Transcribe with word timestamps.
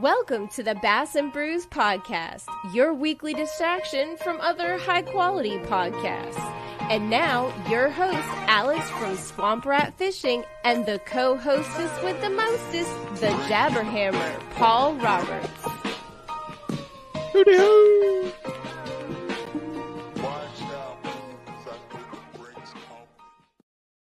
Welcome 0.00 0.48
to 0.48 0.62
the 0.62 0.76
Bass 0.76 1.14
and 1.14 1.30
Brews 1.30 1.66
podcast, 1.66 2.44
your 2.72 2.94
weekly 2.94 3.34
distraction 3.34 4.16
from 4.16 4.40
other 4.40 4.78
high 4.78 5.02
quality 5.02 5.58
podcasts. 5.58 6.40
And 6.88 7.10
now, 7.10 7.52
your 7.68 7.90
host, 7.90 8.16
Alex 8.48 8.88
from 8.92 9.14
Swamp 9.18 9.66
Rat 9.66 9.92
Fishing, 9.98 10.44
and 10.64 10.86
the 10.86 11.00
co 11.00 11.36
hostess 11.36 12.02
with 12.02 12.18
the 12.22 12.30
mostest, 12.30 12.90
the 13.20 13.28
Jabberhammer, 13.46 14.40
Paul 14.54 14.94
Roberts. 14.94 15.50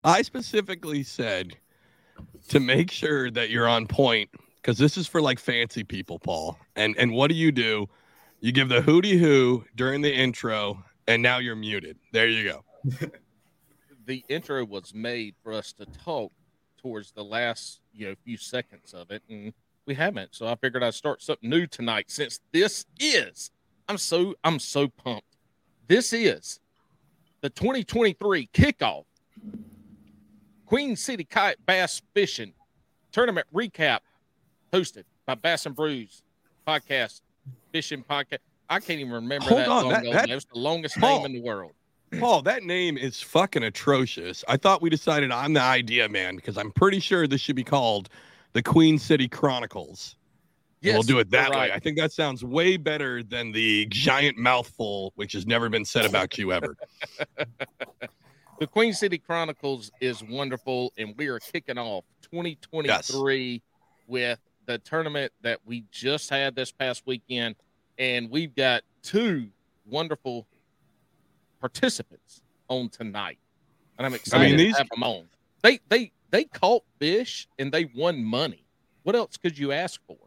I 0.04 0.23
specifically 0.23 1.04
said 1.04 1.55
to 2.48 2.60
make 2.60 2.89
sure 2.89 3.30
that 3.30 3.52
you're 3.52 3.68
on 3.68 3.86
point 3.86 4.32
because 4.64 4.77
this 4.77 4.98
is 4.98 5.07
for 5.07 5.21
like 5.21 5.39
fancy 5.39 5.83
people, 5.83 6.18
Paul. 6.18 6.57
And 6.75 6.96
and 6.97 7.11
what 7.11 7.28
do 7.28 7.36
you 7.36 7.51
do? 7.51 7.87
You 8.39 8.51
give 8.51 8.70
the 8.70 8.82
hooty 8.82 9.18
hoo 9.18 9.65
during 9.75 10.01
the 10.01 10.14
intro, 10.14 10.83
and 11.07 11.21
now 11.21 11.37
you're 11.37 11.56
muted. 11.56 11.97
There 12.11 12.28
you 12.28 12.50
go. 12.50 12.64
the 14.06 14.23
intro 14.29 14.65
was 14.65 14.93
made 14.93 15.36
for 15.43 15.54
us 15.54 15.73
to 15.73 15.86
talk 15.86 16.32
towards 16.78 17.11
the 17.11 17.23
last 17.23 17.82
you 17.93 18.07
know 18.07 18.15
few 18.23 18.37
seconds 18.37 18.93
of 18.93 19.11
it, 19.11 19.21
and 19.29 19.54
we 19.86 19.93
haven't. 19.93 20.34
So 20.34 20.47
I 20.47 20.56
figured 20.56 20.84
I'd 20.84 20.93
start 20.93 21.21
something 21.21 21.50
new 21.50 21.68
tonight 21.68 22.09
since 22.09 22.39
this 22.54 22.86
is. 23.00 23.51
I'm 23.89 23.98
so 23.98 24.34
I'm 24.43 24.59
so 24.59 24.87
pumped. 24.87 25.28
This 25.87 26.14
is 26.14 26.61
the 27.42 27.50
2023 27.50 28.50
kickoff 28.54 29.04
Queen 30.65 30.95
City 30.95 31.25
Kayak 31.25 31.57
Bass 31.65 32.02
Fishing 32.14 32.53
Tournament 33.11 33.45
recap 33.53 34.00
hosted 34.73 35.03
by 35.25 35.36
Bass 35.36 35.66
and 35.66 35.75
Brews 35.75 36.23
podcast, 36.67 37.22
fishing 37.72 38.03
podcast. 38.03 38.39
I 38.70 38.80
can't 38.80 39.00
even 39.00 39.11
remember 39.14 39.45
Hold 39.45 39.59
that 39.61 39.67
on, 39.70 39.84
long 39.84 39.94
that- 39.94 40.03
that- 40.06 40.28
That 40.30 40.36
was 40.36 40.45
the 40.45 40.59
longest 40.59 40.98
Paul. 40.98 41.17
name 41.17 41.25
in 41.28 41.34
the 41.34 41.42
world. 41.42 41.73
Paul, 42.20 42.42
that 42.44 42.64
name 42.64 42.98
is 42.98 43.22
fucking 43.22 43.64
atrocious. 43.64 44.44
I 44.48 44.58
thought 44.58 44.81
we 44.81 44.89
decided 44.89 45.31
I'm 45.31 45.53
the 45.53 45.61
idea 45.61 46.08
man 46.09 46.36
because 46.36 46.58
I'm 46.58 46.72
pretty 46.72 47.00
sure 47.00 47.28
this 47.28 47.42
should 47.42 47.56
be 47.56 47.64
called 47.64 48.09
the 48.53 48.61
Queen 48.61 49.00
City 49.00 49.28
Chronicles. 49.28 50.16
Yes, 50.81 50.94
we'll 50.94 51.03
do 51.03 51.20
it 51.20 51.31
that 51.31 51.50
right. 51.52 51.70
way. 51.70 51.72
I 51.72 51.80
think 51.80 51.98
that 51.98 52.11
sounds 52.11 52.44
way 52.44 52.78
better 52.78 53.23
than 53.23 53.52
the 53.52 53.88
giant 53.89 54.38
mouthful, 54.38 55.11
which 55.16 55.31
has 55.33 55.48
never 55.48 55.70
been 55.70 55.86
said 55.86 56.05
about 56.05 56.38
you 56.38 56.52
ever. 56.52 56.76
The 58.59 58.67
Queen 58.67 58.94
City 58.94 59.17
Chronicles 59.17 59.92
is 60.00 60.23
wonderful, 60.23 60.94
and 60.98 61.16
we 61.17 61.28
are 61.28 61.39
kicking 61.39 61.78
off 61.80 62.05
2023 62.22 63.61
with 64.08 64.39
the 64.66 64.78
tournament 64.80 65.31
that 65.42 65.59
we 65.66 65.83
just 65.92 66.30
had 66.30 66.56
this 66.56 66.72
past 66.72 67.03
weekend, 67.06 67.56
and 67.97 68.30
we've 68.30 68.56
got 68.56 68.83
two 69.02 69.47
wonderful 69.86 70.47
participants 71.59 72.42
on 72.67 72.89
tonight, 72.89 73.39
and 73.97 74.05
I'm 74.05 74.14
excited 74.14 74.45
I 74.45 74.47
mean, 74.50 74.58
these- 74.58 74.73
to 74.73 74.80
have 74.80 74.89
them 74.89 75.03
on. 75.03 75.25
They 75.61 75.80
they 75.89 76.11
they 76.31 76.44
caught 76.45 76.83
fish 77.00 77.47
and 77.59 77.72
they 77.72 77.86
won 77.95 78.23
money. 78.23 78.66
What 79.03 79.16
else 79.16 79.38
could 79.38 79.58
you 79.58 79.72
ask 79.72 80.02
for? 80.08 80.17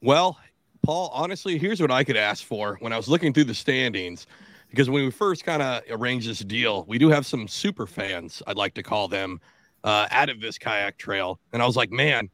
Well, 0.00 0.38
Paul, 0.82 1.10
honestly, 1.12 1.58
here's 1.58 1.80
what 1.80 1.90
I 1.90 2.04
could 2.04 2.16
ask 2.16 2.44
for 2.44 2.76
when 2.80 2.92
I 2.92 2.96
was 2.96 3.08
looking 3.08 3.32
through 3.32 3.44
the 3.44 3.54
standings. 3.54 4.26
Because 4.70 4.90
when 4.90 5.04
we 5.04 5.10
first 5.10 5.44
kind 5.44 5.62
of 5.62 5.82
arranged 5.90 6.28
this 6.28 6.40
deal, 6.40 6.84
we 6.86 6.98
do 6.98 7.08
have 7.08 7.24
some 7.24 7.48
super 7.48 7.86
fans, 7.86 8.42
I'd 8.46 8.56
like 8.56 8.74
to 8.74 8.82
call 8.82 9.08
them, 9.08 9.40
uh, 9.84 10.06
out 10.10 10.28
of 10.28 10.40
this 10.40 10.58
kayak 10.58 10.98
trail. 10.98 11.40
And 11.52 11.62
I 11.62 11.66
was 11.66 11.76
like, 11.76 11.90
man, 11.90 12.28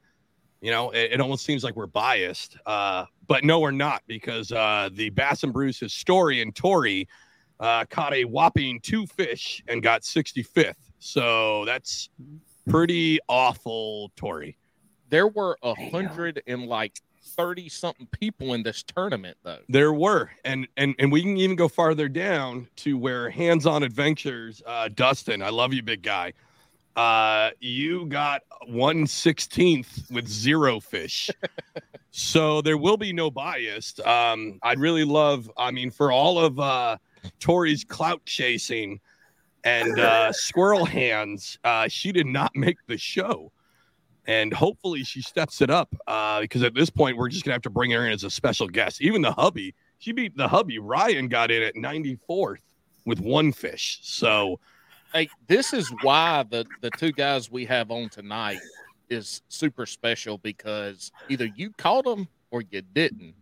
you 0.62 0.70
know, 0.70 0.90
it, 0.90 1.12
it 1.12 1.20
almost 1.20 1.44
seems 1.44 1.64
like 1.64 1.76
we're 1.76 1.86
biased. 1.86 2.56
Uh, 2.64 3.04
but 3.26 3.44
no, 3.44 3.60
we're 3.60 3.72
not, 3.72 4.02
because 4.06 4.52
uh, 4.52 4.88
the 4.92 5.10
Bass 5.10 5.42
and 5.42 5.52
Brews 5.52 5.78
historian, 5.78 6.52
Tori, 6.52 7.08
uh, 7.60 7.84
caught 7.86 8.14
a 8.14 8.24
whopping 8.24 8.80
two 8.80 9.06
fish 9.06 9.62
and 9.68 9.82
got 9.82 10.02
65th. 10.02 10.74
So 11.00 11.64
that's 11.64 12.08
pretty 12.68 13.18
awful, 13.28 14.12
Tori. 14.16 14.56
There 15.10 15.28
were 15.28 15.58
a 15.62 15.74
hundred 15.90 16.42
and 16.46 16.66
like 16.66 16.98
thirty 17.36 17.68
something 17.68 18.06
people 18.12 18.54
in 18.54 18.62
this 18.62 18.82
tournament, 18.82 19.36
though. 19.42 19.58
There 19.68 19.92
were, 19.92 20.30
and 20.44 20.66
and 20.78 20.94
and 20.98 21.12
we 21.12 21.22
can 21.22 21.36
even 21.36 21.54
go 21.54 21.68
farther 21.68 22.08
down 22.08 22.66
to 22.76 22.96
where 22.96 23.28
Hands 23.28 23.66
On 23.66 23.82
Adventures, 23.82 24.62
uh, 24.66 24.88
Dustin, 24.88 25.42
I 25.42 25.50
love 25.50 25.74
you, 25.74 25.82
big 25.82 26.02
guy. 26.02 26.32
Uh, 26.96 27.50
you 27.60 28.06
got 28.06 28.42
one 28.66 29.06
sixteenth 29.06 30.10
with 30.10 30.28
zero 30.28 30.80
fish, 30.80 31.30
so 32.10 32.60
there 32.60 32.76
will 32.76 32.96
be 32.96 33.12
no 33.12 33.30
bias. 33.30 33.98
Um, 34.04 34.58
I'd 34.62 34.78
really 34.78 35.04
love, 35.04 35.50
I 35.56 35.70
mean, 35.70 35.90
for 35.90 36.12
all 36.12 36.38
of 36.38 36.60
uh, 36.60 36.98
Tori's 37.40 37.84
clout 37.84 38.24
chasing 38.26 39.00
and 39.64 39.98
uh, 39.98 40.32
squirrel 40.32 40.84
hands, 40.84 41.58
uh, 41.64 41.88
she 41.88 42.12
did 42.12 42.26
not 42.26 42.54
make 42.54 42.76
the 42.86 42.98
show 42.98 43.52
and 44.26 44.52
hopefully 44.52 45.02
she 45.02 45.20
steps 45.20 45.60
it 45.60 45.70
up 45.70 45.94
uh, 46.06 46.40
because 46.40 46.62
at 46.62 46.74
this 46.74 46.90
point 46.90 47.16
we're 47.16 47.28
just 47.28 47.44
gonna 47.44 47.54
have 47.54 47.62
to 47.62 47.70
bring 47.70 47.90
her 47.90 48.06
in 48.06 48.12
as 48.12 48.24
a 48.24 48.30
special 48.30 48.68
guest. 48.68 49.00
Even 49.00 49.22
the 49.22 49.32
hubby, 49.32 49.74
she 49.98 50.12
beat 50.12 50.36
the 50.36 50.48
hubby. 50.48 50.78
Ryan 50.78 51.28
got 51.28 51.50
in 51.50 51.62
at 51.62 51.74
94th 51.74 52.62
with 53.04 53.20
one 53.20 53.52
fish. 53.52 53.98
So 54.02 54.60
Hey, 55.12 55.28
this 55.46 55.72
is 55.74 55.92
why 56.02 56.42
the 56.48 56.64
the 56.80 56.90
two 56.90 57.12
guys 57.12 57.50
we 57.50 57.66
have 57.66 57.90
on 57.90 58.08
tonight 58.08 58.60
is 59.10 59.42
super 59.48 59.84
special 59.84 60.38
because 60.38 61.12
either 61.28 61.48
you 61.54 61.70
caught 61.76 62.04
them 62.04 62.28
or 62.50 62.62
you 62.70 62.80
didn't, 62.94 63.34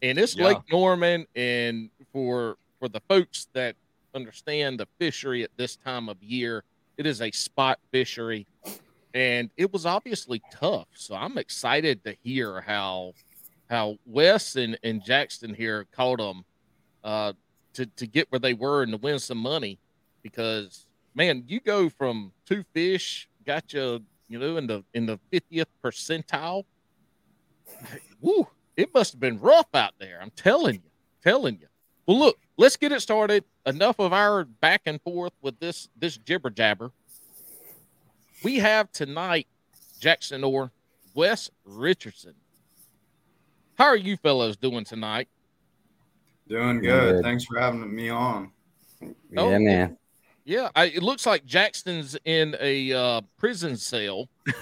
and 0.00 0.18
it's 0.18 0.34
Yeah. 0.36 0.46
Lake 0.46 0.58
Norman. 0.72 1.26
And 1.36 1.90
for 2.12 2.56
for 2.78 2.88
the 2.88 3.00
folks 3.08 3.48
that 3.52 3.76
understand 4.14 4.80
the 4.80 4.86
fishery 4.98 5.42
at 5.42 5.50
this 5.56 5.76
time 5.76 6.08
of 6.08 6.22
year, 6.22 6.64
it 6.96 7.06
is 7.06 7.20
a 7.20 7.30
spot 7.30 7.78
fishery, 7.92 8.46
and 9.12 9.50
it 9.58 9.70
was 9.70 9.84
obviously 9.84 10.40
tough. 10.50 10.88
So 10.94 11.14
I'm 11.14 11.36
excited 11.36 12.04
to 12.04 12.16
hear 12.22 12.62
how 12.62 13.12
how 13.68 13.98
Wes 14.06 14.56
and, 14.56 14.78
and 14.82 15.04
Jackson 15.04 15.52
here 15.52 15.86
caught 15.92 16.18
them 16.20 16.44
uh, 17.04 17.34
to 17.74 17.84
to 17.84 18.06
get 18.06 18.32
where 18.32 18.38
they 18.38 18.54
were 18.54 18.82
and 18.82 18.92
to 18.92 18.98
win 18.98 19.18
some 19.18 19.38
money 19.38 19.78
because 20.22 20.86
man, 21.18 21.42
you 21.48 21.58
go 21.60 21.90
from 21.90 22.32
two 22.46 22.64
fish, 22.72 23.28
got 23.44 23.72
you, 23.72 24.00
you 24.28 24.38
know, 24.38 24.56
in 24.56 24.66
the 24.66 24.84
in 24.94 25.04
the 25.04 25.18
fiftieth 25.30 25.68
percentile. 25.84 26.64
Woo! 28.20 28.46
It 28.76 28.94
must 28.94 29.12
have 29.12 29.20
been 29.20 29.38
rough 29.40 29.74
out 29.74 29.94
there. 29.98 30.20
I'm 30.22 30.30
telling 30.30 30.76
you, 30.76 30.90
telling 31.22 31.58
you. 31.60 31.66
Well, 32.06 32.18
look, 32.18 32.38
let's 32.56 32.76
get 32.76 32.92
it 32.92 33.02
started. 33.02 33.44
Enough 33.66 33.98
of 33.98 34.12
our 34.12 34.44
back 34.44 34.82
and 34.86 35.02
forth 35.02 35.32
with 35.42 35.58
this 35.58 35.88
this 35.98 36.16
jibber 36.16 36.50
jabber. 36.50 36.92
We 38.44 38.58
have 38.60 38.90
tonight 38.92 39.48
Jackson 39.98 40.44
Orr, 40.44 40.70
Wes 41.14 41.50
Richardson. 41.64 42.34
How 43.74 43.86
are 43.86 43.96
you 43.96 44.16
fellows 44.16 44.56
doing 44.56 44.84
tonight? 44.84 45.28
Doing 46.48 46.80
Good. 46.80 47.16
good. 47.16 47.22
Thanks 47.24 47.44
for 47.44 47.58
having 47.58 47.94
me 47.94 48.08
on. 48.08 48.52
Oh, 49.36 49.50
yeah, 49.50 49.58
man. 49.58 49.98
Yeah, 50.48 50.70
I, 50.74 50.86
it 50.86 51.02
looks 51.02 51.26
like 51.26 51.44
Jackson's 51.44 52.16
in 52.24 52.56
a 52.58 52.90
uh, 52.90 53.20
prison 53.36 53.76
cell. 53.76 54.30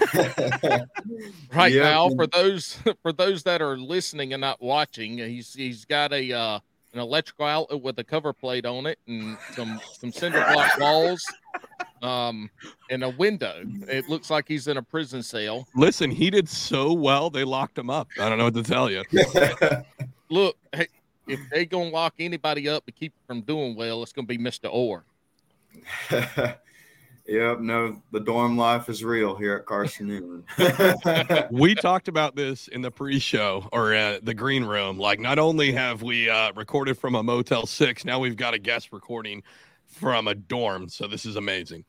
Right 1.53 1.71
Yeah, 1.71 1.83
now 1.83 2.09
for 2.09 2.27
those 2.27 2.77
for 3.01 3.13
those 3.13 3.43
that 3.43 3.61
are 3.61 3.77
listening 3.77 4.33
and 4.33 4.41
not 4.41 4.61
watching 4.61 5.17
he's 5.17 5.53
he's 5.53 5.85
got 5.85 6.11
a 6.11 6.33
uh 6.33 6.59
an 6.93 6.99
electrical 6.99 7.45
outlet 7.45 7.81
with 7.81 7.97
a 7.99 8.03
cover 8.03 8.33
plate 8.33 8.65
on 8.65 8.85
it 8.85 8.99
and 9.07 9.37
some 9.53 9.79
some 9.97 10.11
cinder 10.11 10.45
block 10.51 10.77
walls 10.77 11.25
um 12.01 12.49
and 12.89 13.03
a 13.03 13.09
window. 13.11 13.63
It 13.87 14.09
looks 14.09 14.29
like 14.29 14.45
he's 14.47 14.67
in 14.67 14.75
a 14.75 14.83
prison 14.83 15.23
cell. 15.23 15.67
Listen, 15.73 16.11
he 16.11 16.29
did 16.29 16.49
so 16.49 16.91
well 16.91 17.29
they 17.29 17.45
locked 17.45 17.77
him 17.77 17.89
up. 17.89 18.09
I 18.19 18.27
don't 18.27 18.37
know 18.37 18.45
what 18.45 18.55
to 18.55 18.63
tell 18.63 18.91
you. 18.91 19.03
look 20.29 20.57
hey, 20.73 20.87
if 21.27 21.39
they 21.49 21.65
gonna 21.65 21.89
lock 21.89 22.13
anybody 22.19 22.67
up 22.67 22.85
to 22.85 22.91
keep 22.91 23.13
from 23.25 23.41
doing 23.41 23.75
well 23.75 24.03
it's 24.03 24.11
gonna 24.11 24.27
be 24.27 24.37
mr 24.37 24.69
orr 24.69 25.05
yep, 27.27 27.59
no, 27.59 28.01
the 28.11 28.19
dorm 28.19 28.57
life 28.57 28.89
is 28.89 29.03
real 29.03 29.35
here 29.35 29.55
at 29.55 29.65
Carson 29.65 30.07
Newman. 30.07 31.47
we 31.51 31.75
talked 31.75 32.07
about 32.07 32.35
this 32.35 32.67
in 32.67 32.81
the 32.81 32.91
pre-show 32.91 33.67
or 33.71 33.93
uh, 33.93 34.19
the 34.21 34.33
green 34.33 34.63
room. 34.63 34.97
Like, 34.97 35.19
not 35.19 35.39
only 35.39 35.71
have 35.71 36.01
we 36.01 36.29
uh, 36.29 36.51
recorded 36.53 36.97
from 36.97 37.15
a 37.15 37.23
Motel 37.23 37.65
Six, 37.65 38.05
now 38.05 38.19
we've 38.19 38.37
got 38.37 38.53
a 38.53 38.59
guest 38.59 38.89
recording 38.91 39.43
from 39.85 40.27
a 40.27 40.35
dorm. 40.35 40.89
So 40.89 41.07
this 41.07 41.25
is 41.25 41.35
amazing. 41.35 41.85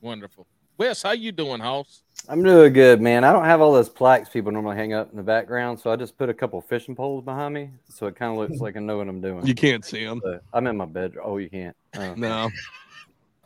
wonderful 0.00 0.46
wes 0.78 1.02
how 1.02 1.12
you 1.12 1.32
doing 1.32 1.60
hoss 1.60 2.02
I'm 2.28 2.42
doing 2.42 2.72
good, 2.72 3.00
man. 3.00 3.22
I 3.22 3.32
don't 3.32 3.44
have 3.44 3.60
all 3.60 3.72
those 3.72 3.88
plaques 3.88 4.28
people 4.28 4.50
normally 4.50 4.74
hang 4.74 4.92
up 4.92 5.10
in 5.10 5.16
the 5.16 5.22
background, 5.22 5.78
so 5.78 5.92
I 5.92 5.96
just 5.96 6.18
put 6.18 6.28
a 6.28 6.34
couple 6.34 6.60
fishing 6.60 6.96
poles 6.96 7.22
behind 7.24 7.54
me, 7.54 7.70
so 7.88 8.06
it 8.06 8.16
kind 8.16 8.32
of 8.32 8.38
looks 8.38 8.60
like 8.60 8.76
I 8.76 8.80
know 8.80 8.96
what 8.96 9.06
I'm 9.06 9.20
doing. 9.20 9.46
You 9.46 9.54
can't 9.54 9.84
see 9.84 10.04
them. 10.04 10.20
So 10.24 10.40
I'm 10.52 10.66
in 10.66 10.76
my 10.76 10.86
bedroom. 10.86 11.24
Oh, 11.24 11.36
you 11.36 11.48
can't. 11.48 11.76
Oh. 11.96 12.14
No, 12.14 12.50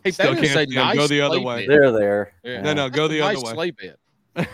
hey 0.05 0.11
Still 0.11 0.35
that 0.35 0.45
is 0.45 0.53
can't 0.53 0.71
a 0.71 0.75
nice 0.75 0.97
Go 0.97 1.07
the 1.07 1.21
other 1.21 1.41
way. 1.41 1.67
bed. 1.67 1.71
They're 1.81 1.93
there. 1.93 2.33
Yeah. 2.43 2.61
no, 2.63 2.73
no. 2.75 2.89
Go 2.91 3.09
That's 3.09 3.15
a 3.15 3.19
the 3.19 3.21
nice 3.21 3.37
other 3.39 3.47
way. 3.47 3.53
sleigh 3.55 3.71
bed 4.37 4.47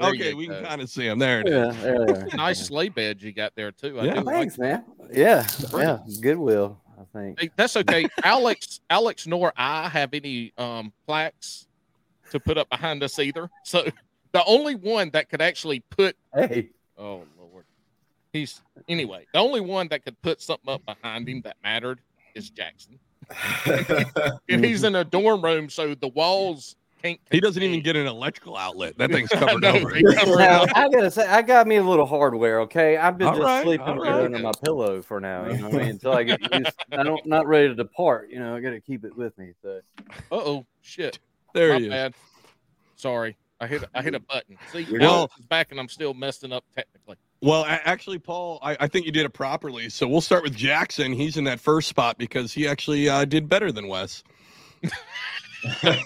okay, 0.00 0.34
we 0.34 0.46
can 0.46 0.64
kind 0.64 0.80
of 0.80 0.90
see 0.90 1.06
him. 1.06 1.18
There 1.18 1.40
it 1.40 1.48
is. 1.48 1.52
Yeah, 1.76 1.82
there 1.82 2.06
they 2.06 2.12
are. 2.12 2.28
nice 2.36 2.66
sleigh 2.66 2.88
bed 2.88 3.22
you 3.22 3.32
got 3.32 3.54
there 3.54 3.72
too. 3.72 4.00
I 4.00 4.04
Yeah. 4.04 4.14
do 4.14 4.20
like 4.22 4.34
Thanks, 4.36 4.58
man. 4.58 4.84
Yeah, 5.12 5.46
yeah. 5.76 5.98
Goodwill, 6.20 6.80
I 6.98 7.04
think. 7.18 7.40
Hey, 7.40 7.50
that's 7.56 7.76
okay. 7.76 8.06
Alex, 8.24 8.80
Alex, 8.90 9.26
nor 9.26 9.52
I 9.56 9.88
have 9.88 10.14
any 10.14 10.52
um 10.58 10.92
plaques 11.06 11.66
to 12.30 12.40
put 12.40 12.58
up 12.58 12.68
behind 12.70 13.02
us 13.02 13.18
either. 13.18 13.50
So 13.64 13.84
the 14.32 14.44
only 14.44 14.74
one 14.74 15.10
that 15.10 15.28
could 15.28 15.40
actually 15.42 15.80
put 15.80 16.16
Hey, 16.34 16.70
oh 16.98 17.24
lord, 17.38 17.64
he's 18.32 18.60
anyway. 18.88 19.26
The 19.32 19.40
only 19.40 19.60
one 19.60 19.88
that 19.88 20.04
could 20.04 20.20
put 20.22 20.40
something 20.40 20.72
up 20.72 20.82
behind 20.84 21.28
him 21.28 21.40
that 21.42 21.56
mattered 21.62 22.00
is 22.34 22.50
Jackson, 22.50 22.98
and 24.48 24.64
he's 24.64 24.84
in 24.84 24.94
a 24.96 25.04
dorm 25.04 25.42
room, 25.42 25.68
so 25.68 25.94
the 25.94 26.08
walls 26.08 26.76
can't. 27.02 27.18
He 27.30 27.40
doesn't 27.40 27.62
even 27.62 27.80
get 27.82 27.96
an 27.96 28.06
electrical 28.06 28.56
outlet. 28.56 28.98
That 28.98 29.10
thing's 29.10 29.30
covered 29.30 29.62
No, 29.62 29.70
over. 29.76 29.90
now, 30.36 30.62
up. 30.64 30.70
I 30.74 30.88
gotta 30.88 31.10
say, 31.10 31.26
I 31.26 31.42
got 31.42 31.66
me 31.66 31.76
a 31.76 31.82
little 31.82 32.06
hardware. 32.06 32.60
Okay, 32.62 32.96
I've 32.96 33.16
been 33.18 33.28
All 33.28 33.34
just 33.34 33.44
right, 33.44 33.62
sleeping 33.64 33.86
all 33.86 33.98
with 33.98 34.08
it 34.08 34.10
right. 34.10 34.24
under 34.24 34.38
my 34.38 34.52
pillow 34.62 35.00
for 35.02 35.20
now. 35.20 35.46
You 35.48 35.58
know 35.58 35.68
what 35.68 35.74
I 35.76 35.78
mean? 35.78 35.88
Until 35.90 36.12
I 36.12 36.22
get 36.24 36.40
used, 36.54 36.72
I 36.92 37.02
don't 37.02 37.24
not 37.26 37.46
ready 37.46 37.68
to 37.68 37.74
depart. 37.74 38.30
You 38.30 38.40
know, 38.40 38.54
I 38.54 38.60
got 38.60 38.70
to 38.70 38.80
keep 38.80 39.04
it 39.04 39.16
with 39.16 39.36
me. 39.38 39.52
So 39.62 39.80
Uh 40.08 40.12
oh, 40.32 40.66
shit. 40.82 41.18
There 41.54 41.70
you 41.74 41.78
he 41.78 41.84
is. 41.86 41.90
bad. 41.90 42.14
Sorry, 42.96 43.36
I 43.60 43.66
hit 43.66 43.84
I 43.94 44.02
hit 44.02 44.14
a 44.14 44.20
button. 44.20 44.58
See, 44.72 44.80
You're 44.82 45.00
now 45.00 45.22
good. 45.26 45.30
it's 45.38 45.46
back, 45.46 45.68
and 45.70 45.80
I'm 45.80 45.88
still 45.88 46.12
messing 46.14 46.52
up 46.52 46.64
technically. 46.76 47.16
Well, 47.42 47.64
actually, 47.66 48.18
Paul, 48.18 48.58
I, 48.62 48.76
I 48.80 48.86
think 48.88 49.06
you 49.06 49.12
did 49.12 49.24
it 49.24 49.32
properly. 49.32 49.88
So 49.88 50.06
we'll 50.06 50.20
start 50.20 50.42
with 50.42 50.54
Jackson. 50.54 51.12
He's 51.12 51.36
in 51.38 51.44
that 51.44 51.58
first 51.58 51.88
spot 51.88 52.18
because 52.18 52.52
he 52.52 52.68
actually 52.68 53.08
uh, 53.08 53.24
did 53.24 53.48
better 53.48 53.72
than 53.72 53.88
Wes. 53.88 54.22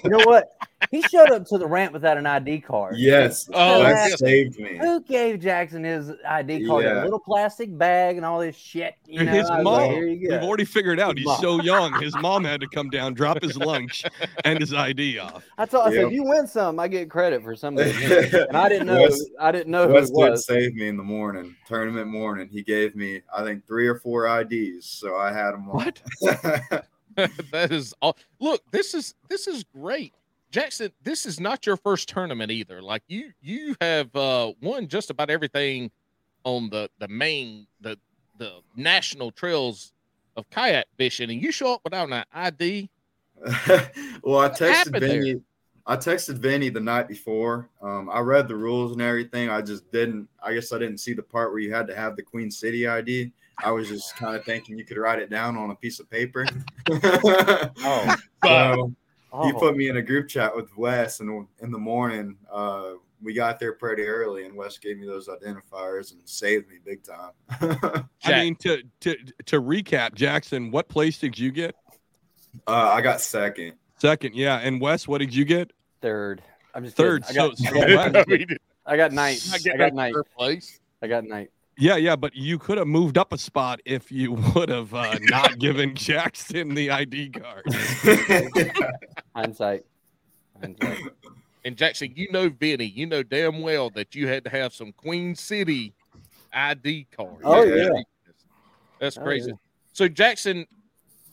you 0.04 0.10
know 0.10 0.24
what? 0.24 0.48
He 0.90 1.00
showed 1.02 1.30
up 1.30 1.46
to 1.46 1.56
the 1.56 1.66
ramp 1.66 1.94
without 1.94 2.18
an 2.18 2.26
ID 2.26 2.60
card. 2.60 2.96
yes, 2.98 3.48
Oh, 3.54 3.82
that 3.82 4.10
yes. 4.10 4.18
saved 4.18 4.58
me. 4.58 4.76
Who 4.76 5.00
gave 5.02 5.40
Jackson 5.40 5.82
his 5.82 6.12
ID 6.28 6.66
card? 6.66 6.84
Yeah. 6.84 7.02
A 7.02 7.04
little 7.04 7.18
plastic 7.20 7.76
bag 7.76 8.16
and 8.18 8.26
all 8.26 8.38
this 8.38 8.54
shit. 8.54 8.94
You 9.06 9.24
know, 9.24 9.32
his 9.32 9.48
I 9.48 9.56
was 9.56 9.64
mom. 9.64 9.74
like, 9.74 9.90
Here 9.92 10.08
you 10.08 10.28
We've 10.30 10.42
already 10.42 10.66
figured 10.66 11.00
out 11.00 11.16
His 11.16 11.26
he's 11.26 11.38
so 11.40 11.60
young. 11.62 11.98
His 12.02 12.14
mom 12.18 12.44
had 12.44 12.60
to 12.60 12.68
come 12.68 12.90
down, 12.90 13.14
drop 13.14 13.40
his 13.42 13.56
lunch, 13.56 14.04
and 14.44 14.60
his 14.60 14.74
ID 14.74 15.18
off. 15.20 15.42
I 15.56 15.64
told, 15.64 15.86
I 15.86 15.90
said, 15.90 15.96
Yep. 16.00 16.06
if 16.08 16.12
you 16.12 16.24
win 16.24 16.46
some, 16.46 16.78
I 16.78 16.86
get 16.88 17.08
credit 17.10 17.42
for 17.42 17.56
some 17.56 17.78
of 17.78 17.86
it. 17.86 18.34
And 18.48 18.56
I 18.56 18.68
didn't 18.68 18.86
know. 18.86 19.00
Wes- 19.00 19.24
I 19.40 19.52
didn't 19.52 19.70
know 19.70 19.86
who 19.88 19.94
Wes 19.94 20.10
it 20.10 20.14
did 20.14 20.30
was. 20.32 20.46
save 20.46 20.74
me 20.74 20.88
in 20.88 20.98
the 20.98 21.02
morning, 21.02 21.56
tournament 21.66 22.08
morning. 22.08 22.48
He 22.52 22.62
gave 22.62 22.94
me, 22.94 23.22
I 23.34 23.42
think, 23.42 23.66
three 23.66 23.86
or 23.86 23.98
four 23.98 24.26
IDs, 24.40 24.84
so 24.86 25.16
I 25.16 25.32
had 25.32 25.52
them 25.52 25.68
all. 25.70 25.76
What? 25.76 26.02
that 27.52 27.72
is 27.72 27.94
all. 28.00 28.16
Look, 28.40 28.62
this 28.70 28.94
is 28.94 29.14
this 29.28 29.46
is 29.46 29.64
great, 29.64 30.14
Jackson. 30.50 30.90
This 31.02 31.26
is 31.26 31.40
not 31.40 31.66
your 31.66 31.76
first 31.76 32.08
tournament 32.08 32.50
either. 32.50 32.82
Like 32.82 33.02
you 33.08 33.32
you 33.40 33.76
have 33.80 34.14
uh 34.14 34.52
won 34.60 34.88
just 34.88 35.10
about 35.10 35.30
everything 35.30 35.90
on 36.44 36.70
the 36.70 36.90
the 36.98 37.08
main 37.08 37.66
the 37.80 37.98
the 38.38 38.60
national 38.76 39.30
trails 39.30 39.92
of 40.36 40.48
kayak 40.50 40.86
fishing, 40.96 41.30
and 41.30 41.42
you 41.42 41.52
show 41.52 41.74
up 41.74 41.80
without 41.84 42.10
an 42.10 42.24
ID. 42.32 42.90
well, 44.22 44.40
I 44.40 44.48
texted? 44.48 45.00
Vinny. 45.00 45.40
I 45.86 45.96
texted 45.96 46.38
Vinny 46.38 46.70
the 46.70 46.80
night 46.80 47.08
before. 47.08 47.68
Um, 47.82 48.08
I 48.10 48.20
read 48.20 48.48
the 48.48 48.56
rules 48.56 48.92
and 48.92 49.02
everything. 49.02 49.50
I 49.50 49.60
just 49.60 49.90
didn't. 49.92 50.28
I 50.42 50.54
guess 50.54 50.72
I 50.72 50.78
didn't 50.78 50.98
see 50.98 51.12
the 51.12 51.22
part 51.22 51.50
where 51.50 51.60
you 51.60 51.72
had 51.72 51.86
to 51.88 51.94
have 51.94 52.16
the 52.16 52.22
Queen 52.22 52.50
City 52.50 52.88
ID. 52.88 53.32
I 53.62 53.70
was 53.70 53.88
just 53.88 54.16
kind 54.16 54.34
of 54.36 54.44
thinking 54.44 54.76
you 54.78 54.84
could 54.84 54.96
write 54.96 55.18
it 55.20 55.30
down 55.30 55.56
on 55.56 55.70
a 55.70 55.74
piece 55.74 56.00
of 56.00 56.10
paper. 56.10 56.46
Oh, 56.96 58.16
so 58.44 58.92
oh. 59.32 59.46
he 59.46 59.52
put 59.54 59.76
me 59.76 59.88
in 59.88 59.96
a 59.96 60.02
group 60.02 60.28
chat 60.28 60.54
with 60.54 60.68
Wes, 60.76 61.18
and 61.20 61.46
in 61.60 61.70
the 61.72 61.78
morning, 61.78 62.36
uh, 62.52 62.92
we 63.22 63.32
got 63.34 63.58
there 63.58 63.72
pretty 63.72 64.02
early, 64.04 64.44
and 64.44 64.54
Wes 64.54 64.78
gave 64.78 64.98
me 64.98 65.06
those 65.06 65.28
identifiers 65.28 66.12
and 66.12 66.20
saved 66.24 66.68
me 66.68 66.76
big 66.84 67.02
time. 67.02 67.32
uh, 67.60 68.02
I 68.24 68.42
mean, 68.42 68.54
to 68.56 68.82
to 69.00 69.16
to 69.46 69.60
recap, 69.60 70.14
Jackson, 70.14 70.70
what 70.70 70.88
place 70.88 71.18
did 71.18 71.36
you 71.38 71.50
get? 71.50 71.74
I 72.66 73.00
got 73.00 73.20
second. 73.20 73.72
Second, 73.98 74.34
yeah. 74.34 74.58
And 74.58 74.80
Wes, 74.80 75.08
what 75.08 75.18
did 75.18 75.34
you 75.34 75.44
get? 75.44 75.72
third. 76.00 76.42
I'm 76.74 76.84
just 76.84 76.96
Third. 76.96 77.24
kidding. 77.24 77.40
I 77.42 77.46
got, 77.48 77.56
So- 77.58 77.80
I 77.80 78.10
got, 78.10 78.26
Wes- 78.28 78.58
I 78.86 78.96
got 78.96 79.12
night. 79.12 79.40
not 79.50 79.60
I 79.66 79.76
got 79.78 79.80
up 79.88 79.94
night. 79.94 80.12
third 80.14 80.26
place. 80.36 80.80
I 81.02 81.06
got 81.06 81.24
night. 81.24 81.50
Yeah, 81.76 81.96
yeah, 81.96 82.14
but 82.14 82.34
you 82.36 82.58
could 82.58 82.78
have 82.78 82.86
moved 82.86 83.18
up 83.18 83.32
a 83.32 83.38
spot 83.38 83.80
if 83.84 84.12
you 84.12 84.32
would 84.54 84.68
have 84.68 84.94
uh, 84.94 85.18
not 85.22 85.58
given 85.58 85.94
Jackson 85.94 86.74
the 86.74 86.90
ID 86.90 87.30
card. 87.30 87.64
Hindsight. 89.34 89.84
Hindsight. 90.60 90.98
And 91.64 91.76
Jackson, 91.76 92.12
you 92.14 92.30
know 92.30 92.48
Vinny, 92.48 92.84
you 92.84 93.06
know 93.06 93.22
damn 93.22 93.60
well 93.62 93.90
that 93.90 94.14
you 94.14 94.28
had 94.28 94.44
to 94.44 94.50
have 94.50 94.74
some 94.74 94.92
Queen 94.92 95.34
City 95.34 95.92
ID 96.52 97.06
card. 97.16 97.36
Oh, 97.42 97.64
That's 97.64 97.76
yeah. 97.76 97.86
crazy. 97.88 98.04
That's 99.00 99.18
Oh, 99.18 99.22
crazy. 99.22 99.48
yeah. 99.50 99.56
So 99.92 100.08
Jackson, 100.08 100.66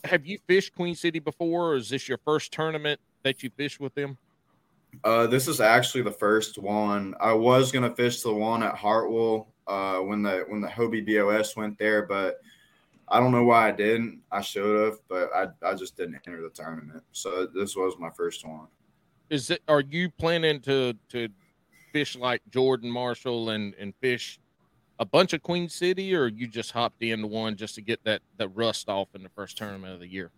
have 0.05 0.25
you 0.25 0.39
fished 0.47 0.73
Queen 0.75 0.95
City 0.95 1.19
before, 1.19 1.71
or 1.71 1.75
is 1.75 1.89
this 1.89 2.07
your 2.07 2.17
first 2.25 2.51
tournament 2.51 2.99
that 3.23 3.43
you 3.43 3.49
fished 3.55 3.79
with 3.79 3.93
them? 3.93 4.17
Uh, 5.03 5.27
this 5.27 5.47
is 5.47 5.61
actually 5.61 6.01
the 6.01 6.11
first 6.11 6.57
one. 6.57 7.13
I 7.19 7.33
was 7.33 7.71
gonna 7.71 7.93
fish 7.93 8.21
the 8.21 8.33
one 8.33 8.63
at 8.63 8.75
Hartwell 8.75 9.50
uh, 9.67 9.99
when 9.99 10.21
the 10.21 10.45
when 10.47 10.61
the 10.61 10.67
Hobie 10.67 11.05
BOS 11.05 11.55
went 11.55 11.77
there, 11.77 12.05
but 12.05 12.39
I 13.07 13.19
don't 13.19 13.31
know 13.31 13.43
why 13.43 13.67
I 13.67 13.71
didn't. 13.71 14.21
I 14.31 14.41
should 14.41 14.85
have, 14.85 14.99
but 15.09 15.29
I, 15.35 15.47
I 15.63 15.73
just 15.73 15.97
didn't 15.97 16.15
enter 16.15 16.41
the 16.41 16.49
tournament. 16.49 17.03
So 17.11 17.45
this 17.45 17.75
was 17.75 17.95
my 17.99 18.09
first 18.09 18.47
one. 18.47 18.67
Is 19.29 19.49
it 19.49 19.61
are 19.67 19.81
you 19.81 20.09
planning 20.09 20.61
to 20.61 20.93
to 21.09 21.29
fish 21.91 22.15
like 22.15 22.41
Jordan 22.49 22.89
Marshall 22.89 23.49
and 23.49 23.73
and 23.75 23.93
fish 24.01 24.39
a 24.99 25.05
bunch 25.05 25.33
of 25.33 25.41
Queen 25.41 25.67
City, 25.67 26.15
or 26.15 26.27
you 26.27 26.47
just 26.47 26.71
hopped 26.71 27.01
into 27.01 27.27
one 27.27 27.55
just 27.55 27.75
to 27.75 27.81
get 27.81 28.03
that 28.05 28.21
that 28.37 28.49
rust 28.49 28.87
off 28.87 29.09
in 29.13 29.23
the 29.23 29.29
first 29.29 29.57
tournament 29.57 29.93
of 29.93 29.99
the 29.99 30.07
year? 30.07 30.31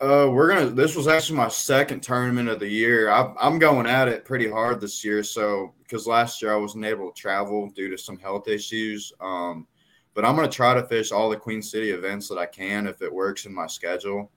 Uh, 0.00 0.28
we're 0.30 0.48
gonna. 0.48 0.70
This 0.70 0.96
was 0.96 1.06
actually 1.06 1.36
my 1.36 1.48
second 1.48 2.02
tournament 2.02 2.48
of 2.48 2.58
the 2.58 2.68
year. 2.68 3.10
I, 3.10 3.32
I'm 3.40 3.58
going 3.58 3.86
at 3.86 4.08
it 4.08 4.24
pretty 4.24 4.50
hard 4.50 4.80
this 4.80 5.04
year. 5.04 5.22
So 5.22 5.72
because 5.82 6.06
last 6.06 6.42
year 6.42 6.52
I 6.52 6.56
wasn't 6.56 6.84
able 6.84 7.10
to 7.10 7.20
travel 7.20 7.70
due 7.70 7.88
to 7.90 7.96
some 7.96 8.18
health 8.18 8.48
issues. 8.48 9.12
Um, 9.20 9.66
but 10.12 10.24
I'm 10.24 10.36
gonna 10.36 10.48
try 10.48 10.74
to 10.74 10.86
fish 10.86 11.12
all 11.12 11.30
the 11.30 11.36
Queen 11.36 11.62
City 11.62 11.90
events 11.90 12.28
that 12.28 12.38
I 12.38 12.46
can 12.46 12.86
if 12.86 13.02
it 13.02 13.12
works 13.12 13.46
in 13.46 13.54
my 13.54 13.66
schedule. 13.66 14.30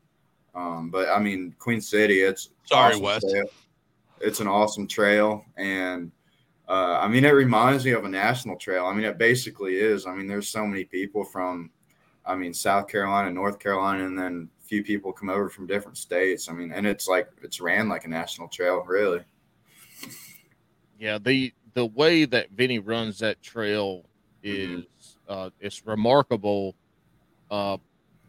Um, 0.53 0.89
but 0.89 1.09
I 1.09 1.19
mean 1.19 1.55
Queen 1.59 1.81
City, 1.81 2.21
it's 2.21 2.49
Sorry, 2.63 2.93
awesome 2.93 3.03
Wes. 3.03 3.31
trail. 3.31 3.45
It's 4.19 4.39
an 4.39 4.47
awesome 4.47 4.87
trail, 4.87 5.45
and 5.57 6.11
uh, 6.67 6.99
I 6.99 7.07
mean 7.07 7.25
it 7.25 7.29
reminds 7.29 7.85
me 7.85 7.91
of 7.91 8.05
a 8.05 8.09
national 8.09 8.57
trail. 8.57 8.85
I 8.85 8.93
mean 8.93 9.05
it 9.05 9.17
basically 9.17 9.75
is. 9.75 10.05
I 10.07 10.13
mean 10.13 10.27
there's 10.27 10.49
so 10.49 10.65
many 10.65 10.83
people 10.83 11.23
from, 11.23 11.69
I 12.25 12.35
mean 12.35 12.53
South 12.53 12.87
Carolina, 12.87 13.31
North 13.31 13.59
Carolina, 13.59 14.05
and 14.05 14.17
then 14.17 14.49
few 14.67 14.83
people 14.83 15.13
come 15.13 15.29
over 15.29 15.49
from 15.49 15.65
different 15.67 15.97
states. 15.97 16.49
I 16.49 16.53
mean, 16.53 16.71
and 16.71 16.85
it's 16.85 17.07
like 17.07 17.29
it's 17.41 17.59
ran 17.61 17.87
like 17.89 18.05
a 18.05 18.09
national 18.09 18.47
trail, 18.49 18.83
really. 18.85 19.23
Yeah, 20.99 21.17
the 21.17 21.53
the 21.73 21.85
way 21.85 22.25
that 22.25 22.51
Vinny 22.51 22.79
runs 22.79 23.19
that 23.19 23.41
trail 23.41 24.05
is 24.43 24.85
uh 25.27 25.49
it's 25.59 25.85
remarkable. 25.85 26.75
Uh 27.49 27.77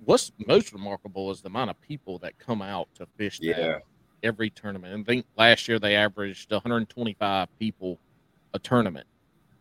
what's 0.04 0.30
most 0.47 0.73
remarkable 0.73 1.30
is 1.30 1.40
the 1.40 1.49
amount 1.49 1.71
of 1.71 1.80
people 1.80 2.18
that 2.21 2.38
come 2.38 2.62
out 2.62 2.88
to 2.95 3.07
fish 3.16 3.38
that 3.40 3.59
Yeah. 3.59 3.78
every 4.23 4.50
tournament. 4.50 4.95
And 4.95 5.04
I 5.04 5.07
think 5.07 5.26
last 5.37 5.66
year 5.66 5.78
they 5.78 5.97
averaged 5.97 6.52
125 6.52 7.49
people 7.59 7.99
a 8.54 8.59
tournament. 8.59 9.07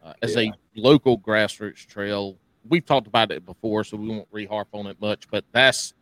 Uh, 0.03 0.13
as 0.21 0.35
Yeah. 0.35 0.51
a 0.51 0.53
local 0.75 1.17
grassroots 1.19 1.85
trail, 1.87 2.37
we've 2.69 2.85
talked 2.85 3.07
about 3.07 3.31
it 3.31 3.45
before, 3.45 3.83
so 3.83 3.97
we 3.97 4.07
won't 4.09 4.31
reharp 4.31 4.67
on 4.73 4.85
it 4.87 4.99
much. 5.01 5.27
But 5.29 5.43
that's 5.51 5.93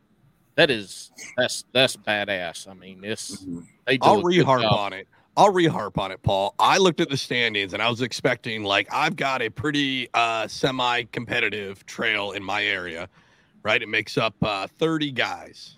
that 0.55 0.69
is 0.71 1.11
that's 1.37 1.65
that's 1.73 1.95
badass. 1.97 2.67
I 2.69 2.73
mean, 2.73 3.01
this 3.01 3.45
Mhm. 3.45 3.65
they 3.85 3.97
do 3.97 4.07
I'll 4.07 4.23
reharp 4.23 4.71
on 4.71 4.93
it. 4.93 5.07
I'll 5.37 5.51
reharp 5.51 5.97
on 5.97 6.11
it, 6.11 6.21
Paul. 6.23 6.55
I 6.59 6.77
looked 6.77 7.01
at 7.01 7.09
the 7.09 7.17
standings 7.17 7.73
and 7.73 7.81
I 7.83 7.89
was 7.89 8.01
expecting 8.01 8.63
like 8.63 8.87
I've 8.93 9.15
got 9.17 9.41
a 9.41 9.49
pretty 9.49 10.07
uh, 10.13 10.47
semi-competitive 10.47 11.85
trail 11.85 12.31
in 12.31 12.41
my 12.43 12.63
area, 12.63 13.09
right? 13.63 13.81
It 13.81 13.89
makes 13.89 14.17
up 14.17 14.33
uh, 14.41 14.67
30 14.79 15.11
guys, 15.11 15.77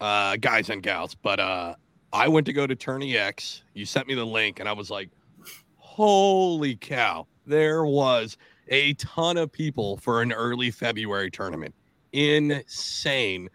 uh, 0.00 0.36
guys 0.36 0.70
and 0.70 0.82
gals. 0.82 1.14
But 1.14 1.40
uh, 1.40 1.74
I 2.14 2.26
went 2.28 2.46
to 2.46 2.54
go 2.54 2.66
to 2.66 2.74
Tourney 2.74 3.18
X. 3.18 3.64
You 3.74 3.84
sent 3.84 4.08
me 4.08 4.14
the 4.14 4.24
link, 4.24 4.60
and 4.60 4.68
I 4.68 4.72
was 4.72 4.90
like, 4.90 5.10
"Holy 5.76 6.76
cow!" 6.76 7.26
There 7.46 7.84
was 7.84 8.38
a 8.68 8.94
ton 8.94 9.36
of 9.36 9.52
people 9.52 9.98
for 9.98 10.22
an 10.22 10.32
early 10.32 10.70
February 10.70 11.30
tournament. 11.30 11.74
Insane. 12.12 13.48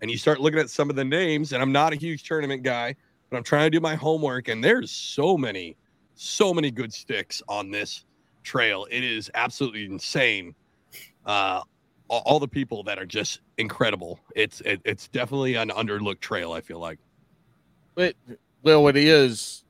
And 0.00 0.10
you 0.10 0.16
start 0.16 0.40
looking 0.40 0.60
at 0.60 0.70
some 0.70 0.90
of 0.90 0.96
the 0.96 1.04
names, 1.04 1.52
and 1.52 1.62
I'm 1.62 1.72
not 1.72 1.92
a 1.92 1.96
huge 1.96 2.22
tournament 2.22 2.62
guy 2.62 2.94
but 3.30 3.36
I'm 3.36 3.42
trying 3.42 3.66
to 3.66 3.70
do 3.70 3.80
my 3.80 3.94
homework, 3.94 4.48
and 4.48 4.62
there's 4.62 4.90
so 4.90 5.36
many, 5.36 5.76
so 6.14 6.54
many 6.54 6.70
good 6.70 6.92
sticks 6.92 7.42
on 7.48 7.70
this 7.70 8.04
trail. 8.42 8.86
It 8.90 9.04
is 9.04 9.30
absolutely 9.34 9.84
insane. 9.84 10.54
Uh, 11.26 11.62
all, 12.08 12.38
the 12.38 12.48
people 12.48 12.82
that 12.84 12.98
are 12.98 13.04
just 13.04 13.40
incredible. 13.58 14.18
It's 14.34 14.62
it, 14.62 14.80
it's 14.84 15.08
definitely 15.08 15.56
an 15.56 15.68
underlooked 15.68 16.20
trail. 16.20 16.52
I 16.52 16.62
feel 16.62 16.78
like. 16.78 16.98
But 17.94 18.14
well, 18.62 18.88
it 18.88 18.96
is, 18.96 19.64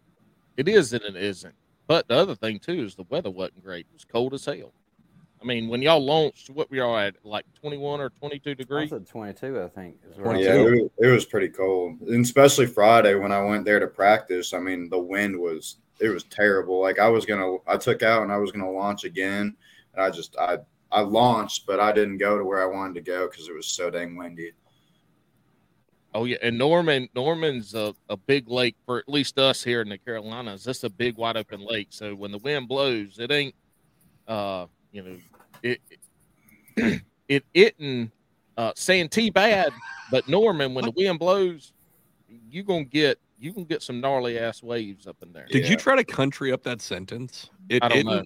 it 0.56 0.68
is 0.68 0.92
and 0.92 1.02
it 1.02 1.16
isn't. 1.16 1.54
but 1.88 2.06
the 2.06 2.14
other 2.14 2.36
thing 2.36 2.60
too 2.60 2.84
is 2.84 2.94
the 2.94 3.02
weather 3.08 3.30
wasn't 3.30 3.64
great. 3.64 3.86
It 3.90 3.94
was 3.94 4.04
cold 4.04 4.34
as 4.34 4.44
hell. 4.44 4.72
I 5.40 5.44
mean, 5.44 5.68
when 5.68 5.82
y'all 5.82 6.04
launched, 6.04 6.50
what 6.50 6.70
we 6.70 6.80
are 6.80 6.98
at 7.00 7.14
like 7.24 7.44
21 7.60 8.00
or 8.00 8.10
22 8.10 8.54
degrees. 8.54 8.90
was 8.90 9.02
at 9.02 9.08
22, 9.08 9.60
I 9.62 9.68
think. 9.68 9.96
Is 10.10 10.18
where 10.18 10.36
Yeah, 10.36 10.56
was. 10.56 10.66
it 10.66 10.70
was, 10.70 10.90
it 10.98 11.06
was 11.06 11.24
pretty 11.24 11.48
cold, 11.48 12.00
and 12.00 12.24
especially 12.24 12.66
Friday 12.66 13.14
when 13.14 13.30
I 13.32 13.42
went 13.42 13.64
there 13.64 13.78
to 13.78 13.86
practice. 13.86 14.52
I 14.52 14.58
mean, 14.58 14.88
the 14.88 14.98
wind 14.98 15.38
was 15.38 15.76
it 16.00 16.08
was 16.08 16.24
terrible. 16.24 16.80
Like 16.80 16.98
I 16.98 17.08
was 17.08 17.24
gonna, 17.24 17.56
I 17.66 17.76
took 17.76 18.02
out 18.02 18.22
and 18.22 18.32
I 18.32 18.36
was 18.38 18.50
gonna 18.52 18.70
launch 18.70 19.04
again, 19.04 19.56
and 19.94 20.02
I 20.02 20.10
just 20.10 20.36
I 20.38 20.58
I 20.90 21.00
launched, 21.00 21.66
but 21.66 21.80
I 21.80 21.92
didn't 21.92 22.18
go 22.18 22.38
to 22.38 22.44
where 22.44 22.62
I 22.62 22.66
wanted 22.66 22.94
to 22.94 23.00
go 23.02 23.28
because 23.28 23.48
it 23.48 23.54
was 23.54 23.66
so 23.66 23.90
dang 23.90 24.16
windy. 24.16 24.52
Oh 26.14 26.24
yeah, 26.24 26.38
and 26.42 26.56
Norman 26.56 27.08
Norman's 27.14 27.74
a, 27.74 27.94
a 28.08 28.16
big 28.16 28.48
lake 28.48 28.76
for 28.86 28.98
at 28.98 29.08
least 29.08 29.38
us 29.38 29.62
here 29.62 29.82
in 29.82 29.88
the 29.88 29.98
Carolinas. 29.98 30.64
This 30.64 30.82
a 30.84 30.90
big 30.90 31.16
wide 31.16 31.36
open 31.36 31.64
lake. 31.64 31.88
So 31.90 32.14
when 32.14 32.32
the 32.32 32.38
wind 32.38 32.66
blows, 32.68 33.18
it 33.18 33.30
ain't 33.30 33.54
uh 34.26 34.66
you 34.92 35.02
know 35.02 35.16
it 35.62 35.80
it, 36.76 37.02
it 37.28 37.44
isn't 37.54 38.12
uh 38.56 38.72
Santee 38.76 39.30
bad, 39.30 39.72
but 40.10 40.28
Norman 40.28 40.74
when 40.74 40.84
the 40.84 40.92
wind 40.92 41.18
blows, 41.18 41.72
you 42.28 42.62
gonna 42.62 42.84
get 42.84 43.18
you 43.38 43.52
gonna 43.52 43.66
get 43.66 43.82
some 43.82 44.00
gnarly 44.00 44.38
ass 44.38 44.62
waves 44.62 45.06
up 45.06 45.16
in 45.22 45.32
there. 45.32 45.46
Did 45.46 45.64
Yeah. 45.64 45.70
you 45.70 45.76
try 45.76 45.96
to 45.96 46.04
country 46.04 46.52
up 46.52 46.62
that 46.64 46.80
sentence? 46.80 47.50
It 47.68 47.82
I 47.82 47.88
don't 47.88 48.04
know. 48.06 48.24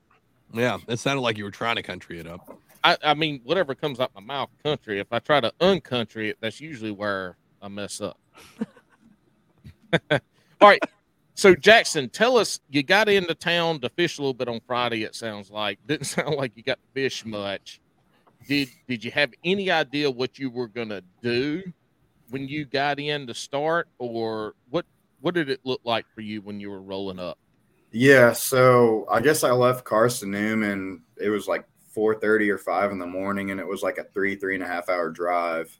Yeah, 0.55 0.79
it 0.89 0.99
sounded 0.99 1.23
like 1.23 1.39
you 1.39 1.45
were 1.45 1.51
trying 1.51 1.77
to 1.77 1.83
country 1.83 2.19
it 2.21 2.27
up. 2.27 2.59
I, 2.85 2.97
I 3.03 3.15
mean, 3.15 3.41
whatever 3.45 3.75
comes 3.75 4.01
out 4.01 4.11
my 4.15 4.21
mouth, 4.21 4.51
country. 4.63 4.99
If 4.99 5.07
I 5.13 5.19
try 5.19 5.41
to 5.41 5.53
uncountry 5.61 6.31
it, 6.31 6.37
that's 6.41 6.61
usually 6.61 6.91
where 6.91 7.37
I 7.63 7.69
mess 7.69 8.01
up. 8.01 8.19
All 10.11 10.19
right. 10.61 10.83
So 11.35 11.55
Jackson, 11.55 12.09
tell 12.11 12.37
us 12.37 12.61
you 12.69 12.83
got 12.83 13.09
into 13.09 13.35
town 13.35 13.81
to 13.81 13.89
fish 13.89 14.19
a 14.19 14.23
little 14.23 14.35
bit 14.35 14.49
on 14.49 14.61
Friday. 14.67 15.03
It 15.05 15.15
sounds 15.15 15.51
like 15.51 15.79
didn't 15.87 16.07
sound 16.07 16.37
like 16.37 16.53
you 16.57 16.63
got 16.63 16.79
to 16.79 17.01
fish 17.01 17.25
much. 17.25 17.81
Did 18.47 18.69
Did 18.89 19.05
you 19.05 19.11
have 19.13 19.33
any 19.45 19.71
idea 19.71 20.11
what 20.11 20.39
you 20.39 20.51
were 20.51 20.69
gonna 20.69 21.03
do 21.23 21.63
when 22.31 22.49
you 22.49 22.65
got 22.65 22.99
in 22.99 23.27
to 23.27 23.35
start, 23.35 23.89
or 23.99 24.55
what 24.71 24.85
What 25.21 25.35
did 25.35 25.49
it 25.49 25.61
look 25.65 25.81
like 25.85 26.07
for 26.15 26.21
you 26.21 26.43
when 26.43 26.61
you 26.61 26.71
were 26.71 26.83
rolling 26.83 27.19
up? 27.19 27.39
Yeah, 27.93 28.33
so 28.33 29.07
I 29.11 29.21
guess 29.21 29.45
I 29.45 29.53
left 29.53 29.85
Carson 29.85 30.31
Newman. 30.31 31.03
It 31.19 31.29
was 31.29 31.47
like 31.47 31.65
four 31.93 32.15
thirty 32.15 32.51
or 32.51 32.59
five 32.59 32.91
in 32.91 32.99
the 32.99 33.07
morning, 33.07 33.51
and 33.51 33.61
it 33.61 33.67
was 33.67 33.83
like 33.83 33.99
a 33.99 34.05
three 34.05 34.35
three 34.35 34.55
and 34.55 34.65
a 34.65 34.67
half 34.67 34.89
hour 34.89 35.11
drive. 35.11 35.79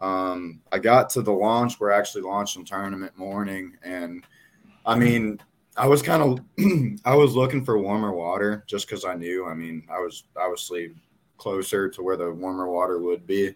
Um, 0.00 0.62
I 0.70 0.78
got 0.78 1.10
to 1.10 1.22
the 1.22 1.32
launch. 1.32 1.80
We're 1.80 1.90
actually 1.90 2.22
launching 2.22 2.64
tournament 2.64 3.18
morning, 3.18 3.76
and 3.82 4.24
I 4.88 4.96
mean, 4.98 5.40
I 5.76 5.86
was 5.86 6.02
kind 6.02 6.22
of 6.22 6.40
I 7.04 7.14
was 7.14 7.34
looking 7.36 7.64
for 7.64 7.78
warmer 7.78 8.12
water 8.12 8.64
just 8.66 8.88
because 8.88 9.04
I 9.04 9.14
knew. 9.14 9.46
I 9.46 9.54
mean, 9.54 9.86
I 9.90 9.98
was 9.98 10.24
obviously 10.36 10.94
closer 11.36 11.88
to 11.90 12.02
where 12.02 12.16
the 12.16 12.32
warmer 12.32 12.68
water 12.68 12.98
would 12.98 13.26
be, 13.26 13.54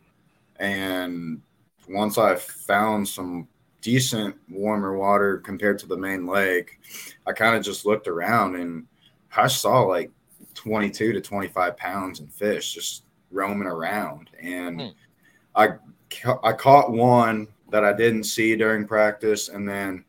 and 0.56 1.40
once 1.88 2.18
I 2.18 2.36
found 2.36 3.08
some 3.08 3.48
decent 3.80 4.36
warmer 4.48 4.96
water 4.96 5.38
compared 5.38 5.78
to 5.80 5.86
the 5.86 5.96
main 5.96 6.26
lake, 6.26 6.78
I 7.26 7.32
kind 7.32 7.56
of 7.56 7.64
just 7.64 7.84
looked 7.84 8.06
around 8.06 8.54
and 8.56 8.86
I 9.36 9.48
saw 9.48 9.80
like 9.82 10.10
22 10.54 11.12
to 11.14 11.20
25 11.20 11.76
pounds 11.76 12.20
in 12.20 12.28
fish 12.28 12.74
just 12.74 13.04
roaming 13.32 13.66
around. 13.66 14.30
And 14.40 14.80
Hmm. 14.80 14.88
I, 15.54 15.68
I 16.44 16.52
caught 16.52 16.92
one 16.92 17.48
that 17.70 17.84
I 17.84 17.92
didn't 17.92 18.24
see 18.24 18.54
during 18.54 18.86
practice. 18.86 19.48
And 19.48 19.68
then 19.68 20.04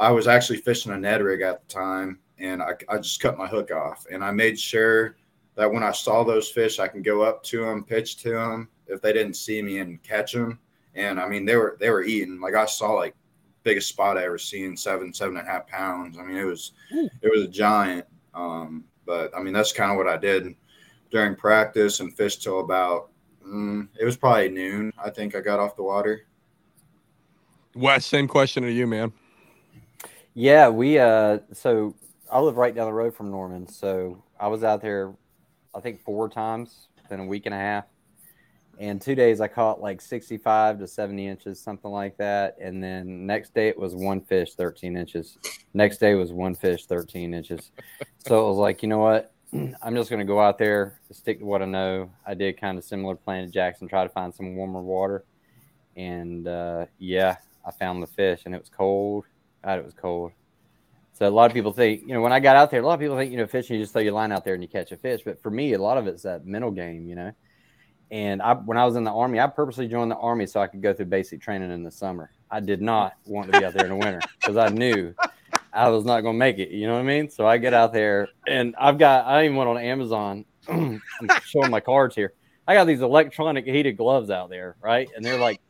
I 0.00 0.10
was 0.10 0.26
actually 0.26 0.58
fishing 0.58 0.92
a 0.92 0.98
Ned 0.98 1.22
rig 1.22 1.42
at 1.42 1.60
the 1.60 1.72
time 1.72 2.18
and 2.38 2.62
I, 2.62 2.72
I 2.88 2.96
just 2.96 3.20
cut 3.20 3.36
my 3.36 3.46
hook 3.46 3.70
off. 3.70 4.06
And 4.10 4.24
I 4.24 4.30
made 4.30 4.58
sure 4.58 5.16
that 5.56 5.70
when 5.70 5.82
I 5.82 5.92
saw 5.92 6.24
those 6.24 6.48
fish, 6.48 6.78
I 6.78 6.88
can 6.88 7.02
go 7.02 7.20
up 7.20 7.42
to 7.44 7.64
them, 7.64 7.84
pitch 7.84 8.16
to 8.22 8.30
them 8.30 8.68
if 8.86 9.02
they 9.02 9.12
didn't 9.12 9.34
see 9.34 9.60
me 9.60 9.78
and 9.78 10.02
catch 10.02 10.32
them. 10.32 10.58
And 10.94 11.20
I 11.20 11.28
mean, 11.28 11.44
they 11.44 11.54
were, 11.54 11.76
they 11.78 11.90
were 11.90 12.02
eating. 12.02 12.40
Like 12.40 12.54
I 12.54 12.64
saw 12.64 12.92
like 12.92 13.14
biggest 13.62 13.90
spot 13.90 14.16
I 14.16 14.24
ever 14.24 14.38
seen, 14.38 14.74
seven, 14.74 15.12
seven 15.12 15.36
and 15.36 15.46
a 15.46 15.50
half 15.50 15.66
pounds. 15.66 16.16
I 16.18 16.22
mean, 16.22 16.38
it 16.38 16.44
was 16.44 16.72
Ooh. 16.94 17.10
it 17.20 17.30
was 17.30 17.44
a 17.44 17.48
giant. 17.48 18.06
Um, 18.32 18.84
but 19.04 19.36
I 19.36 19.42
mean, 19.42 19.52
that's 19.52 19.72
kind 19.72 19.90
of 19.90 19.98
what 19.98 20.08
I 20.08 20.16
did 20.16 20.54
during 21.10 21.36
practice 21.36 22.00
and 22.00 22.16
fished 22.16 22.42
till 22.42 22.60
about 22.60 23.10
mm, 23.46 23.86
it 23.98 24.06
was 24.06 24.16
probably 24.16 24.48
noon. 24.48 24.94
I 24.98 25.10
think 25.10 25.36
I 25.36 25.40
got 25.40 25.60
off 25.60 25.76
the 25.76 25.82
water. 25.82 26.26
Wes, 27.74 28.06
same 28.06 28.26
question 28.26 28.62
to 28.62 28.72
you, 28.72 28.86
man. 28.86 29.12
Yeah, 30.34 30.68
we 30.68 30.98
uh 30.98 31.38
so 31.52 31.96
I 32.30 32.40
live 32.40 32.56
right 32.56 32.74
down 32.74 32.86
the 32.86 32.92
road 32.92 33.14
from 33.14 33.30
Norman, 33.30 33.66
so 33.66 34.22
I 34.38 34.48
was 34.48 34.62
out 34.62 34.80
there 34.80 35.12
I 35.74 35.80
think 35.80 36.02
four 36.02 36.28
times 36.28 36.88
in 37.10 37.20
a 37.20 37.26
week 37.26 37.46
and 37.46 37.54
a 37.54 37.58
half. 37.58 37.84
And 38.78 39.00
two 39.00 39.14
days 39.14 39.42
I 39.42 39.48
caught 39.48 39.82
like 39.82 40.00
65 40.00 40.78
to 40.78 40.86
70 40.86 41.26
inches, 41.26 41.60
something 41.60 41.90
like 41.90 42.16
that. 42.16 42.56
And 42.58 42.82
then 42.82 43.26
next 43.26 43.52
day 43.52 43.68
it 43.68 43.78
was 43.78 43.94
one 43.94 44.22
fish, 44.22 44.54
13 44.54 44.96
inches. 44.96 45.36
Next 45.74 45.98
day 45.98 46.14
was 46.14 46.32
one 46.32 46.54
fish, 46.54 46.86
13 46.86 47.34
inches. 47.34 47.72
So 48.26 48.42
it 48.42 48.48
was 48.48 48.56
like, 48.56 48.82
you 48.82 48.88
know 48.88 48.98
what? 48.98 49.34
I'm 49.52 49.94
just 49.94 50.08
going 50.08 50.20
to 50.20 50.24
go 50.24 50.40
out 50.40 50.56
there, 50.56 50.98
stick 51.12 51.40
to 51.40 51.44
what 51.44 51.60
I 51.60 51.66
know. 51.66 52.10
I 52.26 52.32
did 52.32 52.58
kind 52.58 52.78
of 52.78 52.84
similar 52.84 53.16
plan 53.16 53.44
to 53.44 53.50
Jackson, 53.50 53.86
try 53.86 54.02
to 54.02 54.08
find 54.08 54.34
some 54.34 54.56
warmer 54.56 54.80
water. 54.80 55.24
And 55.94 56.48
uh, 56.48 56.86
yeah, 56.98 57.36
I 57.66 57.72
found 57.72 58.02
the 58.02 58.06
fish 58.06 58.42
and 58.46 58.54
it 58.54 58.60
was 58.60 58.70
cold. 58.70 59.26
God, 59.64 59.78
it 59.78 59.84
was 59.84 59.94
cold. 59.94 60.32
So 61.12 61.28
a 61.28 61.30
lot 61.30 61.50
of 61.50 61.54
people 61.54 61.72
think, 61.72 62.02
you 62.02 62.14
know, 62.14 62.22
when 62.22 62.32
I 62.32 62.40
got 62.40 62.56
out 62.56 62.70
there, 62.70 62.80
a 62.80 62.86
lot 62.86 62.94
of 62.94 63.00
people 63.00 63.16
think, 63.16 63.30
you 63.30 63.36
know, 63.36 63.46
fishing, 63.46 63.76
you 63.76 63.82
just 63.82 63.92
throw 63.92 64.00
your 64.00 64.14
line 64.14 64.32
out 64.32 64.44
there 64.44 64.54
and 64.54 64.62
you 64.62 64.68
catch 64.68 64.90
a 64.90 64.96
fish. 64.96 65.20
But 65.24 65.42
for 65.42 65.50
me, 65.50 65.74
a 65.74 65.78
lot 65.78 65.98
of 65.98 66.06
it's 66.06 66.22
that 66.22 66.46
mental 66.46 66.70
game, 66.70 67.06
you 67.06 67.14
know. 67.14 67.32
And 68.10 68.40
I, 68.42 68.54
when 68.54 68.78
I 68.78 68.84
was 68.84 68.96
in 68.96 69.04
the 69.04 69.12
army, 69.12 69.38
I 69.38 69.46
purposely 69.46 69.86
joined 69.86 70.10
the 70.10 70.16
army 70.16 70.46
so 70.46 70.60
I 70.60 70.66
could 70.66 70.82
go 70.82 70.92
through 70.94 71.06
basic 71.06 71.40
training 71.40 71.70
in 71.70 71.82
the 71.84 71.90
summer. 71.90 72.30
I 72.50 72.60
did 72.60 72.80
not 72.80 73.12
want 73.26 73.52
to 73.52 73.58
be 73.58 73.64
out 73.64 73.74
there 73.74 73.84
in 73.84 73.90
the 73.90 73.96
winter 73.96 74.20
because 74.40 74.56
I 74.56 74.68
knew 74.68 75.14
I 75.72 75.88
was 75.90 76.04
not 76.04 76.22
going 76.22 76.34
to 76.34 76.38
make 76.38 76.58
it. 76.58 76.70
You 76.70 76.86
know 76.86 76.94
what 76.94 77.00
I 77.00 77.04
mean? 77.04 77.30
So 77.30 77.46
I 77.46 77.58
get 77.58 77.74
out 77.74 77.92
there 77.92 78.28
and 78.48 78.74
I've 78.80 78.98
got, 78.98 79.26
I 79.26 79.44
even 79.44 79.56
went 79.56 79.68
on 79.68 79.78
Amazon. 79.78 80.44
I'm 80.68 81.02
showing 81.44 81.70
my 81.70 81.80
cards 81.80 82.16
here. 82.16 82.32
I 82.66 82.74
got 82.74 82.86
these 82.86 83.02
electronic 83.02 83.66
heated 83.66 83.96
gloves 83.96 84.30
out 84.30 84.50
there, 84.50 84.76
right? 84.80 85.08
And 85.14 85.24
they're 85.24 85.38
like 85.38 85.60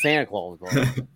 Santa 0.00 0.26
Claus 0.26 0.58
gloves. 0.58 1.00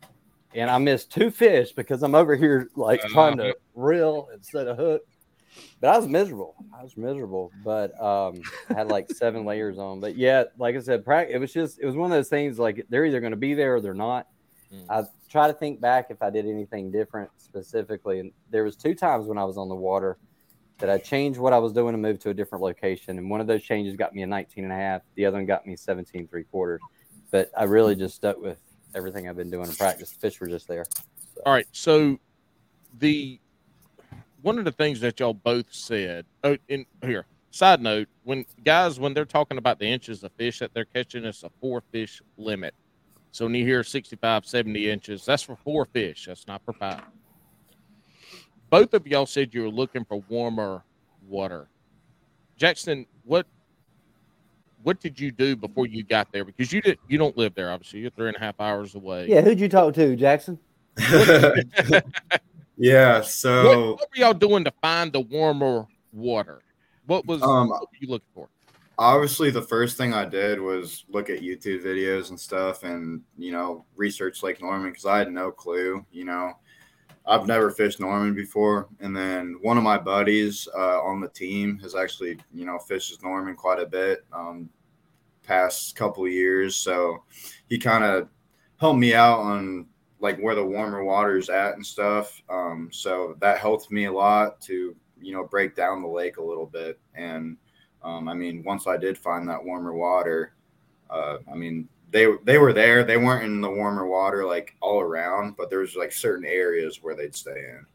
and 0.55 0.71
I 0.71 0.79
missed 0.79 1.13
two 1.13 1.31
fish 1.31 1.73
because 1.73 2.03
I'm 2.03 2.15
over 2.15 2.37
here 2.37 2.69
like 2.77 3.03
trying 3.03 3.37
to 3.39 3.57
reel 3.75 4.29
instead 4.35 4.67
of 4.67 4.77
hook. 4.77 5.03
But 5.81 5.91
I 5.95 5.97
was 5.97 6.07
miserable. 6.07 6.55
I 6.77 6.83
was 6.83 6.97
miserable, 6.97 7.51
but 7.65 8.01
um, 8.01 8.41
I 8.69 8.75
had 8.75 8.89
like 8.89 9.11
seven 9.11 9.45
layers 9.45 9.79
on. 9.79 10.01
But 10.01 10.17
yeah, 10.17 10.45
like 10.59 10.77
I 10.77 10.81
said, 10.81 11.05
it 11.07 11.41
was 11.41 11.53
just 11.53 11.81
it 11.81 11.87
was 11.87 11.97
one 11.97 12.11
of 12.11 12.17
those 12.17 12.29
things 12.29 12.59
like 12.59 12.87
they're 12.89 13.05
either 13.05 13.21
going 13.21 13.33
to 13.33 13.37
be 13.37 13.55
there 13.55 13.77
or 13.77 13.81
they're 13.81 13.95
not. 13.95 14.29
Mm. 14.73 14.85
I 14.89 15.05
try 15.29 15.49
to 15.49 15.53
think 15.53 15.81
back 15.81 16.07
if 16.11 16.23
I 16.23 16.31
did 16.31 16.47
anything 16.47 16.91
different 16.91 17.31
specifically, 17.39 18.21
and 18.21 18.33
there 18.51 18.65
was 18.65 18.77
two 18.77 18.95
times 18.95 19.27
when 19.27 19.39
I 19.39 19.45
was 19.45 19.57
on 19.57 19.69
the 19.69 19.75
water 19.75 20.19
that 20.79 20.89
I 20.91 20.99
changed 20.99 21.39
what 21.39 21.53
I 21.53 21.59
was 21.59 21.73
doing 21.73 21.95
and 21.95 22.03
moved 22.03 22.23
to 22.23 22.31
a 22.31 22.35
different 22.35 22.63
location. 22.63 23.19
And 23.19 23.29
one 23.29 23.41
of 23.41 23.47
those 23.47 23.63
changes 23.63 23.97
got 23.97 24.15
me 24.15 24.23
a 24.23 24.27
19 24.27 24.65
and 24.65 24.73
a 24.73 24.77
half. 24.77 25.03
The 25.15 25.27
other 25.27 25.37
one 25.37 25.47
got 25.47 25.67
me 25.67 25.77
17 25.77 26.27
three 26.29 26.45
quarters. 26.45 26.81
But 27.31 27.51
I 27.57 27.65
really 27.65 27.95
just 27.95 28.17
stuck 28.17 28.41
with 28.41 28.59
everything 28.95 29.29
I've 29.29 29.37
been 29.37 29.51
doing 29.51 29.69
in 29.69 29.75
practice. 29.75 30.13
Fish 30.13 30.41
were 30.41 30.47
just 30.47 30.69
there. 30.69 30.87
All 31.47 31.53
right. 31.53 31.67
So 31.73 32.19
the 32.99 33.39
one 34.43 34.59
of 34.59 34.65
the 34.65 34.73
things 34.73 35.01
that 35.01 35.21
y'all 35.21 35.35
both 35.35 35.67
said. 35.71 36.27
Oh, 36.45 36.57
in 36.69 36.87
here. 37.03 37.27
Side 37.51 37.81
note: 37.81 38.09
When 38.25 38.45
guys, 38.65 39.01
when 39.01 39.15
they're 39.15 39.25
talking 39.25 39.59
about 39.59 39.79
the 39.79 39.87
inches 39.87 40.23
of 40.23 40.33
fish 40.33 40.61
that 40.61 40.73
they're 40.73 40.85
catching, 40.85 41.25
it's 41.25 41.43
a 41.43 41.51
four 41.61 41.83
fish 41.93 42.23
limit. 42.37 42.75
So 43.33 43.45
when 43.45 43.55
you 43.55 43.65
hear 43.65 43.85
65, 43.85 44.45
70 44.45 44.91
inches, 44.91 45.25
that's 45.25 45.43
for 45.43 45.57
four 45.57 45.85
fish. 45.85 46.27
That's 46.27 46.47
not 46.49 46.65
for 46.65 46.73
five. 46.73 47.03
Both 48.71 48.95
of 48.95 49.07
y'all 49.07 49.27
said 49.27 49.55
you 49.55 49.63
were 49.63 49.69
looking 49.69 50.05
for 50.05 50.23
warmer 50.29 50.85
water. 51.29 51.69
Jackson, 52.57 53.07
what 53.25 53.47
what 54.83 55.01
did 55.01 55.19
you 55.19 55.31
do 55.31 55.57
before 55.57 55.87
you 55.87 56.03
got 56.03 56.33
there? 56.33 56.45
Because 56.45 56.73
you 56.73 56.81
did 56.81 56.99
you 57.09 57.19
don't 57.19 57.37
live 57.37 57.55
there, 57.55 57.71
obviously. 57.71 58.01
You're 58.01 58.11
three 58.11 58.29
and 58.29 58.37
a 58.37 58.41
half 58.41 58.61
hours 58.61 58.95
away. 58.95 59.29
Yeah, 59.29 59.43
who'd 59.43 59.61
you 59.61 59.69
talk 59.69 59.95
to, 59.95 60.17
Jackson? 60.17 60.59
yeah. 62.77 63.21
So 63.23 63.65
what, 63.65 64.01
what 64.01 64.09
were 64.11 64.21
y'all 64.21 64.35
doing 64.35 64.65
to 64.65 64.73
find 64.83 65.13
the 65.13 65.21
warmer 65.21 65.87
water? 66.13 66.63
What 67.07 67.27
was 67.27 67.43
Um, 67.43 67.69
what 67.69 67.81
were 67.81 67.99
you 68.01 68.09
looking 68.09 68.29
for? 68.35 68.49
obviously 69.01 69.51
the 69.51 69.63
first 69.63 69.97
thing 69.97 70.13
I 70.13 70.27
did 70.27 70.61
was 70.61 71.05
look 71.09 71.31
at 71.31 71.41
YouTube 71.41 71.83
videos 71.83 72.29
and 72.29 72.39
stuff 72.39 72.85
and 72.85 73.23
you 73.39 73.51
know 73.51 73.87
research 73.97 74.43
Lake 74.43 74.61
Norman 74.61 74.91
because 74.91 75.07
I 75.07 75.19
had 75.19 75.33
no 75.33 75.51
clue 75.51 76.05
you 76.13 76.27
know 76.27 76.53
I've 77.27 77.47
never 77.47 77.71
fished 77.71 78.01
Norman 78.01 78.35
before 78.35 78.89
and 79.01 79.17
then 79.17 79.57
one 79.61 79.77
of 79.77 79.85
my 79.85 79.99
buddies 79.99 80.69
uh, 80.77 81.01
on 81.03 81.21
the 81.21 81.29
team 81.29 81.79
has 81.81 81.95
actually 81.95 82.39
you 82.53 82.65
know 82.65 82.79
fishes 82.79 83.23
Norman 83.23 83.55
quite 83.55 83.81
a 83.81 83.87
bit 83.87 84.25
um, 84.33 84.69
past 85.43 85.97
couple 85.97 86.27
years 86.27 86.77
so 86.77 87.23
he 87.69 87.79
kind 87.79 88.05
of 88.05 88.29
helped 88.79 88.99
me 88.99 89.15
out 89.15 89.41
on 89.41 89.87
like 90.21 90.39
where 90.39 90.55
the 90.55 90.65
warmer 90.65 91.05
water 91.05 91.37
is 91.37 91.49
at 91.49 91.75
and 91.75 91.87
stuff 91.87 92.43
um, 92.49 92.89
so 92.93 93.37
that 93.41 93.59
helped 93.59 93.91
me 93.91 94.07
a 94.07 94.13
lot 94.13 94.61
to 94.61 94.95
you 95.21 95.33
know 95.33 95.45
break 95.45 95.77
down 95.77 96.03
the 96.03 96.09
lake 96.09 96.39
a 96.39 96.43
little 96.43 96.67
bit. 96.67 96.99
And 97.15 97.57
um, 98.03 98.29
I 98.29 98.35
mean, 98.35 98.63
once 98.65 98.87
I 98.87 98.97
did 98.97 99.19
find 99.19 99.49
that 99.49 99.63
warmer 99.63 99.93
water, 99.93 100.55
uh, 101.11 101.39
I 101.51 101.55
mean 101.55 101.89
they 102.11 102.29
they 102.45 102.59
were 102.59 102.73
there. 102.73 103.05
They 103.05 103.17
weren't 103.17 103.45
in 103.45 103.61
the 103.61 103.71
warmer 103.71 104.07
water 104.07 104.45
like 104.45 104.75
all 104.81 105.01
around, 105.01 105.57
but 105.57 105.71
there's 105.71 105.97
like 105.97 106.13
certain 106.13 106.45
areas 106.45 107.03
where 107.03 107.15
they'd 107.15 107.35
stay 107.35 107.69
in. 107.71 107.87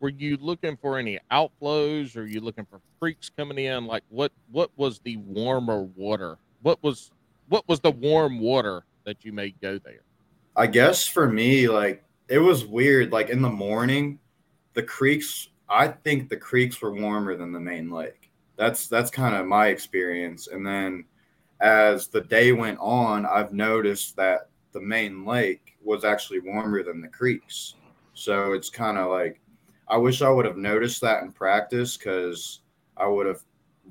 Were 0.00 0.10
you 0.10 0.36
looking 0.40 0.76
for 0.76 0.98
any 0.98 1.18
outflows? 1.30 2.16
Or 2.16 2.22
are 2.22 2.26
you 2.26 2.40
looking 2.40 2.66
for 2.66 2.80
creeks 3.00 3.30
coming 3.36 3.58
in? 3.58 3.86
Like 3.86 4.02
what 4.08 4.32
what 4.50 4.70
was 4.76 4.98
the 5.00 5.16
warmer 5.18 5.82
water? 5.82 6.38
What 6.62 6.82
was 6.82 7.10
what 7.48 7.66
was 7.68 7.80
the 7.80 7.90
warm 7.90 8.38
water 8.38 8.84
that 9.04 9.24
you 9.24 9.32
made 9.32 9.54
go 9.60 9.78
there? 9.78 10.02
I 10.56 10.66
guess 10.66 11.06
for 11.06 11.28
me, 11.28 11.68
like 11.68 12.04
it 12.28 12.38
was 12.38 12.66
weird. 12.66 13.12
Like 13.12 13.30
in 13.30 13.42
the 13.42 13.50
morning, 13.50 14.18
the 14.74 14.82
creeks. 14.82 15.48
I 15.68 15.88
think 15.88 16.28
the 16.28 16.36
creeks 16.36 16.82
were 16.82 16.92
warmer 16.92 17.34
than 17.34 17.52
the 17.52 17.60
main 17.60 17.90
lake. 17.90 18.30
That's 18.56 18.88
that's 18.88 19.10
kind 19.10 19.34
of 19.34 19.46
my 19.46 19.68
experience. 19.68 20.48
And 20.48 20.66
then 20.66 21.04
as 21.62 22.08
the 22.08 22.20
day 22.20 22.52
went 22.52 22.78
on, 22.80 23.24
I've 23.24 23.52
noticed 23.52 24.16
that 24.16 24.48
the 24.72 24.80
main 24.80 25.24
lake 25.24 25.76
was 25.82 26.04
actually 26.04 26.40
warmer 26.40 26.82
than 26.82 27.00
the 27.00 27.08
creeks. 27.08 27.76
So 28.14 28.52
it's 28.52 28.68
kind 28.68 28.98
of 28.98 29.10
like 29.10 29.40
I 29.88 29.96
wish 29.96 30.22
I 30.22 30.28
would 30.28 30.44
have 30.44 30.56
noticed 30.56 31.00
that 31.02 31.22
in 31.22 31.32
practice 31.32 31.96
because 31.96 32.60
I 32.96 33.06
would 33.06 33.26
have 33.26 33.42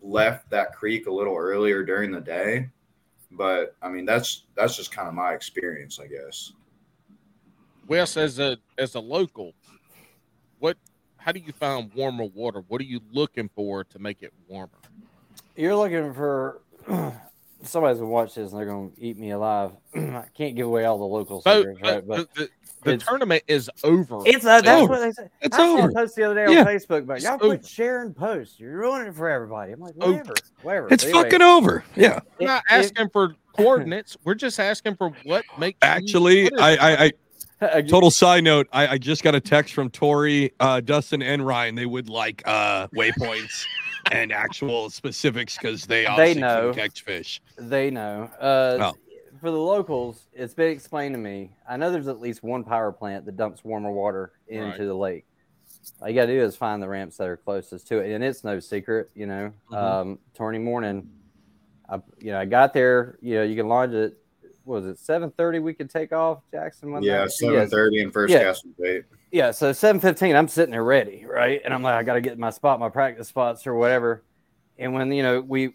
left 0.02 0.50
that 0.50 0.76
creek 0.76 1.08
a 1.08 1.12
little 1.12 1.36
earlier 1.36 1.84
during 1.84 2.12
the 2.12 2.20
day. 2.20 2.70
But 3.32 3.76
I 3.82 3.90
mean, 3.90 4.06
that's 4.06 4.44
that's 4.56 4.76
just 4.76 4.92
kind 4.92 5.08
of 5.08 5.14
my 5.14 5.34
experience, 5.34 6.00
I 6.00 6.08
guess. 6.08 6.52
Wes, 7.88 8.18
as 8.18 8.40
a 8.40 8.58
as 8.78 8.96
a 8.96 9.00
local, 9.00 9.54
what 10.60 10.78
how 11.16 11.32
do 11.32 11.40
you 11.40 11.54
find 11.54 11.94
warmer 11.94 12.26
water? 12.26 12.64
What 12.68 12.82
are 12.82 12.86
you 12.86 13.00
looking 13.12 13.50
for 13.56 13.86
to 13.86 14.00
make 14.00 14.22
it 14.24 14.34
warmer? 14.50 14.80
You're 15.56 15.76
looking 15.76 16.14
for 16.14 16.62
somebody's 17.64 18.00
gonna 18.00 18.10
watch 18.12 18.36
this 18.36 18.52
and 18.52 18.60
they're 18.60 18.68
gonna 18.68 18.90
eat 18.98 19.18
me 19.18 19.32
alive. 19.32 19.72
I 19.96 20.24
can't 20.38 20.56
give 20.56 20.68
away 20.68 20.86
all 20.86 20.98
the 20.98 21.06
local 21.06 21.42
So 21.42 21.60
secrets, 21.62 21.80
uh, 21.84 21.92
right? 21.94 22.08
But 22.08 22.34
the, 22.36 22.50
the, 22.84 22.92
the 22.92 22.98
tournament 22.98 23.44
is 23.48 23.70
over. 23.84 24.20
it's 24.26 24.46
uh, 24.46 24.62
that's 24.62 24.82
over. 24.82 24.92
what 24.94 25.00
they 25.02 25.12
said. 25.12 25.30
It's 25.42 25.56
I 25.56 25.60
seen 25.66 25.80
over. 25.80 25.90
a 25.90 25.94
post 25.94 26.16
the 26.16 26.24
other 26.24 26.36
day 26.36 26.46
on 26.46 26.52
Yeah. 26.52 26.66
Facebook, 26.66 27.06
but 27.06 27.22
y'all 27.22 27.34
over. 27.36 27.48
quit 27.58 27.66
sharing 27.66 28.14
posts. 28.14 28.60
You're 28.60 28.78
ruining 28.78 29.08
it 29.10 29.16
for 29.16 29.30
everybody. 29.30 29.72
I'm 29.72 29.80
like, 29.80 29.94
whatever, 29.96 30.34
whatever. 30.64 30.88
It's 30.92 31.04
anyway, 31.04 31.24
fucking 31.24 31.42
over. 31.42 31.84
Yeah. 31.96 32.20
We're 32.40 32.48
not 32.48 32.64
it- 32.70 32.74
it- 32.74 32.86
asking 32.86 33.10
for 33.10 33.36
coordinates. 33.56 34.18
We're 34.24 34.36
just 34.36 34.60
asking 34.60 34.96
for 34.96 35.12
what 35.24 35.46
makes 35.58 35.78
Actually, 35.82 36.52
I. 36.58 36.76
I, 36.76 37.04
I 37.06 37.12
I- 37.62 37.82
total 37.84 38.10
side 38.10 38.44
note. 38.44 38.68
I, 38.74 38.88
I 38.88 38.98
just 38.98 39.22
got 39.24 39.36
a 39.36 39.40
text 39.40 39.76
from 39.76 39.92
Tori, 39.92 40.52
uh, 40.60 40.80
Dustin, 40.80 41.22
and 41.22 41.46
Ryan. 41.46 41.76
They 41.76 41.86
would 41.86 42.10
like 42.10 42.42
uh, 42.46 42.88
waypoints 42.88 43.66
and 44.12 44.32
actual 44.32 44.90
specifics 44.90 45.58
because 45.58 45.86
they 45.86 46.06
obviously 46.06 46.42
know. 46.42 46.72
can 46.74 46.84
catch 46.84 47.04
fish. 47.04 47.42
They 47.58 47.92
know. 47.92 48.30
Uh, 48.40 48.78
Oh. 48.80 48.98
For 49.40 49.50
the 49.50 49.58
locals, 49.58 50.28
it's 50.34 50.54
been 50.54 50.70
explained 50.72 51.16
to 51.16 51.20
me. 51.20 51.50
I 51.68 51.76
know 51.76 51.92
there's 51.92 52.08
at 52.08 52.20
least 52.20 52.44
one 52.44 52.64
power 52.64 52.92
plant 52.92 53.26
that 53.26 53.38
dumps 53.38 53.64
warmer 53.64 53.92
water 53.92 54.34
into 54.48 54.66
Right. 54.68 54.78
the 54.78 54.94
lake. 54.94 55.26
All 56.00 56.08
you 56.10 56.14
got 56.14 56.28
to 56.28 56.32
do 56.34 56.44
is 56.44 56.56
find 56.56 56.80
the 56.84 56.88
ramps 56.88 57.18
that 57.18 57.28
are 57.28 57.38
closest 57.38 57.88
to 57.88 58.00
it, 58.02 58.12
and 58.12 58.24
it's 58.24 58.44
no 58.44 58.60
secret. 58.60 59.10
You 59.16 59.26
know, 59.26 59.52
Mhm. 59.72 59.76
um, 59.76 60.20
Tony 60.36 60.60
morning, 60.60 61.10
I 61.90 61.96
you 62.20 62.32
know 62.34 62.40
I 62.40 62.46
got 62.46 62.72
there. 62.74 63.18
You 63.20 63.36
know, 63.38 63.44
you 63.44 63.56
can 63.56 63.68
launch 63.68 63.94
it. 63.94 64.16
what 64.64 64.76
Was 64.84 64.86
it 64.86 65.00
seven 65.00 65.32
thirty? 65.32 65.58
We 65.58 65.74
could 65.74 65.90
take 65.90 66.14
off, 66.14 66.44
Jackson. 66.52 66.92
one 66.92 67.02
Yeah, 67.02 67.22
night? 67.22 67.32
seven 67.32 67.68
thirty 67.68 68.00
and 68.04 68.14
first 68.14 68.32
Yeah. 68.32 68.44
cast 68.44 68.66
and 68.66 68.78
bait. 68.78 69.06
Yeah, 69.32 69.52
so 69.52 69.72
seven 69.72 70.02
fifteen, 70.02 70.36
I'm 70.36 70.48
sitting 70.48 70.72
there 70.72 70.84
ready, 70.84 71.26
right? 71.26 71.62
And 71.64 71.74
I'm 71.74 71.82
like, 71.82 71.96
I 71.96 72.04
got 72.04 72.16
to 72.16 72.22
get 72.22 72.38
my 72.38 72.50
spot, 72.50 72.80
my 72.80 72.90
practice 72.90 73.30
spots 73.30 73.66
or 73.66 73.76
whatever. 73.76 74.24
And 74.78 74.94
when 74.94 75.12
you 75.12 75.24
know 75.24 75.40
we 75.42 75.74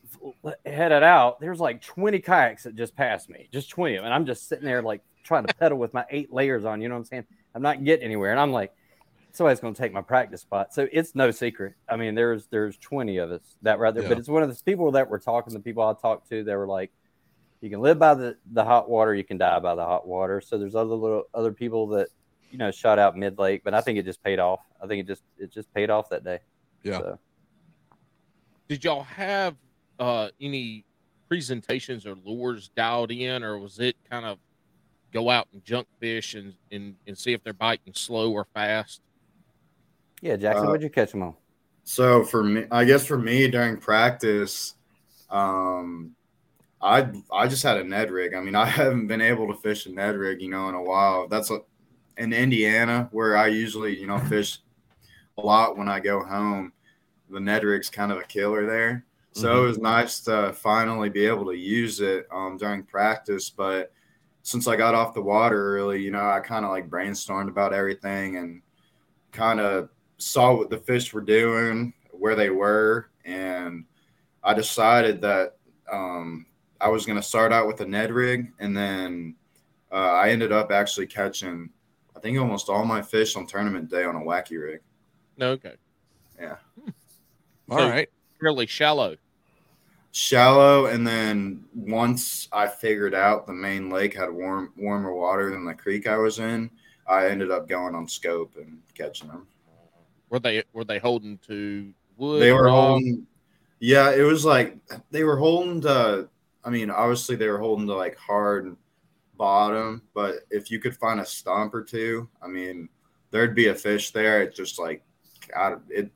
headed 0.67 1.03
out, 1.03 1.41
there's 1.41 1.61
like 1.61 1.81
20 1.81 2.19
kayaks 2.19 2.65
that 2.65 2.75
just 2.75 2.95
passed 2.97 3.31
me, 3.31 3.49
just 3.53 3.71
20 3.71 3.95
of 3.95 3.99
them, 4.01 4.05
and 4.07 4.15
I'm 4.15 4.27
just 4.27 4.49
sitting 4.49 4.65
there 4.65 4.83
like 4.83 5.01
trying 5.23 5.47
to 5.47 5.55
pedal 5.55 5.79
with 5.79 5.95
my 5.95 6.05
eight 6.11 6.33
layers 6.33 6.65
on. 6.65 6.81
You 6.83 6.89
know 6.89 6.97
what 6.97 7.01
I'm 7.01 7.05
saying? 7.07 7.25
I'm 7.55 7.63
not 7.63 7.83
getting 7.85 8.05
anywhere, 8.05 8.33
and 8.33 8.41
I'm 8.41 8.53
like, 8.53 8.75
somebody's 9.33 9.61
going 9.61 9.75
to 9.75 9.81
take 9.81 9.93
my 9.93 10.03
practice 10.03 10.43
spot. 10.43 10.75
So 10.75 10.87
it's 10.93 11.15
no 11.15 11.31
secret. 11.31 11.75
I 11.89 11.97
mean, 11.97 12.15
there's 12.15 12.47
there's 12.49 12.77
20 12.79 13.17
of 13.19 13.31
us 13.31 13.41
that 13.63 13.79
right 13.79 13.95
there, 13.95 14.03
Yeah. 14.03 14.11
but 14.11 14.19
it's 14.19 14.29
one 14.29 14.43
of 14.43 14.55
the 14.55 14.63
people 14.65 14.91
that 14.93 15.09
were 15.09 15.19
talking. 15.19 15.55
The 15.55 15.61
people 15.61 15.83
I 15.83 15.95
talked 15.95 16.29
to, 16.31 16.45
they 16.45 16.57
were 16.57 16.67
like, 16.67 16.91
you 17.63 17.71
can 17.71 17.81
live 17.81 17.99
by 17.99 18.13
the 18.15 18.37
the 18.53 18.65
hot 18.65 18.91
water, 18.91 19.15
you 19.15 19.25
can 19.25 19.39
die 19.39 19.59
by 19.61 19.75
the 19.75 19.85
hot 19.85 20.07
water. 20.07 20.43
So 20.43 20.59
there's 20.59 20.75
other 20.75 20.95
little 20.95 21.25
other 21.33 21.53
people 21.53 21.87
that 21.89 22.09
you 22.51 22.59
know 22.59 22.71
shot 22.71 22.99
out 22.99 23.17
mid 23.17 23.39
lake, 23.39 23.63
but 23.65 23.75
I 23.75 23.81
think 23.81 23.99
it 23.99 24.05
just 24.05 24.23
paid 24.23 24.39
off. 24.39 24.61
I 24.83 24.87
think 24.87 25.01
it 25.01 25.07
just 25.07 25.23
it 25.39 25.53
just 25.53 25.73
paid 25.75 25.91
off 25.91 26.09
that 26.11 26.25
day. 26.25 26.41
Yeah. 26.83 26.99
So, 26.99 27.19
Did 28.69 28.85
y'all 28.85 29.03
have 29.03 29.57
uh, 29.99 30.29
any 30.41 30.85
presentations 31.29 32.07
or 32.07 32.17
lures 32.25 32.71
dialed 32.77 33.11
in, 33.11 33.43
or 33.43 33.59
was 33.59 33.79
it 33.79 33.97
kind 34.09 34.25
of 34.25 34.39
go 35.13 35.31
out 35.31 35.49
and 35.53 35.65
junk 35.65 35.87
fish 35.99 36.35
and, 36.35 36.55
and, 36.71 36.95
and 37.07 37.17
see 37.17 37.33
if 37.33 37.43
they're 37.43 37.53
biting 37.53 37.95
slow 37.95 38.33
or 38.33 38.47
fast? 38.55 39.01
yeah, 40.21 40.37
Jackson, 40.37 40.67
Uh, 40.67 40.69
what'd 40.69 40.83
you 40.83 40.91
catch 40.91 41.13
them 41.13 41.23
on? 41.23 41.35
So 41.85 42.25
for 42.25 42.43
me, 42.43 42.65
I 42.71 42.85
guess 42.85 43.07
for 43.07 43.19
me 43.19 43.49
during 43.49 43.77
practice, 43.77 44.75
um, 45.31 46.15
I 46.83 47.09
I 47.33 47.47
just 47.47 47.63
had 47.63 47.79
a 47.79 47.85
Ned 47.85 48.11
rig. 48.11 48.35
I 48.35 48.41
mean, 48.41 48.55
I 48.55 48.65
haven't 48.81 49.07
been 49.07 49.21
able 49.21 49.47
to 49.49 49.61
fish 49.61 49.87
a 49.87 49.93
Ned 49.93 50.17
rig, 50.17 50.43
you 50.43 50.51
know, 50.51 50.69
in 50.69 50.75
a 50.75 50.83
while. 50.83 51.29
That's 51.29 51.51
a, 51.51 51.61
in 52.17 52.33
Indiana 52.33 53.09
where 53.13 53.37
I 53.37 53.49
usually, 53.49 53.99
you 53.99 54.07
know, 54.07 54.19
fish 54.19 54.59
a 55.39 55.43
lot 55.43 55.77
when 55.77 55.89
I 55.89 56.01
go 56.01 56.25
home. 56.25 56.73
The 57.31 57.41
Ned 57.41 57.65
rig's 57.65 57.91
kind 57.91 58.13
of 58.13 58.19
a 58.19 58.25
killer 58.25 58.67
there. 58.67 59.05
So 59.33 59.65
it 59.65 59.67
was 59.67 59.79
nice 59.79 60.21
to 60.21 60.55
finally 60.55 61.11
be 61.11 61.27
able 61.27 61.45
to 61.47 61.57
use 61.57 62.01
it 62.01 62.27
um, 62.33 62.57
during 62.57 62.85
practice. 62.85 63.51
But 63.51 63.93
since 64.43 64.67
I 64.67 64.77
got 64.77 64.95
off 64.95 65.13
the 65.13 65.21
water 65.21 65.77
early, 65.77 66.03
you 66.03 66.11
know, 66.11 66.27
I 66.27 66.41
kind 66.41 66.65
of 66.65 66.71
like 66.71 66.89
brainstormed 66.89 67.49
about 67.49 67.75
everything 67.75 68.39
and 68.39 68.63
kind 69.33 69.61
of 69.61 69.91
saw 70.17 70.57
what 70.57 70.71
the 70.71 70.79
fish 70.79 71.13
were 71.13 71.21
doing, 71.21 71.93
where 72.13 72.35
they 72.35 72.49
were, 72.49 73.11
and 73.27 73.85
I 74.43 74.55
decided 74.55 75.21
that 75.21 75.57
um, 75.93 76.47
I 76.81 76.89
was 76.89 77.05
going 77.05 77.19
to 77.19 77.23
start 77.23 77.53
out 77.53 77.67
with 77.67 77.81
a 77.81 77.87
Ned 77.87 78.13
rig, 78.13 78.53
and 78.59 78.75
then 78.75 79.35
uh, 79.93 79.97
I 79.97 80.31
ended 80.31 80.53
up 80.53 80.71
actually 80.73 81.09
catching, 81.09 81.69
I 82.17 82.19
think, 82.21 82.39
almost 82.39 82.69
all 82.71 82.85
my 82.87 83.03
fish 83.03 83.37
on 83.37 83.47
tournament 83.47 83.91
day 83.91 84.05
on 84.05 84.17
a 84.17 84.21
wacky 84.21 84.61
rig. 84.63 84.81
No, 85.37 85.51
okay. 85.51 85.75
All 87.71 87.79
So- 87.79 87.89
right. 87.91 88.09
Really 88.41 88.67
shallow. 88.67 89.17
Shallow, 90.13 90.87
and 90.87 91.07
then 91.07 91.65
once 91.75 92.49
I 92.53 92.67
figured 92.69 93.15
out 93.15 93.47
the 93.47 93.53
main 93.53 93.91
lake 93.91 94.15
had 94.17 94.31
warm, 94.31 94.73
warmer 94.77 95.13
water 95.13 95.51
than 95.51 95.65
the 95.67 95.75
creek 95.75 96.07
I 96.07 96.17
was 96.17 96.39
in, 96.39 96.71
I 97.07 97.27
ended 97.29 97.51
up 97.51 97.69
going 97.69 97.95
on 97.95 98.09
scope 98.09 98.57
and 98.57 98.81
catching 98.95 99.29
them. 99.29 99.47
Were 100.31 100.39
they 100.39 100.65
were 100.73 100.85
they 100.85 100.99
holding 100.99 101.39
to 101.47 101.93
wood? 102.17 102.41
they 102.41 102.53
were 102.53 102.65
rock? 102.65 102.75
holding 102.75 103.27
yeah 103.79 104.11
it 104.11 104.23
was 104.23 104.43
like 104.45 104.77
they 105.11 105.23
were 105.23 105.37
holding 105.37 105.83
to 105.83 106.29
i 106.65 106.71
mean 106.71 106.91
obviously 106.91 107.37
they 107.37 107.47
were 107.47 107.59
holding 107.59 107.87
to 107.87 107.95
like 107.95 108.17
hard 108.17 108.75
bottom 109.37 110.03
but 110.15 110.41
if 110.51 110.71
you 110.71 110.79
could 110.79 110.97
find 110.97 111.21
a 111.21 111.25
stump 111.27 111.75
or 111.75 111.83
two 111.83 112.29
i 112.43 112.47
mean 112.47 112.89
there'd 113.31 113.55
be 113.55 113.69
a 113.69 113.75
fish 113.75 114.11
there 114.11 114.43
it 114.43 114.55
just 114.55 114.79
like 114.79 115.03
I, 115.57 115.77
it 115.91 116.11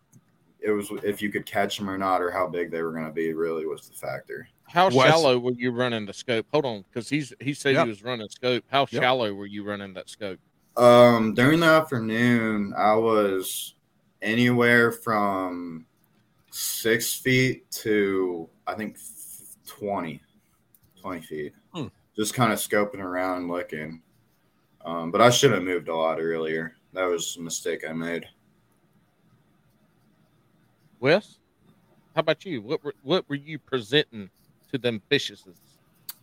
it 0.61 0.71
was 0.71 0.91
if 1.03 1.23
you 1.23 1.31
could 1.31 1.47
catch 1.47 1.79
them 1.79 1.89
or 1.89 1.97
not 1.99 2.21
or 2.23 2.31
how 2.31 2.47
big 2.47 2.71
they 2.71 2.83
were 2.83 2.93
going 2.93 3.07
to 3.07 3.13
be 3.13 3.33
really 3.33 3.67
was 3.67 3.89
the 3.89 3.95
factor 3.95 4.49
How 4.65 4.87
Wes- 4.89 4.95
shallow 5.09 5.39
were 5.39 5.53
you 5.53 5.71
running 5.73 6.07
the 6.07 6.13
scope? 6.13 6.47
Hold 6.53 6.65
on, 6.67 6.85
because 6.89 7.09
he's 7.09 7.33
he 7.41 7.55
said 7.55 7.75
Yep. 7.75 7.85
he 7.85 7.89
was 7.91 8.03
running 8.05 8.29
scope. 8.29 8.65
How 8.69 8.81
Yep. 8.91 9.03
shallow 9.03 9.33
were 9.35 9.47
you 9.47 9.65
running 9.65 9.95
that 9.95 10.09
scope? 10.09 10.39
um 10.77 11.35
during 11.35 11.59
the 11.61 11.67
afternoon 11.67 12.73
i 12.77 12.95
was 12.95 13.75
anywhere 14.23 14.93
from 14.93 15.85
six 16.53 17.15
feet 17.15 17.69
to 17.71 18.49
i 18.67 18.75
think 18.75 18.97
20 19.67 20.23
20 21.01 21.21
feet. 21.23 21.53
Just 22.17 22.35
kind 22.35 22.53
of 22.53 22.59
scoping 22.59 23.01
around 23.01 23.49
looking 23.49 24.03
um, 24.85 25.11
but 25.11 25.21
i 25.21 25.31
should 25.31 25.53
have 25.53 25.63
moved 25.63 25.89
a 25.89 25.95
lot 25.95 26.21
earlier 26.21 26.75
that 26.93 27.05
was 27.05 27.37
a 27.37 27.41
mistake 27.41 27.85
i 27.89 27.93
made 27.93 28.27
Wes, 31.01 31.39
how 32.15 32.21
about 32.21 32.45
you? 32.45 32.61
What 32.61 32.85
were, 32.85 32.95
what 33.03 33.27
were 33.27 33.37
you 33.37 33.59
presenting 33.59 34.29
to 34.71 34.77
them 34.77 35.01
fishes? 35.09 35.47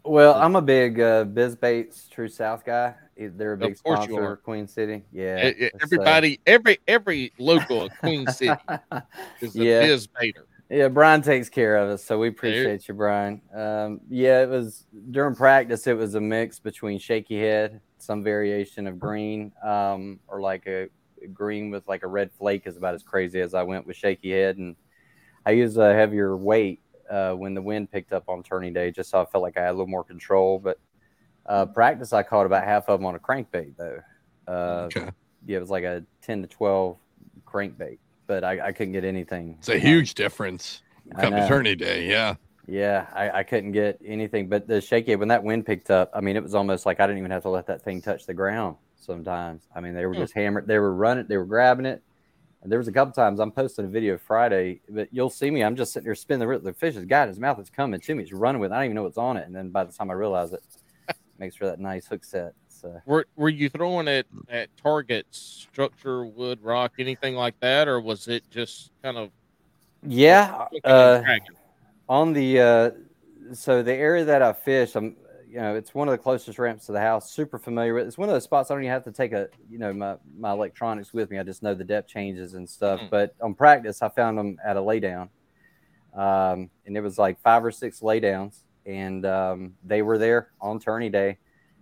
Well, 0.06 0.36
I'm 0.36 0.56
a 0.56 0.62
big 0.62 1.00
uh, 1.00 1.24
Biz 1.24 1.56
Baits 1.56 2.08
True 2.08 2.30
South 2.30 2.64
guy. 2.64 2.94
They're 3.18 3.54
a 3.54 3.58
big 3.58 3.72
Of 3.74 3.84
course 3.84 4.04
sponsor 4.04 4.34
of 4.34 4.44
Queen 4.44 4.68
City. 4.68 5.04
Yeah, 5.12 5.38
it's, 5.38 5.74
uh, 5.74 5.80
Everybody, 5.82 6.40
every 6.46 6.78
every 6.88 7.34
local 7.40 7.82
of 7.82 7.98
Queen 7.98 8.28
City 8.28 8.54
is 9.42 9.56
a 9.56 9.64
Yeah. 9.64 9.82
biz 9.88 10.08
baiter. 10.08 10.46
Yeah, 10.70 10.90
Brian 10.90 11.22
takes 11.22 11.48
care 11.48 11.78
of 11.78 11.90
us, 11.90 12.04
so 12.04 12.20
we 12.20 12.30
Dude. 12.30 12.38
appreciate 12.38 12.88
you, 12.88 12.94
Brian. 12.94 13.42
Um, 13.54 14.02
yeah, 14.10 14.42
it 14.42 14.50
was 14.50 14.86
during 15.12 15.34
practice. 15.36 15.88
It 15.88 15.96
was 15.98 16.16
a 16.16 16.22
mix 16.22 16.60
between 16.60 17.00
shaky 17.00 17.40
head, 17.40 17.80
some 18.00 18.22
variation 18.22 18.86
of 18.86 19.00
green, 19.00 19.54
um, 19.64 20.20
or 20.28 20.42
like 20.42 20.68
a 20.68 20.90
green 21.34 21.72
with 21.72 21.88
like 21.88 22.04
a 22.04 22.08
red 22.08 22.32
flake 22.34 22.68
is 22.68 22.76
about 22.76 22.96
as 22.96 23.04
crazy 23.04 23.40
as 23.40 23.54
I 23.54 23.64
went 23.64 23.88
with 23.88 23.96
shaky 23.96 24.32
head. 24.32 24.58
And 24.58 24.76
I 25.46 25.52
used 25.52 25.78
a 25.78 25.94
heavier 25.94 26.36
weight 26.36 26.82
uh, 27.10 27.32
when 27.34 27.54
the 27.54 27.62
wind 27.62 27.90
picked 27.90 28.12
up 28.12 28.28
on 28.28 28.44
turning 28.44 28.74
day, 28.74 28.92
just 28.92 29.10
so 29.10 29.22
I 29.22 29.26
felt 29.26 29.42
like 29.42 29.58
I 29.58 29.62
had 29.62 29.70
a 29.70 29.72
little 29.72 29.88
more 29.88 30.04
control. 30.04 30.60
But 30.60 30.80
uh, 31.46 31.66
practice, 31.68 32.12
I 32.12 32.24
caught 32.24 32.46
about 32.46 32.66
half 32.66 32.90
of 32.90 33.00
them 33.00 33.06
on 33.06 33.16
a 33.16 33.20
crankbait 33.20 33.78
though. 33.78 34.00
Uh, 34.48 34.90
Okay. 34.94 35.10
Yeah, 35.46 35.58
it 35.58 35.62
was 35.62 35.70
like 35.70 35.86
a 35.86 36.04
ten 36.22 36.42
to 36.42 36.48
twelve 36.48 36.98
crankbait, 37.46 38.00
but 38.28 38.44
I, 38.44 38.68
I 38.68 38.72
couldn't 38.74 38.94
get 38.94 39.04
anything. 39.06 39.56
It's 39.60 39.70
a 39.70 39.80
huge 39.80 40.14
difference. 40.14 40.82
Come. 41.20 41.34
Attorney 41.34 41.76
Day, 41.76 42.08
yeah. 42.08 42.36
Yeah, 42.68 43.08
I, 43.16 43.30
I 43.40 43.44
couldn't 43.44 43.72
get 43.72 44.00
anything. 44.06 44.50
But 44.50 44.68
the 44.68 44.82
shaky 44.82 45.16
when 45.16 45.30
that 45.30 45.42
wind 45.44 45.66
picked 45.66 45.90
up, 45.90 46.12
I 46.14 46.20
mean, 46.20 46.36
it 46.36 46.44
was 46.44 46.54
almost 46.54 46.86
like 46.86 47.00
I 47.00 47.08
didn't 47.08 47.20
even 47.20 47.32
have 47.32 47.44
to 47.44 47.50
let 47.50 47.68
that 47.68 47.82
thing 47.82 48.02
touch 48.02 48.26
the 48.26 48.34
ground. 48.34 48.76
Sometimes, 48.98 49.64
I 49.74 49.80
mean, 49.80 49.94
they 49.94 50.06
were 50.06 50.14
Hmm. 50.14 50.20
just 50.20 50.34
hammered. 50.34 50.68
They 50.68 50.78
were 50.78 50.94
running. 50.94 51.28
They 51.30 51.38
were 51.38 51.46
grabbing 51.46 51.86
it. 51.86 52.04
And 52.62 52.70
there 52.72 52.80
was 52.80 52.90
a 52.90 52.92
couple 52.92 53.14
times 53.14 53.40
I'm 53.40 53.52
posting 53.52 53.86
a 53.86 53.88
video 53.88 54.18
Friday, 54.18 54.82
but 54.90 55.08
you'll 55.14 55.30
see 55.30 55.50
me. 55.50 55.64
I'm 55.64 55.78
just 55.78 55.94
sitting 55.94 56.06
there 56.06 56.16
spinning 56.16 56.46
the, 56.50 56.60
the 56.60 56.74
fish 56.74 56.96
has 56.96 57.06
got 57.06 57.30
his 57.30 57.40
mouth. 57.40 57.58
It's 57.60 57.70
coming 57.70 58.02
to 58.02 58.16
me. 58.16 58.24
It's 58.24 58.34
running 58.34 58.60
with. 58.60 58.72
it. 58.72 58.76
I 58.76 58.80
don't 58.80 58.86
even 58.86 58.96
know 58.96 59.04
what's 59.04 59.18
on 59.18 59.38
it. 59.38 59.46
And 59.46 59.56
then 59.56 59.70
by 59.70 59.86
the 59.86 59.94
time 59.94 60.10
I 60.12 60.16
realize 60.16 60.52
it, 60.52 60.62
makes 61.38 61.56
for 61.56 61.68
that 61.68 61.80
nice 61.80 62.08
hook 62.08 62.26
set. 62.26 62.54
So 62.82 63.02
Were 63.06 63.26
Were 63.36 63.50
you 63.50 63.70
throwing 63.70 64.08
it 64.08 64.28
at 64.50 64.76
targets, 64.78 65.40
structure, 65.40 66.26
wood, 66.26 66.60
rock, 66.62 66.94
anything 67.00 67.36
like 67.36 67.60
that, 67.60 67.88
or 67.88 68.00
was 68.00 68.28
it 68.28 68.44
just 68.50 68.92
kind 69.02 69.18
of 69.18 69.32
yeah, 70.04 70.68
uh, 70.84 71.22
on 72.08 72.34
the 72.34 72.60
uh, 72.60 72.92
so 73.54 73.82
the 73.82 73.94
area 73.94 74.26
that 74.26 74.42
I 74.42 74.54
fish, 74.54 74.96
I'm 74.96 75.16
you 75.50 75.60
know 75.60 75.76
it's 75.76 75.94
one 75.94 76.08
of 76.08 76.12
the 76.12 76.18
closest 76.18 76.60
ramps 76.60 76.86
to 76.86 76.92
the 76.92 77.00
house. 77.00 77.32
Super 77.32 77.58
familiar 77.58 77.94
with. 77.94 78.08
It's 78.08 78.18
one 78.18 78.30
of 78.30 78.36
those 78.36 78.44
spots 78.44 78.70
I 78.70 78.76
don't 78.76 78.84
even 78.84 78.94
have 78.94 79.04
to 79.06 79.12
take 79.12 79.34
a 79.34 79.50
you 79.70 79.80
know 79.80 79.94
my 79.94 80.16
my 80.38 80.52
electronics 80.52 81.14
with 81.14 81.32
me. 81.32 81.40
I 81.40 81.44
just 81.44 81.64
know 81.64 81.74
the 81.74 81.84
depth 81.84 82.10
changes 82.10 82.54
and 82.54 82.70
stuff. 82.70 83.02
Mm. 83.02 83.10
But 83.10 83.36
on 83.42 83.54
practice, 83.54 84.02
I 84.02 84.10
found 84.10 84.38
them 84.38 84.58
at 84.64 84.78
a 84.78 84.82
laydown, 84.82 85.30
um, 86.14 86.70
and 86.86 86.96
it 86.96 87.02
was 87.02 87.18
like 87.18 87.40
five 87.42 87.66
or 87.66 87.72
six 87.72 88.02
laydowns, 88.02 88.60
and 88.86 89.26
um, 89.26 89.74
they 89.84 90.02
were 90.04 90.18
there 90.18 90.52
on 90.62 90.80
tourney 90.80 91.10
day. 91.10 91.38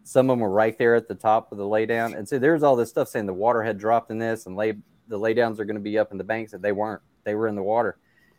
Some 0.07 0.29
of 0.29 0.35
them 0.35 0.39
were 0.39 0.51
right 0.51 0.77
there 0.77 0.95
at 0.95 1.07
the 1.07 1.15
top 1.15 1.51
of 1.51 1.57
the 1.57 1.63
laydown, 1.65 2.15
and 2.15 2.29
so 2.29 2.39
there's 2.39 2.63
all 2.63 2.75
this 2.75 2.89
stuff 2.89 3.07
saying 3.07 3.25
the 3.25 3.33
water 3.33 3.63
had 3.63 3.77
dropped 3.77 4.11
in 4.11 4.19
this, 4.19 4.45
and 4.45 4.55
lay 4.55 4.73
the 5.07 5.19
laydowns 5.19 5.59
are 5.59 5.65
going 5.65 5.75
to 5.75 5.81
be 5.81 5.97
up 5.97 6.11
in 6.11 6.17
the 6.17 6.23
banks, 6.23 6.53
and 6.53 6.63
they 6.63 6.71
weren't. 6.71 7.01
They 7.23 7.35
were 7.35 7.47
in 7.47 7.55
the 7.55 7.63
water. 7.63 7.97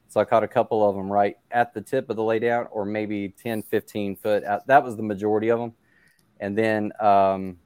So 0.09 0.21
I 0.21 0.25
caught 0.25 0.45
a 0.45 0.49
couple 0.49 0.89
of 0.89 0.95
them 0.95 1.11
right 1.11 1.37
at 1.51 1.75
the 1.75 1.81
tip 1.81 2.09
of 2.09 2.17
the 2.17 2.23
laydown, 2.23 2.69
or 2.71 2.85
maybe 2.85 3.29
10, 3.29 3.63
15 3.65 4.17
foot 4.17 4.45
out. 4.45 4.67
That 4.67 4.85
was 4.85 4.97
the 4.97 5.03
majority 5.03 5.49
of 5.49 5.59
them. 5.59 5.73
And 6.39 6.57
then 6.57 6.93
um, 7.01 7.59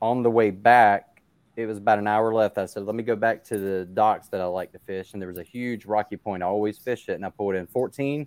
on 0.00 0.22
the 0.22 0.30
way 0.30 0.50
back, 0.50 1.22
it 1.56 1.66
was 1.66 1.78
about 1.78 1.98
an 1.98 2.06
hour 2.06 2.32
left. 2.32 2.56
I 2.56 2.66
said, 2.66 2.84
let 2.84 2.94
me 2.94 3.02
go 3.02 3.16
back 3.16 3.44
to 3.44 3.58
the 3.58 3.84
docks 3.84 4.28
that 4.28 4.40
I 4.40 4.44
like 4.44 4.72
to 4.72 4.78
fish. 4.78 5.12
And 5.12 5.20
there 5.20 5.28
was 5.28 5.38
a 5.38 5.42
huge 5.42 5.84
rocky 5.84 6.16
point. 6.16 6.42
I 6.42 6.46
always 6.46 6.78
fish 6.78 7.08
it. 7.08 7.14
And 7.14 7.26
I 7.26 7.30
pulled 7.30 7.56
in 7.56 7.66
14. 7.66 8.26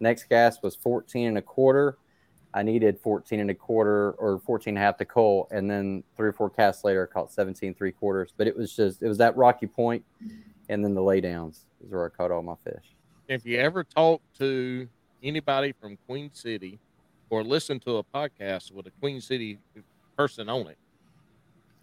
Next 0.00 0.24
cast 0.24 0.62
was 0.62 0.76
14 0.76 1.26
and 1.26 1.38
a 1.38 1.42
quarter. 1.42 1.98
I 2.58 2.62
needed 2.62 2.98
14 2.98 3.38
and 3.38 3.50
a 3.50 3.54
quarter 3.54 4.12
or 4.12 4.40
14 4.40 4.72
and 4.72 4.78
a 4.78 4.80
half 4.80 4.96
to 4.96 5.04
cull. 5.04 5.46
And 5.52 5.70
then 5.70 6.02
three 6.16 6.28
or 6.28 6.32
four 6.32 6.50
casts 6.50 6.82
later, 6.82 7.08
I 7.08 7.12
caught 7.12 7.30
17 7.30 7.74
three 7.74 7.92
quarters. 7.92 8.32
But 8.36 8.48
it 8.48 8.56
was 8.56 8.74
just, 8.74 9.00
it 9.00 9.06
was 9.06 9.18
that 9.18 9.36
rocky 9.36 9.68
point 9.68 10.04
and 10.68 10.84
then 10.84 10.94
the 10.94 11.00
laydowns 11.00 11.60
is 11.84 11.90
where 11.90 12.06
I 12.06 12.08
caught 12.08 12.30
all 12.30 12.42
my 12.42 12.56
fish. 12.64 12.96
If 13.28 13.46
you 13.46 13.58
ever 13.58 13.84
talk 13.84 14.22
to 14.38 14.88
anybody 15.22 15.72
from 15.80 15.98
Queen 16.06 16.30
City 16.32 16.80
or 17.30 17.44
listen 17.44 17.78
to 17.80 17.98
a 17.98 18.04
podcast 18.04 18.72
with 18.72 18.86
a 18.86 18.90
Queen 19.00 19.20
City 19.20 19.58
person 20.16 20.48
on 20.48 20.66
it, 20.66 20.78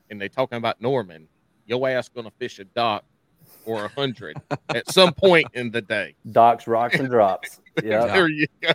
and 0.09 0.19
they 0.19 0.27
talking 0.27 0.57
about 0.57 0.81
Norman, 0.81 1.27
your 1.65 1.87
ass 1.87 2.09
gonna 2.09 2.31
fish 2.37 2.59
a 2.59 2.65
dock 2.65 3.05
or 3.65 3.85
a 3.85 3.87
hundred 3.89 4.37
at 4.69 4.91
some 4.91 5.13
point 5.13 5.47
in 5.53 5.71
the 5.71 5.81
day. 5.81 6.15
Docks, 6.31 6.67
rocks, 6.67 6.95
and 6.99 7.09
drops. 7.09 7.61
Yeah. 7.83 8.05
There 8.13 8.29
you 8.29 8.47
go. 8.61 8.71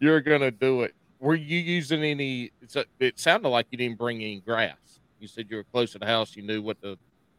You're 0.00 0.20
gonna 0.20 0.50
do 0.50 0.82
it. 0.82 0.94
Were 1.20 1.34
you 1.34 1.58
using 1.58 2.02
any? 2.04 2.52
It's 2.60 2.76
a, 2.76 2.84
it 3.00 3.18
sounded 3.18 3.48
like 3.48 3.66
you 3.70 3.78
didn't 3.78 3.98
bring 3.98 4.16
any 4.22 4.40
grass. 4.40 4.76
You 5.18 5.26
said 5.26 5.46
you 5.50 5.56
were 5.56 5.64
close 5.64 5.92
to 5.92 5.98
the 5.98 6.06
house. 6.06 6.36
You 6.36 6.42
knew 6.42 6.62
what 6.62 6.80
the 6.80 6.96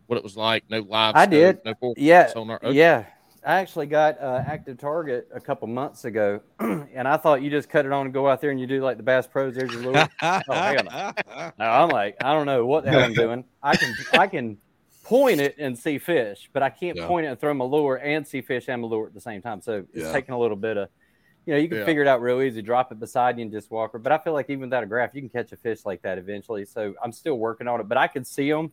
what 0.07 0.17
it 0.17 0.23
was 0.23 0.35
like. 0.35 0.63
No 0.69 0.79
live. 0.79 1.15
I 1.15 1.25
did. 1.25 1.59
No 1.63 1.73
full 1.79 1.93
Yeah, 1.97 2.27
sonar. 2.27 2.59
Okay. 2.63 2.75
yeah. 2.75 3.05
I 3.45 3.59
actually 3.61 3.85
got 3.85 4.19
uh, 4.21 4.43
active 4.45 4.77
target 4.77 5.29
a 5.33 5.39
couple 5.39 5.65
months 5.69 6.03
ago, 6.03 6.41
and 6.59 7.07
I 7.07 7.15
thought 7.15 7.41
you 7.41 7.49
just 7.49 7.69
cut 7.69 7.85
it 7.85 7.91
on 7.93 8.07
and 8.07 8.13
go 8.13 8.27
out 8.27 8.41
there 8.41 8.51
and 8.51 8.59
you 8.59 8.67
do 8.67 8.81
like 8.83 8.97
the 8.97 9.03
Bass 9.03 9.27
Pros. 9.27 9.55
There's 9.55 9.71
your 9.71 9.81
lure. 9.81 10.09
hell 10.21 10.43
no. 10.47 11.11
no, 11.57 11.65
I'm 11.65 11.87
like, 11.89 12.17
I 12.21 12.33
don't 12.33 12.45
know 12.45 12.65
what 12.65 12.83
the 12.83 12.89
hell 12.89 13.01
I'm 13.03 13.13
doing. 13.13 13.45
I 13.63 13.77
can 13.77 13.95
I 14.11 14.27
can 14.27 14.57
point 15.05 15.39
it 15.39 15.55
and 15.57 15.79
see 15.79 15.99
fish, 15.99 16.49
but 16.51 16.61
I 16.63 16.69
can't 16.69 16.97
Yeah. 16.97 17.07
point 17.07 17.25
it 17.27 17.29
and 17.29 17.39
throw 17.39 17.53
my 17.53 17.63
lure 17.63 17.95
and 17.95 18.27
see 18.27 18.41
fish 18.41 18.67
and 18.67 18.81
my 18.81 18.89
lure 18.89 19.07
at 19.07 19.13
the 19.13 19.21
same 19.21 19.41
time. 19.41 19.61
So 19.61 19.85
it's 19.93 20.05
Yeah. 20.05 20.11
taking 20.11 20.35
a 20.35 20.39
little 20.39 20.57
bit 20.57 20.75
of, 20.75 20.89
you 21.49 21.55
know, 21.55 21.61
you 21.61 21.67
can 21.67 21.79
Yeah. 21.79 21.85
figure 21.85 22.03
it 22.03 22.07
out 22.07 22.21
real 22.21 22.43
easy. 22.43 22.61
Drop 22.61 22.91
it 22.91 22.99
beside 22.99 23.39
you 23.39 23.41
and 23.41 23.51
just 23.51 23.71
walk. 23.71 23.95
But 23.99 24.11
I 24.11 24.19
feel 24.19 24.33
like 24.33 24.51
even 24.51 24.61
without 24.61 24.83
a 24.83 24.85
graph, 24.85 25.15
you 25.15 25.21
can 25.21 25.29
catch 25.31 25.51
a 25.51 25.57
fish 25.57 25.83
like 25.83 26.03
that 26.03 26.19
eventually. 26.19 26.63
So 26.63 26.93
I'm 27.03 27.11
still 27.11 27.39
working 27.39 27.67
on 27.67 27.79
it, 27.79 27.89
but 27.89 27.97
I 27.97 28.05
can 28.07 28.23
see 28.23 28.51
them. 28.51 28.71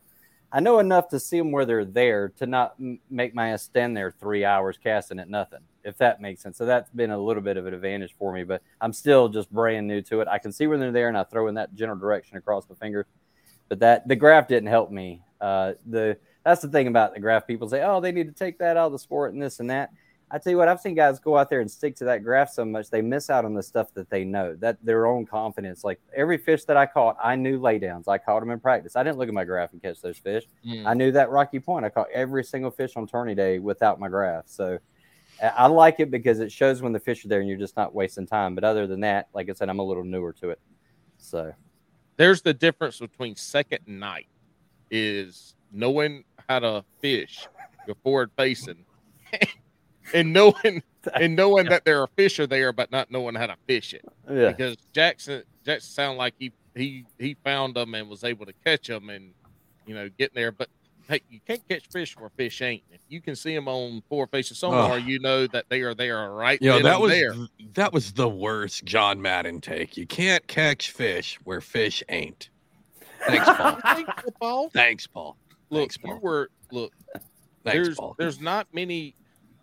I 0.51 0.59
know 0.59 0.77
enough 0.77 1.09
to 1.09 1.19
see 1.19 1.39
them 1.39 1.51
where 1.51 1.65
they're 1.65 1.85
there 1.85 2.29
to 2.37 2.45
not 2.45 2.75
m- 2.79 2.99
make 3.09 3.33
my 3.33 3.49
ass 3.49 3.63
stand 3.63 3.97
there 3.97 4.11
three 4.11 4.45
hours 4.45 4.77
casting 4.77 5.17
at 5.17 5.27
nothing, 5.27 5.61
if 5.83 5.97
that 5.97 6.21
makes 6.21 6.43
sense. 6.43 6.55
So 6.55 6.67
that's 6.67 6.91
been 6.91 7.09
a 7.09 7.17
little 7.17 7.41
bit 7.41 7.57
of 7.57 7.65
an 7.65 7.73
advantage 7.73 8.13
for 8.15 8.31
me, 8.31 8.43
but 8.43 8.61
I'm 8.79 8.93
still 8.93 9.27
just 9.27 9.51
brand 9.51 9.87
new 9.87 10.03
to 10.03 10.21
it. 10.21 10.27
I 10.27 10.37
can 10.37 10.51
see 10.51 10.67
when 10.67 10.79
they're 10.79 10.91
there 10.91 11.07
and 11.07 11.17
I 11.17 11.23
throw 11.23 11.47
in 11.47 11.55
that 11.55 11.73
general 11.73 11.97
direction 11.97 12.37
across 12.37 12.65
the 12.65 12.75
fingers. 12.75 13.07
But 13.69 13.79
that 13.79 14.07
the 14.07 14.15
graph 14.15 14.47
didn't 14.47 14.69
help 14.69 14.91
me. 14.91 15.23
Uh, 15.41 15.73
the 15.87 16.17
that's 16.43 16.61
the 16.61 16.69
thing 16.69 16.85
about 16.85 17.15
the 17.15 17.19
graph. 17.19 17.47
People 17.47 17.67
say, 17.67 17.81
oh, 17.83 17.99
they 18.01 18.11
need 18.11 18.27
to 18.27 18.33
take 18.33 18.59
that 18.59 18.77
out 18.77 18.85
of 18.85 18.91
the 18.91 18.99
sport 18.99 19.33
and 19.33 19.41
this 19.41 19.59
and 19.59 19.71
that. 19.71 19.89
I 20.29 20.39
tell 20.39 20.51
you 20.51 20.57
what, 20.57 20.67
I've 20.67 20.81
seen 20.81 20.93
guys 20.93 21.19
go 21.19 21.37
out 21.37 21.49
there 21.49 21.61
and 21.61 21.71
stick 21.71 21.95
to 21.97 22.05
that 22.05 22.21
graph 22.21 22.51
so 22.51 22.65
much 22.65 22.89
they 22.89 23.01
miss 23.01 23.29
out 23.29 23.45
on 23.45 23.53
the 23.53 23.63
stuff 23.63 23.93
that 23.93 24.09
they 24.09 24.25
know, 24.25 24.55
that 24.55 24.77
their 24.83 25.05
own 25.05 25.25
confidence. 25.25 25.85
Like 25.85 26.01
every 26.13 26.37
fish 26.37 26.65
that 26.65 26.75
I 26.75 26.85
caught, 26.85 27.15
I 27.23 27.35
knew 27.37 27.59
laydowns. 27.59 28.09
I 28.09 28.17
caught 28.17 28.41
them 28.41 28.51
in 28.51 28.59
practice. 28.59 28.97
I 28.97 29.03
didn't 29.03 29.19
look 29.19 29.29
at 29.29 29.33
my 29.33 29.45
graph 29.45 29.71
and 29.71 29.81
catch 29.81 30.01
those 30.01 30.17
fish. 30.17 30.43
Mm. 30.65 30.85
I 30.85 30.93
knew 30.95 31.11
that 31.13 31.29
Rocky 31.29 31.61
Point. 31.61 31.85
I 31.85 31.89
caught 31.89 32.07
every 32.13 32.43
single 32.43 32.71
fish 32.71 32.97
on 32.97 33.07
tourney 33.07 33.35
day 33.35 33.59
without 33.59 34.01
my 34.01 34.09
graph. 34.09 34.43
So 34.47 34.79
I 35.41 35.67
like 35.67 36.01
it 36.01 36.11
because 36.11 36.39
it 36.39 36.51
shows 36.51 36.81
when 36.81 36.91
the 36.91 36.99
fish 36.99 37.23
are 37.23 37.29
there 37.29 37.39
and 37.39 37.47
you're 37.47 37.57
just 37.57 37.77
not 37.77 37.95
wasting 37.95 38.27
time. 38.27 38.53
But 38.53 38.65
other 38.65 38.85
than 38.85 38.99
that, 39.01 39.29
like 39.33 39.49
I 39.49 39.53
said, 39.53 39.69
I'm 39.69 39.79
a 39.79 39.83
little 39.83 40.03
newer 40.03 40.33
to 40.33 40.49
it. 40.49 40.59
So 41.19 41.53
there's 42.17 42.41
the 42.41 42.53
difference 42.53 42.99
between 42.99 43.37
second 43.37 43.87
night 43.87 44.27
is 44.91 45.55
knowing 45.71 46.25
how 46.49 46.59
to 46.59 46.83
fish 46.99 47.47
forward 48.03 48.31
facing 48.35 48.83
and 50.13 50.33
knowing 50.33 50.83
and 51.19 51.35
knowing 51.35 51.65
that 51.67 51.85
there 51.85 52.01
are 52.01 52.07
fish 52.15 52.39
are 52.39 52.47
there 52.47 52.73
but 52.73 52.91
not 52.91 53.09
knowing 53.11 53.35
how 53.35 53.47
to 53.47 53.55
fish 53.67 53.93
it 53.93 54.03
yeah, 54.29 54.49
because 54.49 54.75
jackson 54.93 55.43
jackson 55.65 55.89
sounded 55.89 56.17
like 56.17 56.33
he 56.37 56.51
he 56.75 57.05
he 57.17 57.35
found 57.43 57.75
them 57.75 57.93
and 57.95 58.09
was 58.09 58.23
able 58.23 58.45
to 58.45 58.53
catch 58.65 58.87
them 58.87 59.09
and 59.09 59.33
you 59.85 59.95
know 59.95 60.09
get 60.17 60.33
there 60.33 60.51
but 60.51 60.69
hey 61.07 61.21
you 61.29 61.39
can't 61.47 61.65
catch 61.69 61.87
fish 61.87 62.17
where 62.17 62.29
fish 62.29 62.61
ain't 62.61 62.83
if 62.91 62.99
you 63.07 63.21
can 63.21 63.35
see 63.35 63.55
them 63.55 63.67
on 63.67 64.01
forward 64.09 64.29
facing 64.31 64.55
sonar 64.55 64.99
you 64.99 65.19
know 65.19 65.47
that 65.47 65.65
they 65.69 65.81
are 65.81 65.93
there 65.93 66.29
right 66.31 66.61
You 66.61 66.69
know, 66.69 66.75
then 66.75 66.83
that 66.83 67.01
was 67.01 67.11
there 67.11 67.33
that 67.73 67.93
was 67.93 68.11
the 68.13 68.27
worst 68.27 68.85
John 68.85 69.21
Madden 69.21 69.61
take. 69.61 69.97
You 69.97 70.05
can't 70.07 70.45
catch 70.47 70.91
fish 70.91 71.39
where 71.43 71.61
fish 71.61 72.03
ain't. 72.09 72.49
Thanks, 73.27 73.45
Paul. 73.45 73.79
Thank 73.83 74.07
you, 74.07 74.31
Paul. 74.39 74.69
Thanks, 74.73 75.07
Paul. 75.07 75.37
look 75.69 75.91
Thanks, 75.91 75.97
you 76.03 76.19
were 76.21 76.49
look 76.71 76.93
Thanks, 77.13 77.23
there's 77.63 77.95
Paul. 77.97 78.15
there's 78.17 78.39
not 78.41 78.67
many. 78.73 79.15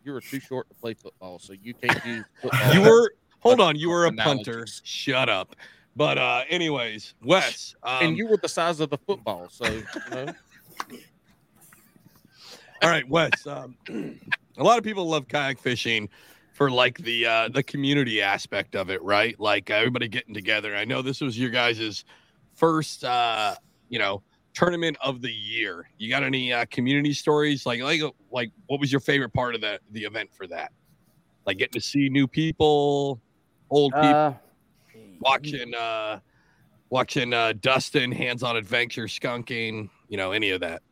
You 0.05 0.13
were 0.13 0.21
too 0.21 0.41
short 0.41 0.69
to 0.69 0.75
play 0.75 0.95
football, 0.95 1.39
so 1.39 1.55
you 1.55 1.75
can't 1.75 2.05
use 2.05 2.25
football. 2.43 2.75
You 2.75 2.83
were 2.83 3.11
hold 3.41 3.61
on, 3.61 3.77
you 3.77 3.89
were 3.89 4.05
a 4.05 4.09
Analogies. 4.09 4.47
punter. 4.47 4.67
Shut 4.83 5.29
up. 5.29 5.57
But 5.97 6.19
uh 6.19 6.43
anyways, 6.49 7.15
Wes, 7.23 7.75
um, 7.83 7.99
and 8.03 8.19
you 8.19 8.27
were 8.27 8.37
the 8.37 8.49
size 8.49 8.81
of 8.81 8.91
the 8.91 8.99
football, 8.99 9.49
so 9.49 9.65
you 9.71 9.85
know. 10.11 10.27
all 12.83 12.91
right, 12.91 13.09
Wes. 13.09 13.47
Um, 13.47 13.77
a 14.59 14.63
lot 14.63 14.77
of 14.79 14.85
people 14.85 15.09
love 15.09 15.29
kayak 15.29 15.59
fishing 15.59 16.09
for 16.53 16.71
like 16.71 16.99
the 16.99 17.27
uh 17.27 17.49
the 17.49 17.63
community 17.63 18.21
aspect 18.21 18.77
of 18.77 18.91
it, 18.91 19.03
right? 19.03 19.39
Like 19.39 19.71
everybody 19.71 20.09
getting 20.09 20.35
together. 20.35 20.77
I 20.77 20.85
know 20.85 21.01
this 21.01 21.21
was 21.21 21.39
your 21.39 21.51
guys' 21.51 22.05
first 22.55 23.05
uh, 23.05 23.55
you 23.89 23.99
know, 23.99 24.23
tournament 24.55 24.97
of 25.03 25.21
the 25.21 25.33
year. 25.33 25.89
You 25.99 26.09
got 26.09 26.23
any 26.23 26.53
uh 26.53 26.65
community 26.71 27.13
stories? 27.13 27.67
Like 27.67 27.83
like 27.83 28.01
like 28.31 28.51
what 28.67 28.81
was 28.81 28.91
your 28.91 29.01
favorite 29.01 29.33
part 29.33 29.55
of 29.55 29.61
the 29.61 29.81
the 29.91 30.05
event 30.05 30.31
for 30.33 30.47
that? 30.47 30.73
Like 31.47 31.59
getting 31.59 31.81
to 31.81 31.87
see 31.87 32.09
new 32.09 32.27
people, 32.27 33.21
old 33.71 33.93
people. 33.93 34.11
uh, 34.11 34.35
watching 35.21 35.75
uh 35.75 36.21
watching 36.91 37.35
uh 37.35 37.53
Dustin 37.61 38.13
hands 38.13 38.43
on 38.43 38.57
adventure 38.57 39.05
skunking, 39.05 39.91
you 40.09 40.17
know, 40.17 40.33
any 40.33 40.51
of 40.51 40.61
that. 40.61 40.83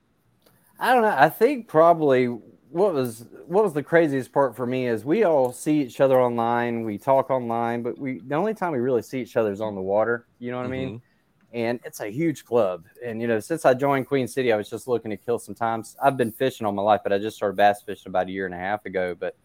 I 0.79 0.92
don't 0.92 1.03
know. 1.03 1.14
I 1.16 1.29
think 1.29 1.68
probably 1.68 2.27
what 2.27 2.94
was 2.94 3.27
what 3.46 3.62
was 3.64 3.75
the 3.75 3.83
craziest 3.83 4.33
part 4.33 4.57
for 4.57 4.66
me 4.66 4.88
is 4.88 5.05
we 5.05 5.25
all 5.25 5.53
see 5.53 5.83
each 5.83 6.01
other 6.01 6.20
online, 6.20 6.85
we 6.85 6.98
talk 6.98 7.31
online, 7.31 7.83
but 7.83 7.98
we 7.98 8.20
the 8.20 8.35
only 8.35 8.55
time 8.55 8.72
we 8.72 8.79
really 8.79 9.03
see 9.03 9.20
each 9.20 9.37
other 9.37 9.53
is 9.53 9.61
on 9.61 9.75
the 9.75 9.81
water. 9.81 10.27
You 10.38 10.51
know 10.51 10.57
what 10.57 10.66
I 10.66 10.70
mean? 10.70 11.03
And 11.52 11.80
it's 11.84 12.00
a 12.00 12.08
huge 12.08 12.44
club. 12.44 12.86
And 13.04 13.20
you 13.20 13.28
know, 13.28 13.40
since 13.40 13.64
I 13.64 13.74
joined 13.74 14.06
Queen 14.06 14.26
City, 14.26 14.52
I 14.52 14.56
was 14.56 14.70
just 14.70 14.88
looking 14.88 15.10
to 15.10 15.16
kill 15.16 15.38
some 15.38 15.54
times. 15.54 15.96
I've 16.02 16.16
been 16.16 16.32
fishing 16.32 16.66
all 16.66 16.72
my 16.72 16.82
life, 16.82 17.00
but 17.02 17.12
I 17.12 17.18
just 17.18 17.36
started 17.36 17.56
bass 17.56 17.82
fishing 17.82 18.10
about 18.10 18.28
a 18.28 18.30
year 18.30 18.46
and 18.46 18.54
a 18.54 18.58
half 18.58 18.86
ago. 18.86 19.14
But 19.18 19.36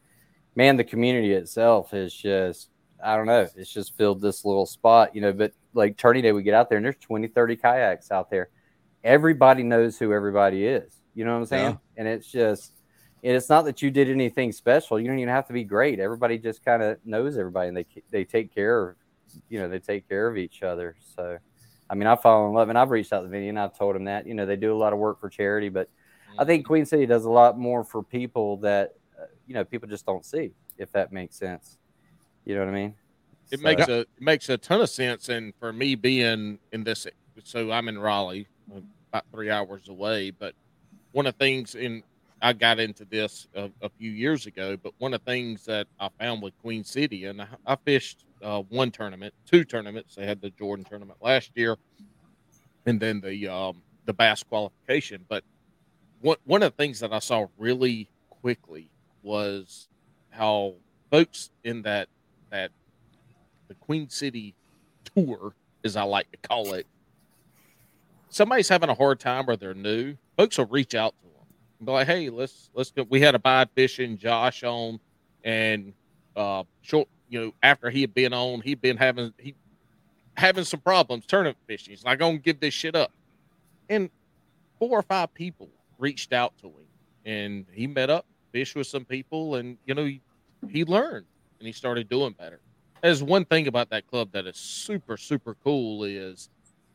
man, 0.55 0.77
the 0.77 0.83
community 0.83 1.33
itself 1.33 1.93
is 1.93 2.13
just 2.13 2.69
I 3.03 3.15
don't 3.15 3.27
know, 3.27 3.47
it's 3.55 3.71
just 3.71 3.95
filled 3.95 4.21
this 4.21 4.45
little 4.45 4.65
spot, 4.65 5.15
you 5.15 5.21
know. 5.21 5.33
But 5.33 5.53
like 5.73 5.97
turning 5.97 6.23
day, 6.23 6.31
we 6.31 6.43
get 6.43 6.53
out 6.53 6.69
there 6.69 6.77
and 6.77 6.85
there's 6.85 6.97
20, 6.97 7.27
30 7.27 7.55
kayaks 7.57 8.11
out 8.11 8.29
there. 8.29 8.49
Everybody 9.03 9.63
knows 9.63 9.97
who 9.97 10.13
everybody 10.13 10.65
is. 10.65 11.01
You 11.13 11.25
know 11.25 11.33
what 11.33 11.39
I'm 11.39 11.45
saying? 11.45 11.71
Yeah. 11.71 11.77
And 11.97 12.07
it's 12.07 12.31
just 12.31 12.73
and 13.23 13.35
it's 13.35 13.49
not 13.49 13.65
that 13.65 13.81
you 13.81 13.91
did 13.91 14.09
anything 14.09 14.51
special. 14.51 14.99
You 14.99 15.07
don't 15.07 15.19
even 15.19 15.33
have 15.33 15.47
to 15.47 15.53
be 15.53 15.63
great. 15.63 15.99
Everybody 15.99 16.37
just 16.37 16.63
kind 16.63 16.81
of 16.81 16.97
knows 17.03 17.37
everybody, 17.37 17.67
and 17.69 17.77
they 17.77 17.85
they 18.09 18.23
take 18.23 18.53
care 18.53 18.89
of, 18.89 18.95
you 19.49 19.59
know, 19.59 19.67
they 19.67 19.79
take 19.79 20.07
care 20.07 20.27
of 20.27 20.37
each 20.37 20.63
other. 20.63 20.95
So 21.15 21.37
I 21.89 21.95
mean, 21.95 22.07
I 22.07 22.15
fall 22.15 22.47
in 22.47 22.53
love, 22.53 22.69
and 22.69 22.77
I've 22.77 22.91
reached 22.91 23.13
out 23.13 23.21
to 23.21 23.27
Vinny 23.27 23.49
and 23.49 23.59
I've 23.59 23.77
told 23.77 23.95
him 23.95 24.05
that. 24.05 24.27
You 24.27 24.33
know, 24.33 24.45
they 24.45 24.55
do 24.55 24.73
a 24.73 24.77
lot 24.77 24.93
of 24.93 24.99
work 24.99 25.19
for 25.19 25.29
charity, 25.29 25.69
but 25.69 25.89
I 26.37 26.45
think 26.45 26.63
mm-hmm. 26.63 26.67
Queen 26.67 26.85
City 26.85 27.05
does 27.05 27.25
a 27.25 27.29
lot 27.29 27.57
more 27.57 27.83
for 27.83 28.03
people 28.03 28.57
that 28.57 28.95
uh, 29.19 29.25
you 29.47 29.53
know 29.53 29.63
people 29.63 29.87
just 29.87 30.05
don't 30.05 30.25
see. 30.25 30.51
If 30.77 30.91
that 30.91 31.11
makes 31.11 31.35
sense, 31.35 31.77
you 32.45 32.55
know 32.55 32.61
what 32.61 32.69
I 32.69 32.73
mean. 32.73 32.95
It 33.51 33.59
so. 33.59 33.63
makes 33.63 33.87
a 33.87 33.99
it 33.99 34.09
makes 34.19 34.49
a 34.49 34.57
ton 34.57 34.81
of 34.81 34.89
sense, 34.89 35.29
and 35.29 35.53
for 35.59 35.71
me 35.71 35.95
being 35.95 36.59
in 36.71 36.83
this, 36.83 37.07
so 37.43 37.71
I'm 37.71 37.87
in 37.87 37.97
Raleigh, 37.97 38.47
about 39.09 39.25
three 39.31 39.49
hours 39.49 39.87
away. 39.87 40.31
But 40.31 40.53
one 41.13 41.25
of 41.25 41.37
the 41.37 41.43
things 41.43 41.75
in 41.75 42.03
I 42.41 42.53
got 42.53 42.79
into 42.79 43.05
this 43.05 43.47
a, 43.55 43.71
a, 43.81 43.89
few 43.89 44.11
years 44.11 44.45
ago, 44.45 44.77
but 44.77 44.93
one 44.99 45.13
of 45.13 45.21
the 45.23 45.31
things 45.31 45.65
that 45.65 45.87
I 45.99 46.09
found 46.19 46.41
with 46.41 46.53
Queen 46.61 46.83
City, 46.83 47.25
and 47.25 47.41
I, 47.41 47.47
I 47.65 47.75
fished 47.75 48.25
uh, 48.41 48.61
one 48.63 48.91
tournament, 48.91 49.33
two 49.45 49.63
tournaments. 49.63 50.15
They 50.15 50.25
had 50.25 50.41
the 50.41 50.49
Jordan 50.51 50.85
tournament 50.85 51.19
last 51.21 51.51
year, 51.55 51.77
and 52.85 52.99
then 52.99 53.21
the 53.21 53.47
um, 53.47 53.81
the 54.05 54.13
bass 54.13 54.43
qualification. 54.43 55.25
But 55.27 55.43
one 56.21 56.37
one 56.45 56.63
of 56.63 56.71
the 56.71 56.77
things 56.77 56.99
that 56.99 57.13
I 57.13 57.19
saw 57.19 57.47
really 57.57 58.09
quickly 58.29 58.89
was 59.23 59.87
how 60.29 60.75
folks 61.11 61.49
in 61.63 61.81
that 61.83 62.07
that 62.49 62.71
the 63.67 63.75
Queen 63.75 64.09
City 64.09 64.55
tour, 65.15 65.53
as 65.83 65.95
I 65.95 66.03
like 66.03 66.31
to 66.31 66.37
call 66.37 66.73
it, 66.73 66.87
somebody's 68.29 68.69
having 68.69 68.89
a 68.89 68.93
hard 68.93 69.19
time 69.19 69.49
or 69.49 69.55
they're 69.55 69.73
new, 69.73 70.15
folks 70.37 70.57
will 70.57 70.65
reach 70.65 70.95
out 70.95 71.13
to 71.21 71.27
them. 71.27 71.45
and 71.79 71.85
Be 71.85 71.91
like, 71.91 72.07
hey, 72.07 72.29
let's 72.29 72.69
let's 72.73 72.91
go. 72.91 73.05
We 73.09 73.21
had 73.21 73.35
a 73.35 73.39
bide 73.39 73.69
fishing 73.75 74.17
Josh 74.17 74.63
on, 74.63 74.99
and 75.43 75.93
uh, 76.35 76.63
short 76.81 77.09
you 77.29 77.39
know, 77.39 77.53
after 77.63 77.89
he 77.89 78.01
had 78.01 78.13
been 78.13 78.33
on, 78.33 78.61
he'd 78.61 78.81
been 78.81 78.97
having 78.97 79.33
he 79.37 79.55
having 80.35 80.63
some 80.63 80.79
problems 80.79 81.25
tournament 81.25 81.57
fishing. 81.67 81.91
He's 81.91 82.05
not 82.05 82.19
gonna 82.19 82.37
give 82.37 82.59
this 82.59 82.73
shit 82.73 82.95
up. 82.95 83.11
And 83.89 84.09
four 84.79 84.99
or 84.99 85.03
five 85.03 85.33
people 85.33 85.69
reached 85.97 86.33
out 86.33 86.57
to 86.59 86.67
him 86.67 86.85
and 87.25 87.65
he 87.71 87.87
met 87.87 88.09
up, 88.09 88.25
fished 88.51 88.75
with 88.75 88.87
some 88.87 89.05
people, 89.05 89.55
and 89.55 89.77
you 89.85 89.93
know, 89.93 90.05
he, 90.05 90.21
he 90.69 90.85
learned 90.85 91.25
and 91.59 91.67
he 91.67 91.73
started 91.73 92.07
doing 92.09 92.33
better. 92.33 92.59
There's 93.01 93.21
one 93.21 93.45
thing 93.45 93.67
about 93.67 93.89
that 93.91 94.07
club 94.07 94.31
that 94.31 94.47
is 94.47 94.57
super, 94.57 95.17
super 95.17 95.55
cool 95.63 96.03
is 96.03 96.49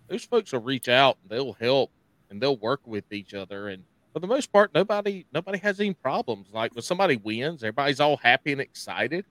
those 0.08 0.24
folks 0.24 0.52
will 0.52 0.60
reach 0.60 0.88
out 0.88 1.16
and 1.22 1.30
they'll 1.30 1.54
help 1.54 1.90
and 2.30 2.40
they'll 2.40 2.56
work 2.56 2.80
with 2.86 3.12
each 3.12 3.34
other 3.34 3.68
and 3.68 3.84
for 4.12 4.20
the 4.20 4.26
most 4.26 4.52
part 4.52 4.72
nobody 4.74 5.24
nobody 5.32 5.58
has 5.58 5.80
any 5.80 5.94
problems 5.94 6.48
like 6.52 6.74
when 6.74 6.82
somebody 6.82 7.16
wins 7.16 7.62
everybody's 7.62 8.00
all 8.00 8.16
happy 8.16 8.52
and 8.52 8.60
excited 8.60 9.24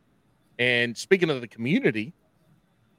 and 0.62 0.96
speaking 0.96 1.32
of 1.32 1.42
the 1.42 1.48
community, 1.48 2.14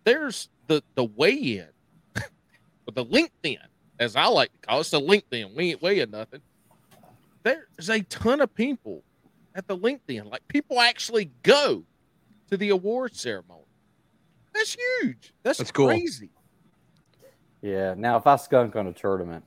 there's 0.03 0.49
the 0.67 0.83
the 0.97 1.05
weigh 1.05 1.59
in, 1.59 1.69
but 2.85 2.97
the 2.97 3.05
LinkedIn, 3.05 3.59
as 4.01 4.17
I 4.17 4.27
like 4.27 4.53
to 4.53 4.59
call 4.67 4.79
it, 4.79 4.81
it's 4.81 4.91
the 4.91 5.01
LinkedIn. 5.01 5.55
We 5.55 5.71
ain't 5.71 5.81
weighing 5.81 6.11
nothing. 6.11 6.41
There's 7.45 7.89
a 7.89 8.01
ton 8.03 8.41
of 8.41 8.53
people 8.53 9.05
at 9.55 9.69
the 9.69 9.79
LinkedIn. 9.79 10.29
Like 10.29 10.47
people 10.49 10.81
actually 10.81 11.31
go 11.45 11.85
to 12.51 12.57
the 12.57 12.71
award 12.71 13.15
ceremony. 13.15 13.63
That's 14.53 14.77
huge. 15.01 15.33
That's, 15.45 15.59
That's 15.59 15.71
crazy. 15.71 16.31
Cool. 17.61 17.71
Yeah. 17.71 17.95
Now, 17.97 18.17
if 18.17 18.27
I 18.27 18.35
skunk 18.37 18.75
on 18.75 18.89
a 18.89 18.93
tournament, 18.93 19.45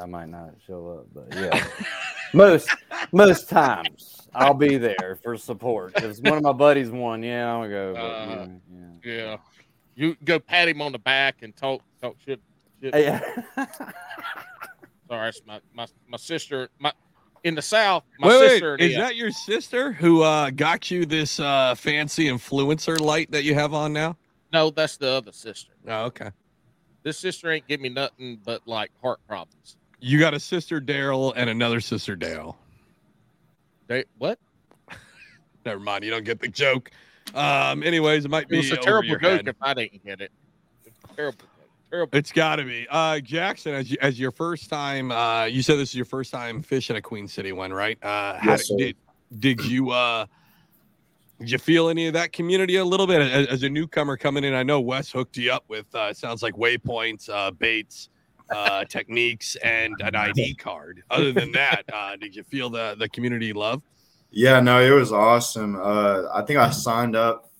I 0.00 0.06
might 0.06 0.28
not 0.28 0.54
show 0.64 1.00
up, 1.00 1.06
but 1.12 1.36
yeah, 1.36 1.66
most 2.32 2.68
most 3.10 3.48
times 3.48 4.15
I'll 4.36 4.54
be 4.68 4.76
there 4.76 5.18
for 5.22 5.36
support. 5.36 5.92
If 5.96 6.18
one 6.20 6.36
of 6.38 6.42
my 6.42 6.52
buddies 6.52 6.90
won, 6.90 7.22
yeah, 7.22 7.52
I'll 7.52 7.68
go. 7.68 7.94
But, 7.94 8.00
uh, 8.00 8.46
yeah, 9.04 9.12
yeah. 9.12 9.36
You 9.94 10.16
go 10.24 10.38
pat 10.38 10.68
him 10.68 10.82
on 10.82 10.92
the 10.92 10.98
back 10.98 11.42
and 11.42 11.56
talk 11.56 11.82
talk 12.00 12.16
shit. 12.24 12.40
shit. 12.82 12.94
Yeah. 12.94 13.20
Sorry, 15.08 15.32
my, 15.46 15.60
my 15.72 15.86
my 16.06 16.18
sister. 16.18 16.68
My 16.78 16.92
in 17.44 17.54
the 17.54 17.62
south. 17.62 18.02
My 18.18 18.28
wait, 18.28 18.48
sister. 18.50 18.76
Wait, 18.78 18.90
is 18.90 18.96
that 18.96 19.16
your 19.16 19.30
sister 19.30 19.92
who 19.92 20.22
uh, 20.22 20.50
got 20.50 20.90
you 20.90 21.06
this 21.06 21.38
uh, 21.38 21.74
fancy 21.76 22.26
influencer 22.26 23.00
light 23.00 23.30
that 23.30 23.44
you 23.44 23.54
have 23.54 23.72
on 23.72 23.92
now? 23.92 24.16
No, 24.52 24.70
that's 24.70 24.96
the 24.96 25.08
other 25.08 25.32
sister. 25.32 25.72
Oh, 25.86 26.04
okay. 26.06 26.30
This 27.04 27.18
sister 27.18 27.52
ain't 27.52 27.68
give 27.68 27.80
me 27.80 27.88
nothing 27.88 28.40
but 28.44 28.66
like 28.66 28.90
heart 29.00 29.20
problems. 29.28 29.76
You 30.00 30.18
got 30.18 30.34
a 30.34 30.40
sister 30.40 30.80
Daryl 30.80 31.32
and 31.36 31.48
another 31.48 31.80
sister 31.80 32.16
Dale. 32.16 32.58
They 33.86 34.04
what? 34.18 34.38
Never 35.66 35.80
mind. 35.80 36.04
You 36.04 36.10
don't 36.10 36.24
get 36.24 36.40
the 36.40 36.48
joke. 36.48 36.90
Um. 37.34 37.82
Anyways, 37.82 38.24
it 38.24 38.30
might 38.30 38.44
it 38.44 38.48
be 38.48 38.70
a 38.70 38.76
terrible 38.76 39.08
joke 39.10 39.22
head. 39.22 39.48
if 39.48 39.56
I 39.60 39.74
didn't 39.74 40.04
get 40.04 40.20
it. 40.20 40.30
It's 40.84 40.96
terrible. 41.14 41.46
Terrible. 41.90 42.18
It's 42.18 42.32
got 42.32 42.56
to 42.56 42.64
be. 42.64 42.86
Uh, 42.90 43.20
Jackson, 43.20 43.72
as 43.72 43.90
you, 43.90 43.96
as 44.00 44.18
your 44.18 44.32
first 44.32 44.68
time, 44.68 45.12
uh, 45.12 45.44
you 45.44 45.62
said 45.62 45.78
this 45.78 45.90
is 45.90 45.94
your 45.94 46.04
first 46.04 46.32
time 46.32 46.60
fishing 46.62 46.96
a 46.96 47.02
Queen 47.02 47.28
City 47.28 47.52
one, 47.52 47.72
right? 47.72 47.96
Uh, 48.02 48.38
how 48.38 48.52
yes, 48.52 48.68
did, 48.76 48.96
did 49.38 49.64
you 49.64 49.90
uh, 49.90 50.26
did 51.38 51.50
you 51.50 51.58
feel 51.58 51.88
any 51.88 52.06
of 52.06 52.14
that 52.14 52.32
community 52.32 52.76
a 52.76 52.84
little 52.84 53.06
bit 53.06 53.20
as, 53.20 53.46
as 53.46 53.62
a 53.62 53.68
newcomer 53.68 54.16
coming 54.16 54.42
in? 54.42 54.54
I 54.54 54.62
know 54.62 54.80
Wes 54.80 55.10
hooked 55.10 55.36
you 55.36 55.52
up 55.52 55.64
with 55.68 55.86
uh, 55.94 56.08
it 56.10 56.16
sounds 56.16 56.42
like 56.42 56.54
waypoints, 56.54 57.28
uh, 57.28 57.50
baits, 57.52 58.08
uh, 58.50 58.84
techniques, 58.84 59.56
and 59.56 59.94
an 60.00 60.14
ID 60.14 60.54
card. 60.54 61.02
Other 61.10 61.32
than 61.32 61.52
that, 61.52 61.82
uh, 61.92 62.16
did 62.16 62.34
you 62.34 62.42
feel 62.44 62.70
the 62.70 62.96
the 62.98 63.08
community 63.08 63.52
love? 63.52 63.82
Yeah, 64.30 64.60
no, 64.60 64.80
it 64.80 64.90
was 64.90 65.12
awesome. 65.12 65.76
Uh, 65.76 66.24
I 66.32 66.42
think 66.42 66.58
I 66.58 66.70
signed 66.70 67.16
up 67.16 67.50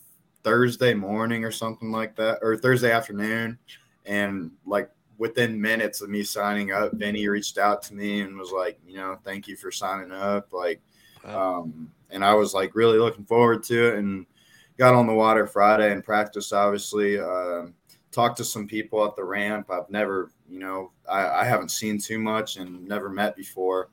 Thursday 0.42 0.94
morning 0.94 1.44
or 1.44 1.50
something 1.50 1.90
like 1.90 2.16
that, 2.16 2.38
or 2.42 2.56
Thursday 2.56 2.92
afternoon, 2.92 3.58
and 4.04 4.50
like 4.64 4.90
within 5.18 5.60
minutes 5.60 6.02
of 6.02 6.10
me 6.10 6.22
signing 6.22 6.72
up, 6.72 6.92
Vinny 6.92 7.26
reached 7.28 7.58
out 7.58 7.82
to 7.84 7.94
me 7.94 8.20
and 8.20 8.36
was 8.36 8.52
like, 8.52 8.78
you 8.86 8.98
know, 8.98 9.18
thank 9.24 9.48
you 9.48 9.56
for 9.56 9.70
signing 9.70 10.12
up, 10.12 10.52
like, 10.52 10.80
um, 11.24 11.90
and 12.10 12.24
I 12.24 12.34
was 12.34 12.52
like 12.52 12.74
really 12.74 12.98
looking 12.98 13.24
forward 13.24 13.62
to 13.64 13.88
it, 13.88 13.98
and 13.98 14.26
got 14.78 14.94
on 14.94 15.06
the 15.06 15.14
water 15.14 15.46
Friday 15.46 15.90
and 15.90 16.04
practiced, 16.04 16.52
obviously. 16.52 17.18
Uh, 17.18 17.66
talked 18.12 18.38
to 18.38 18.44
some 18.44 18.66
people 18.66 19.04
at 19.04 19.14
the 19.16 19.24
ramp. 19.24 19.70
I've 19.70 19.90
never, 19.90 20.30
you 20.48 20.58
know, 20.58 20.92
I, 21.08 21.40
I 21.40 21.44
haven't 21.44 21.70
seen 21.70 21.98
too 21.98 22.18
much 22.18 22.56
and 22.56 22.86
never 22.86 23.08
met 23.08 23.36
before. 23.36 23.88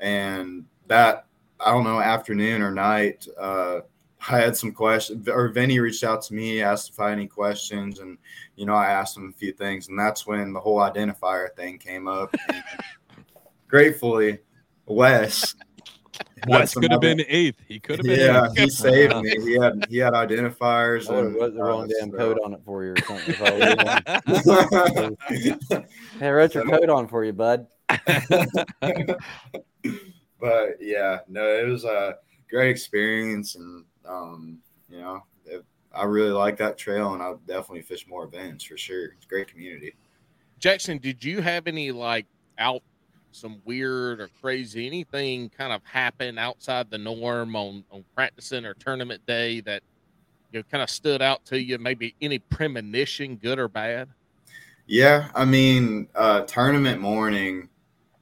And 0.00 0.64
that, 0.86 1.26
I 1.60 1.70
don't 1.70 1.84
know, 1.84 2.00
afternoon 2.00 2.62
or 2.62 2.70
night, 2.70 3.26
uh, 3.38 3.80
I 4.28 4.38
had 4.38 4.56
some 4.56 4.72
questions, 4.72 5.28
or 5.28 5.48
Vinny 5.48 5.78
reached 5.78 6.02
out 6.02 6.22
to 6.22 6.34
me, 6.34 6.60
asked 6.60 6.90
if 6.90 6.98
I 7.00 7.10
had 7.10 7.18
any 7.18 7.28
questions, 7.28 8.00
and 8.00 8.18
you 8.56 8.66
know, 8.66 8.74
I 8.74 8.86
asked 8.86 9.16
him 9.16 9.28
a 9.28 9.38
few 9.38 9.52
things, 9.52 9.88
and 9.88 9.98
that's 9.98 10.26
when 10.26 10.52
the 10.52 10.60
whole 10.60 10.78
identifier 10.78 11.54
thing 11.54 11.78
came 11.78 12.08
up. 12.08 12.34
gratefully, 13.68 14.38
Wes 14.86 15.54
Wes 16.46 16.74
could 16.74 16.90
have 16.90 17.00
been 17.00 17.22
eighth. 17.26 17.56
He 17.66 17.80
could 17.80 17.98
have 17.98 18.06
been. 18.06 18.20
Yeah, 18.20 18.46
eighth. 18.46 18.58
he 18.58 18.70
saved 18.70 19.16
me. 19.16 19.30
He 19.40 19.54
had 19.54 19.86
he 19.88 19.98
had 19.98 20.14
identifiers. 20.14 21.08
And, 21.08 21.34
was 21.34 21.54
the 21.54 21.62
wrong 21.62 21.84
uh, 21.84 21.88
damn 21.98 22.10
so. 22.10 22.16
code 22.16 22.38
on 22.44 22.54
it 22.54 22.60
for 22.64 22.84
you 22.84 22.92
or 22.92 22.96
something. 22.98 23.34
hey, 26.18 26.30
wrote 26.30 26.54
your 26.54 26.64
code 26.64 26.90
on 26.90 27.08
for 27.08 27.24
you, 27.24 27.32
bud. 27.32 27.66
but 30.40 30.76
yeah, 30.80 31.18
no, 31.28 31.46
it 31.46 31.66
was 31.66 31.84
a 31.84 32.16
great 32.50 32.70
experience, 32.70 33.56
and 33.56 33.84
um, 34.06 34.58
you 34.88 34.98
know, 34.98 35.22
it, 35.46 35.64
I 35.92 36.04
really 36.04 36.30
like 36.30 36.56
that 36.58 36.78
trail, 36.78 37.14
and 37.14 37.22
I'll 37.22 37.40
definitely 37.46 37.82
fish 37.82 38.06
more 38.06 38.24
events 38.24 38.64
for 38.64 38.76
sure. 38.76 39.06
It's 39.16 39.24
a 39.24 39.28
great 39.28 39.48
community. 39.48 39.94
Jackson, 40.58 40.98
did 40.98 41.24
you 41.24 41.40
have 41.40 41.66
any 41.66 41.92
like 41.92 42.26
out 42.58 42.82
some 43.40 43.60
weird 43.64 44.20
or 44.20 44.28
crazy 44.40 44.86
anything 44.86 45.48
kind 45.50 45.72
of 45.72 45.82
happen 45.84 46.38
outside 46.38 46.90
the 46.90 46.98
norm 46.98 47.54
on 47.56 47.84
on 47.90 48.04
practicing 48.14 48.64
or 48.64 48.74
tournament 48.74 49.24
day 49.26 49.60
that 49.60 49.82
you 50.52 50.60
know, 50.60 50.64
kind 50.70 50.82
of 50.82 50.90
stood 50.90 51.22
out 51.22 51.44
to 51.46 51.60
you? 51.60 51.78
Maybe 51.78 52.14
any 52.20 52.38
premonition, 52.38 53.36
good 53.36 53.58
or 53.58 53.68
bad? 53.68 54.08
Yeah, 54.86 55.28
I 55.34 55.44
mean, 55.44 56.08
uh, 56.14 56.42
tournament 56.42 57.00
morning. 57.00 57.68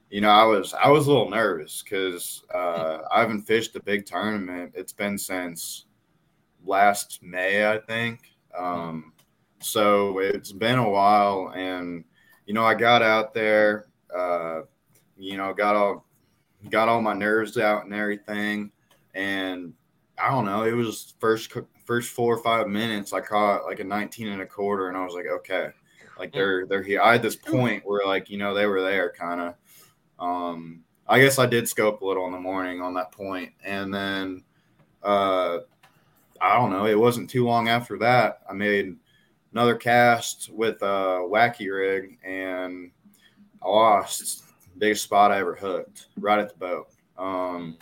You 0.09 0.21
know, 0.21 0.29
I 0.29 0.43
was 0.43 0.73
I 0.73 0.89
was 0.89 1.07
a 1.07 1.09
little 1.09 1.29
nervous 1.29 1.81
because 1.81 2.43
uh, 2.53 2.99
I 3.11 3.21
haven't 3.21 3.43
fished 3.43 3.75
a 3.75 3.83
big 3.83 4.05
tournament. 4.05 4.73
It's 4.75 4.93
been 4.93 5.17
since 5.17 5.85
last 6.65 7.19
May, 7.23 7.69
I 7.69 7.79
think. 7.79 8.19
Um, 8.57 9.13
so 9.61 10.19
it's 10.19 10.51
been 10.51 10.77
a 10.77 10.89
while, 10.89 11.53
and 11.55 12.03
you 12.45 12.53
know, 12.53 12.63
I 12.63 12.73
got 12.73 13.01
out 13.01 13.33
there, 13.33 13.87
uh, 14.15 14.61
you 15.17 15.37
know, 15.37 15.53
got 15.53 15.75
all 15.75 16.05
got 16.69 16.89
all 16.89 17.01
my 17.01 17.13
nerves 17.13 17.57
out 17.57 17.85
and 17.85 17.93
everything, 17.93 18.71
and 19.13 19.73
I 20.17 20.29
don't 20.29 20.45
know. 20.45 20.63
It 20.63 20.73
was 20.73 21.13
first 21.19 21.51
first 21.85 22.11
four 22.11 22.33
or 22.33 22.43
five 22.43 22.67
minutes. 22.67 23.13
I 23.13 23.21
caught 23.21 23.65
like 23.65 23.79
a 23.79 23.83
19 23.83 24.27
and 24.27 24.41
a 24.41 24.45
quarter, 24.45 24.89
and 24.89 24.97
I 24.97 25.05
was 25.05 25.13
like, 25.13 25.27
okay, 25.27 25.69
like 26.19 26.33
they're 26.33 26.65
they're 26.65 26.83
here. 26.83 27.01
I 27.01 27.13
had 27.13 27.21
this 27.21 27.35
point 27.35 27.83
where 27.85 28.05
like 28.05 28.29
you 28.29 28.37
know 28.37 28.53
they 28.53 28.65
were 28.65 28.81
there, 28.81 29.13
kind 29.17 29.41
of. 29.41 29.53
Um, 30.19 30.83
I 31.07 31.19
guess 31.19 31.39
I 31.39 31.45
did 31.45 31.69
scope 31.69 32.01
a 32.01 32.05
little 32.05 32.25
in 32.25 32.33
the 32.33 32.39
morning 32.39 32.81
on 32.81 32.93
that 32.95 33.11
point, 33.11 33.53
and 33.63 33.93
then 33.93 34.43
uh, 35.03 35.59
I 36.41 36.55
don't 36.55 36.71
know. 36.71 36.85
It 36.85 36.99
wasn't 36.99 37.29
too 37.29 37.45
long 37.45 37.69
after 37.69 37.97
that 37.99 38.41
I 38.49 38.53
made 38.53 38.95
another 39.53 39.75
cast 39.75 40.49
with 40.51 40.81
a 40.81 41.21
wacky 41.23 41.71
rig, 41.71 42.17
and 42.23 42.91
I 43.63 43.67
lost 43.67 44.43
biggest 44.77 45.03
spot 45.03 45.31
I 45.31 45.39
ever 45.39 45.55
hooked 45.55 46.07
right 46.19 46.39
at 46.39 46.49
the 46.49 46.57
boat. 46.57 46.87
Um, 47.17 47.77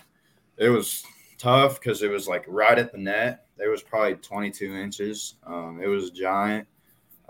it 0.57 0.69
was 0.69 1.03
tough 1.37 1.79
because 1.79 2.01
it 2.01 2.09
was 2.09 2.27
like 2.27 2.45
right 2.47 2.77
at 2.77 2.91
the 2.91 2.97
net. 2.97 3.45
It 3.57 3.69
was 3.69 3.81
probably 3.81 4.15
22 4.15 4.75
inches. 4.75 5.35
Um, 5.45 5.79
it 5.81 5.87
was 5.87 6.11
giant, 6.11 6.67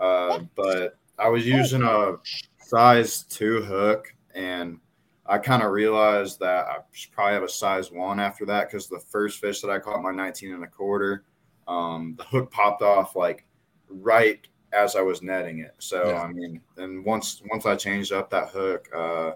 uh, 0.00 0.40
but 0.54 0.98
I 1.18 1.28
was 1.28 1.46
using 1.46 1.82
a 1.82 2.16
size 2.58 3.22
two 3.22 3.62
hook, 3.62 4.12
and 4.34 4.78
I 5.24 5.38
kind 5.38 5.62
of 5.62 5.72
realized 5.72 6.40
that 6.40 6.66
I 6.66 6.76
should 6.92 7.12
probably 7.12 7.34
have 7.34 7.42
a 7.42 7.48
size 7.48 7.90
one 7.90 8.20
after 8.20 8.44
that 8.46 8.68
because 8.68 8.88
the 8.88 9.00
first 9.00 9.40
fish 9.40 9.60
that 9.60 9.70
I 9.70 9.78
caught 9.78 10.02
my 10.02 10.12
19 10.12 10.54
and 10.54 10.64
a 10.64 10.68
quarter, 10.68 11.24
um, 11.66 12.14
the 12.16 12.24
hook 12.24 12.50
popped 12.50 12.82
off 12.82 13.16
like 13.16 13.46
right 13.88 14.46
as 14.72 14.94
I 14.96 15.00
was 15.00 15.22
netting 15.22 15.60
it. 15.60 15.74
So 15.78 16.08
Yeah. 16.08 16.22
I 16.22 16.32
mean, 16.32 16.60
and 16.76 17.04
once 17.04 17.42
once 17.50 17.66
I 17.66 17.76
changed 17.76 18.12
up 18.12 18.30
that 18.30 18.48
hook, 18.48 18.88
uh, 18.94 19.32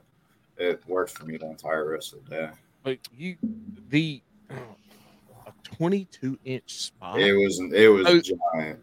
it 0.60 0.82
worked 0.86 1.12
for 1.12 1.24
me 1.24 1.36
the 1.36 1.46
entire 1.48 1.88
rest 1.90 2.12
of 2.12 2.24
the 2.24 2.30
day. 2.30 2.50
But 2.82 2.98
you, 3.16 3.36
the 3.88 4.22
a 4.50 5.52
22 5.76 6.38
inch 6.44 6.72
spot. 6.74 7.18
It 7.20 7.32
was 7.32 7.60
it 7.72 7.88
was 7.88 8.06
Oh. 8.06 8.20
giant. 8.54 8.80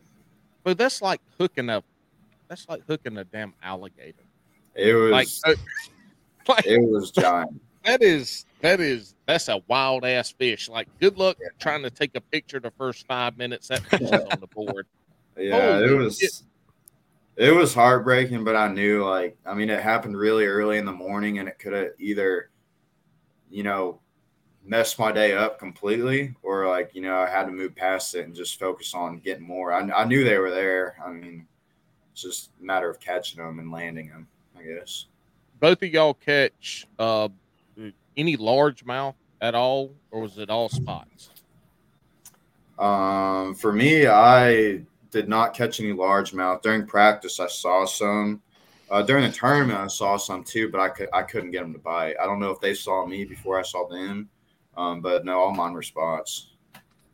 But 0.63 0.77
that's 0.77 1.01
like 1.01 1.21
hooking 1.39 1.69
a, 1.69 1.83
that's 2.49 2.67
like 2.67 2.81
hooking 2.87 3.17
a 3.17 3.23
damn 3.23 3.53
alligator. 3.63 4.23
It 4.75 4.93
was 4.93 5.11
Like, 5.11 5.27
uh, 5.45 5.55
like 6.53 6.65
it 6.65 6.81
was 6.81 7.11
giant. 7.11 7.61
that 7.85 8.01
is 8.01 8.45
that 8.61 8.79
is 8.79 9.15
that's 9.25 9.47
a 9.49 9.61
wild 9.67 10.03
ass 10.05 10.31
fish. 10.31 10.67
Like, 10.69 10.87
good 10.99 11.17
luck 11.17 11.37
trying 11.59 11.83
to 11.83 11.89
take 11.89 12.15
a 12.15 12.21
picture 12.21 12.59
the 12.59 12.71
first 12.71 13.05
five 13.07 13.37
minutes 13.37 13.67
that 13.69 13.79
fish 13.89 14.01
is 14.01 14.11
on 14.11 14.39
the 14.39 14.47
board. 14.47 14.87
Yeah, 15.37 15.79
it 15.79 15.95
was 15.97 16.17
shit. 16.19 16.31
It 17.37 17.51
was 17.51 17.73
heartbreaking, 17.73 18.43
but 18.43 18.55
I 18.55 18.67
knew 18.67 19.05
like 19.05 19.37
I 19.45 19.53
mean 19.53 19.69
it 19.69 19.81
happened 19.81 20.17
really 20.17 20.45
early 20.45 20.77
in 20.77 20.85
the 20.85 20.91
morning 20.91 21.39
and 21.39 21.47
it 21.47 21.59
could 21.59 21.73
have 21.73 21.89
either 21.99 22.49
you 23.49 23.63
know 23.63 23.99
messed 24.65 24.99
my 24.99 25.11
day 25.11 25.33
up 25.33 25.59
completely 25.59 26.35
or 26.43 26.67
like 26.67 26.93
you 26.93 27.01
know 27.01 27.15
I 27.15 27.29
had 27.29 27.45
to 27.45 27.51
move 27.51 27.75
past 27.75 28.15
it 28.15 28.25
and 28.25 28.35
just 28.35 28.59
focus 28.59 28.93
on 28.93 29.19
getting 29.19 29.45
more. 29.45 29.71
I, 29.71 29.81
I 29.91 30.05
knew 30.05 30.23
they 30.23 30.39
were 30.39 30.51
there. 30.51 30.97
I 31.05 31.11
mean 31.11 31.45
it's 32.11 32.23
just 32.23 32.49
a 32.59 32.65
matter 32.65 32.89
of 32.89 32.99
catching 32.99 33.43
them 33.43 33.59
and 33.59 33.71
landing 33.71 34.09
them, 34.09 34.27
I 34.57 34.63
guess. 34.63 35.05
Both 35.59 35.83
of 35.83 35.89
y'all 35.89 36.15
catch 36.15 36.87
uh, 36.97 37.29
any 38.15 38.35
largemouth 38.35 39.13
at 39.39 39.53
all, 39.53 39.91
or 40.09 40.21
was 40.21 40.39
it 40.39 40.49
all 40.49 40.69
spots? 40.69 41.29
Um, 42.79 43.53
for 43.53 43.71
me, 43.71 44.07
I 44.07 44.81
did 45.17 45.27
not 45.27 45.55
catch 45.55 45.79
any 45.79 45.91
largemouth 45.93 46.61
during 46.61 46.85
practice. 46.85 47.39
I 47.39 47.47
saw 47.47 47.85
some. 47.85 48.41
Uh, 48.89 49.01
during 49.01 49.23
the 49.23 49.31
tournament, 49.31 49.79
I 49.79 49.87
saw 49.87 50.15
some 50.15 50.43
too, 50.43 50.69
but 50.69 50.79
I 50.79 50.89
could 50.89 51.09
I 51.11 51.23
couldn't 51.23 51.51
get 51.51 51.61
them 51.61 51.73
to 51.73 51.79
bite. 51.79 52.15
I 52.21 52.25
don't 52.25 52.39
know 52.39 52.51
if 52.51 52.61
they 52.61 52.73
saw 52.73 53.05
me 53.05 53.25
before 53.25 53.59
I 53.59 53.63
saw 53.63 53.87
them, 53.87 54.29
um, 54.77 55.01
but 55.01 55.25
no, 55.25 55.39
all 55.39 55.53
mine 55.53 55.73
were 55.73 55.81
spots. 55.81 56.51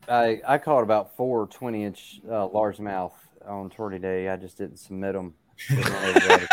I 0.08 0.42
I 0.46 0.58
caught 0.58 0.84
about 0.84 1.16
four 1.16 1.48
20 1.48 1.84
inch 1.84 2.22
uh, 2.28 2.48
largemouth 2.50 3.14
on 3.48 3.70
tourney 3.70 4.00
day. 4.00 4.28
I 4.30 4.36
just 4.36 4.58
didn't 4.58 4.78
submit 4.78 5.14
them. 5.14 5.34
Nobody 5.72 6.20
did. 6.20 6.48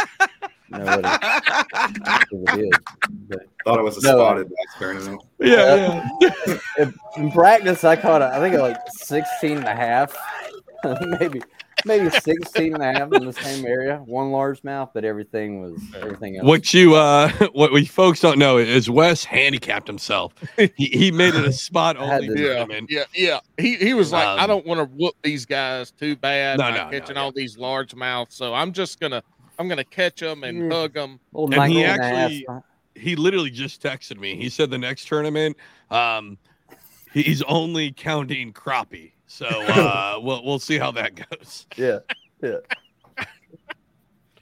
But 3.29 3.41
Thought 3.65 3.79
it 3.79 3.83
was 3.83 3.99
a 3.99 4.07
No. 4.07 4.17
spotted 4.19 4.49
bass 4.49 4.79
tournament. 4.79 5.23
Yeah, 5.39 6.09
yeah. 6.21 6.59
in, 6.79 6.95
in 7.17 7.33
practice, 7.33 7.83
I 7.85 7.97
caught, 7.97 8.23
a, 8.23 8.35
I 8.35 8.39
think, 8.39 8.57
like 8.57 8.79
16 8.89 9.59
and 9.59 9.67
a 9.67 9.75
half, 9.75 10.17
maybe 11.21 11.41
maybe 11.87 12.11
16 12.11 12.75
and 12.75 12.83
a 12.83 12.93
half 12.93 13.13
in 13.13 13.25
the 13.25 13.33
same 13.33 13.65
area. 13.67 13.99
One 14.05 14.27
largemouth, 14.31 14.91
but 14.93 15.05
everything 15.05 15.61
was 15.63 15.81
everything 15.97 16.37
else. 16.37 16.47
What 16.47 16.75
you 16.75 16.95
uh 16.95 17.31
what 17.53 17.73
we 17.73 17.85
folks 17.85 18.21
don't 18.21 18.39
know 18.39 18.59
is 18.59 18.89
Wes 18.91 19.25
handicapped 19.25 19.87
himself. 19.87 20.35
He, 20.57 20.71
he 20.77 21.11
made 21.13 21.35
it 21.35 21.45
a 21.45 21.53
spot 21.53 21.97
I 22.01 22.17
only 22.19 22.41
Yeah, 22.43 22.67
yeah, 22.89 23.05
yeah. 23.15 23.41
He 23.59 23.77
he 23.77 23.95
was 23.95 24.13
like, 24.13 24.27
I 24.27 24.43
Um, 24.43 24.49
don't 24.49 24.67
want 24.67 24.79
to 24.81 24.85
whoop 24.97 25.15
these 25.23 25.47
guys 25.47 25.91
too 25.91 26.17
bad 26.17 26.59
No, 26.59 26.65
by 26.65 26.71
no, 26.77 26.85
no, 26.85 26.91
catching 26.91 27.17
yeah. 27.17 27.23
all 27.23 27.33
these 27.33 27.57
largemouths. 27.57 28.33
So 28.33 28.55
I'm 28.55 28.73
just 28.73 29.01
gonna 29.01 29.23
I'm 29.59 29.69
gonna 29.69 29.85
catch 29.85 30.21
them 30.21 30.45
and 30.45 30.71
Yeah. 30.71 30.79
hug 30.79 30.95
them. 30.95 31.21
Little 31.33 31.61
And 31.63 31.73
he 31.73 31.83
19 31.83 31.85
and 31.85 32.01
a 32.01 32.05
half 32.05 32.15
actually- 32.25 32.41
spot. 32.43 32.65
He 32.97 33.17
literally 33.17 33.51
just 33.51 33.81
texted 33.83 34.19
me. 34.19 34.35
He 34.37 34.49
said 34.51 34.69
the 34.69 34.77
next 34.77 35.07
tournament, 35.07 35.57
um, 35.91 36.37
he's 37.15 37.41
only 37.43 37.93
counting 37.93 38.53
crappie. 38.53 39.13
So 39.33 39.47
uh, 39.47 40.19
we'll 40.23 40.45
we'll 40.45 40.59
see 40.59 40.77
how 40.77 40.91
that 40.91 41.15
goes. 41.15 41.65
yeah, 41.77 42.01
yeah. 42.43 42.57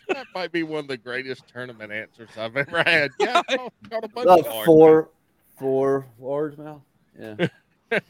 That 0.08 0.26
might 0.34 0.50
be 0.50 0.62
one 0.62 0.80
of 0.80 0.88
the 0.88 0.96
greatest 0.96 1.46
tournament 1.46 1.92
answers 1.92 2.30
I've 2.38 2.56
ever 2.56 2.82
had. 2.82 3.10
Yeah, 3.20 3.42
I 3.46 3.56
caught- 3.56 3.72
caught 3.90 4.04
a 4.04 4.08
bunch 4.08 4.24
About 4.24 4.46
of 4.46 4.64
four, 4.64 5.10
four 5.58 6.06
largemouth. 6.18 6.80
Yeah. 7.20 7.48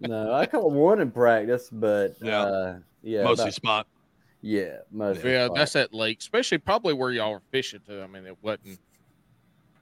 no, 0.00 0.32
I 0.34 0.44
caught 0.44 0.70
one 0.70 1.00
in 1.00 1.10
practice, 1.10 1.70
but 1.72 2.16
Yeah. 2.20 2.42
uh, 2.42 2.78
yeah, 3.02 3.22
Mostly 3.24 3.44
about- 3.44 3.54
spot. 3.54 3.86
yeah, 4.42 4.76
mostly. 4.90 5.32
Yeah, 5.32 5.46
spot. 5.46 5.56
that's 5.56 5.76
at 5.76 5.94
lake, 5.94 6.18
especially 6.20 6.58
probably 6.58 6.92
where 6.92 7.10
y'all 7.10 7.32
were 7.32 7.42
fishing 7.50 7.80
to. 7.88 8.02
I 8.02 8.06
mean, 8.06 8.26
it 8.26 8.36
wasn't 8.42 8.78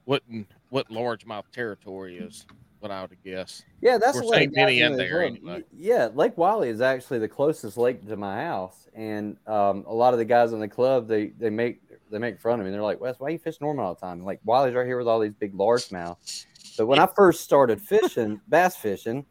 wasn't 0.07 0.47
what 0.71 0.89
largemouth 0.91 1.51
territory 1.51 2.19
is. 2.19 2.47
What 2.81 2.91
I 2.91 3.03
would 3.03 3.17
guess. 3.25 3.63
Yeah, 3.81 3.99
that's 3.99 4.17
We're 4.17 4.25
what 4.25 4.35
saying 4.37 4.51
Vinny 4.55 4.81
got 4.81 4.89
me 4.89 4.93
in 4.93 4.97
there 4.97 5.19
well. 5.19 5.27
anyway. 5.27 5.65
Yeah, 5.73 6.09
Lake 6.15 6.37
Wylie 6.37 6.69
is 6.69 6.81
actually 6.81 7.19
the 7.19 7.29
closest 7.29 7.77
lake 7.77 8.07
to 8.07 8.17
my 8.17 8.43
house, 8.43 8.89
and 8.95 9.37
um, 9.47 9.85
a 9.87 9.95
lot 9.95 10.13
of 10.13 10.19
the 10.19 10.25
guys 10.25 10.53
in 10.53 10.61
the 10.61 10.69
club 10.69 11.09
they 11.09 11.29
they 11.39 11.51
make 11.51 11.81
they 12.11 12.19
make 12.19 12.41
fun 12.41 12.61
of 12.61 12.67
me. 12.67 12.73
They're 12.73 12.83
like, 12.83 13.01
"Wes, 13.01 13.17
why 13.19 13.31
you 13.31 13.39
fish 13.39 13.61
Norman 13.61 13.85
all 13.85 13.95
the 13.95 14.01
time?" 14.01 14.25
Like 14.25 14.41
Wylie's 14.45 14.75
right 14.75 14.87
here 14.87 14.99
with 14.99 15.09
all 15.09 15.21
these 15.21 15.35
big 15.35 15.55
largemouth. 15.55 16.45
But 16.77 16.87
when 16.87 16.99
I 16.99 17.07
first 17.17 17.43
started 17.43 17.81
fishing 17.81 18.41
bass 18.49 18.77
fishing, 18.77 19.25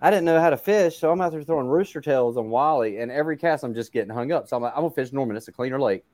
I 0.00 0.10
didn't 0.10 0.24
know 0.24 0.40
how 0.40 0.50
to 0.50 0.56
fish, 0.56 0.98
so 0.98 1.10
I'm 1.10 1.20
out 1.20 1.32
there 1.32 1.42
throwing 1.42 1.66
rooster 1.66 2.00
tails 2.00 2.36
on 2.36 2.50
Wylie, 2.50 2.98
and 2.98 3.10
every 3.10 3.36
cast 3.36 3.64
I'm 3.64 3.74
just 3.74 3.92
getting 3.92 4.14
hung 4.14 4.32
up. 4.32 4.48
So 4.48 4.56
I'm 4.56 4.62
like, 4.62 4.72
I'm 4.74 4.82
gonna 4.82 4.94
fish 4.94 5.12
Norman. 5.12 5.36
It's 5.36 5.48
a 5.48 5.52
cleaner 5.52 5.80
lake. 5.80 6.04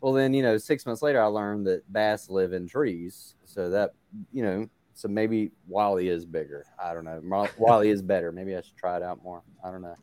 Well, 0.00 0.12
then 0.12 0.32
you 0.32 0.42
know, 0.42 0.56
six 0.56 0.86
months 0.86 1.02
later, 1.02 1.20
I 1.20 1.26
learned 1.26 1.66
that 1.66 1.92
bass 1.92 2.30
live 2.30 2.52
in 2.52 2.68
trees, 2.68 3.34
so 3.44 3.68
that 3.70 3.94
you 4.32 4.42
know, 4.44 4.68
so 4.98 5.06
maybe 5.06 5.52
Wylie 5.68 6.08
is 6.08 6.26
bigger. 6.26 6.66
I 6.82 6.92
don't 6.92 7.04
know. 7.04 7.20
Mo- 7.22 7.46
Wylie 7.56 7.90
is 7.90 8.02
better. 8.02 8.32
Maybe 8.32 8.56
I 8.56 8.62
should 8.62 8.76
try 8.76 8.96
it 8.96 9.02
out 9.04 9.22
more. 9.22 9.44
I 9.64 9.70
don't 9.70 9.82
know. 9.82 9.94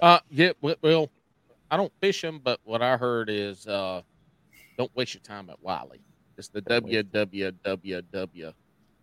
Uh, 0.00 0.18
yeah. 0.30 0.52
Well, 0.62 1.10
I 1.70 1.76
don't 1.76 1.92
fish 2.00 2.22
them, 2.22 2.40
but 2.42 2.58
what 2.64 2.80
I 2.80 2.96
heard 2.96 3.28
is, 3.28 3.66
uh, 3.66 4.00
don't 4.78 4.90
waste 4.96 5.12
your 5.12 5.20
time 5.20 5.50
at 5.50 5.62
Wylie. 5.62 6.00
It's 6.38 6.48
the 6.48 6.62
www. 6.62 8.52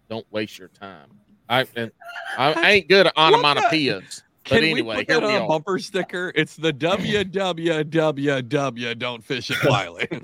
Don't 0.10 0.26
waste 0.32 0.58
your 0.58 0.70
time. 0.70 1.10
I 1.48 1.68
and 1.76 1.92
I, 2.36 2.54
I 2.54 2.72
ain't 2.72 2.90
good 2.90 3.06
at 3.06 3.16
onomatopoeias. 3.16 4.24
But 4.46 4.50
Can 4.50 4.64
anyway, 4.64 4.98
we 4.98 5.06
put 5.06 5.08
that 5.10 5.24
on 5.24 5.30
a 5.36 5.44
are. 5.44 5.48
bumper 5.48 5.78
sticker? 5.78 6.32
It's 6.34 6.56
the 6.56 6.74
www. 6.74 7.90
Don't 8.98 9.24
fish 9.24 9.52
at 9.52 9.64
Wylie. 9.70 10.10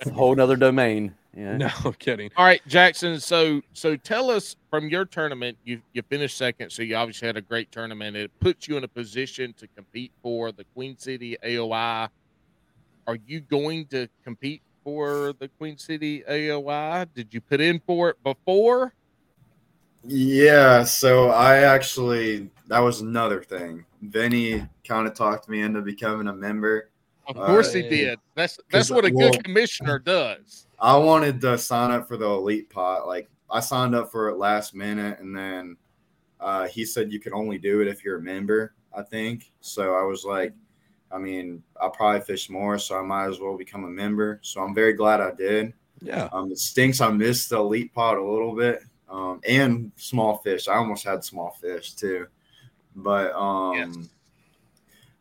It's 0.00 0.10
a 0.10 0.12
whole 0.12 0.34
nother 0.34 0.56
domain. 0.56 1.14
Yeah. 1.36 1.56
no 1.58 1.92
kidding. 1.98 2.30
All 2.36 2.44
right, 2.44 2.62
Jackson. 2.66 3.20
So 3.20 3.60
so 3.74 3.94
tell 3.94 4.30
us 4.30 4.56
from 4.70 4.88
your 4.88 5.04
tournament, 5.04 5.58
you 5.64 5.82
you 5.92 6.02
finished 6.08 6.36
second, 6.38 6.70
so 6.70 6.82
you 6.82 6.96
obviously 6.96 7.26
had 7.26 7.36
a 7.36 7.42
great 7.42 7.70
tournament. 7.70 8.16
It 8.16 8.30
puts 8.40 8.66
you 8.66 8.76
in 8.78 8.84
a 8.84 8.88
position 8.88 9.52
to 9.58 9.68
compete 9.68 10.12
for 10.22 10.50
the 10.50 10.64
Queen 10.74 10.96
City 10.96 11.36
AOI. 11.44 12.08
Are 13.06 13.18
you 13.26 13.40
going 13.40 13.86
to 13.86 14.08
compete 14.24 14.62
for 14.82 15.34
the 15.38 15.48
Queen 15.58 15.76
City 15.76 16.24
AOI? 16.28 17.06
Did 17.14 17.34
you 17.34 17.42
put 17.42 17.60
in 17.60 17.80
for 17.86 18.10
it 18.10 18.24
before? 18.24 18.94
Yeah, 20.04 20.84
so 20.84 21.30
I 21.30 21.58
actually 21.58 22.50
that 22.68 22.78
was 22.78 23.02
another 23.02 23.42
thing. 23.42 23.84
Vinny 24.00 24.66
kind 24.88 25.06
of 25.06 25.14
talked 25.14 25.48
me 25.50 25.60
into 25.60 25.82
becoming 25.82 26.28
a 26.28 26.32
member. 26.32 26.90
Of 27.28 27.36
All 27.38 27.46
course 27.46 27.72
he 27.72 27.82
did. 27.82 28.18
That's 28.34 28.56
that's 28.70 28.88
'Cause, 28.88 28.90
what 28.94 29.04
a 29.04 29.12
well- 29.12 29.30
good 29.32 29.44
commissioner 29.44 29.98
does. 29.98 30.66
I 30.78 30.96
wanted 30.96 31.40
to 31.40 31.56
sign 31.58 31.90
up 31.90 32.06
for 32.06 32.16
the 32.16 32.26
elite 32.26 32.68
pot. 32.70 33.06
Like 33.06 33.28
I 33.50 33.60
signed 33.60 33.94
up 33.94 34.12
for 34.12 34.28
it 34.28 34.36
last 34.36 34.74
minute, 34.74 35.18
and 35.20 35.36
then 35.36 35.76
uh, 36.40 36.66
he 36.68 36.84
said 36.84 37.10
you 37.12 37.18
can 37.20 37.32
only 37.32 37.56
do 37.58 37.80
it 37.80 37.88
if 37.88 38.04
you're 38.04 38.18
a 38.18 38.22
member. 38.22 38.74
I 38.94 39.02
think 39.02 39.50
so. 39.60 39.94
I 39.94 40.02
was 40.02 40.24
like, 40.24 40.52
I 41.10 41.18
mean, 41.18 41.62
I'll 41.80 41.90
probably 41.90 42.20
fish 42.20 42.50
more, 42.50 42.78
so 42.78 42.98
I 42.98 43.02
might 43.02 43.26
as 43.26 43.40
well 43.40 43.56
become 43.56 43.84
a 43.84 43.88
member. 43.90 44.38
So 44.42 44.60
I'm 44.62 44.74
very 44.74 44.92
glad 44.92 45.20
I 45.20 45.32
did. 45.32 45.72
Yeah. 46.02 46.28
Um, 46.32 46.52
it 46.52 46.58
stinks 46.58 47.00
I 47.00 47.10
missed 47.10 47.48
the 47.50 47.56
elite 47.58 47.94
pot 47.94 48.18
a 48.18 48.22
little 48.22 48.54
bit, 48.54 48.82
um, 49.08 49.40
and 49.48 49.90
small 49.96 50.36
fish. 50.38 50.68
I 50.68 50.74
almost 50.76 51.04
had 51.04 51.24
small 51.24 51.52
fish 51.60 51.94
too, 51.94 52.26
but 52.96 53.32
um, 53.34 53.74
Yes. 53.76 53.96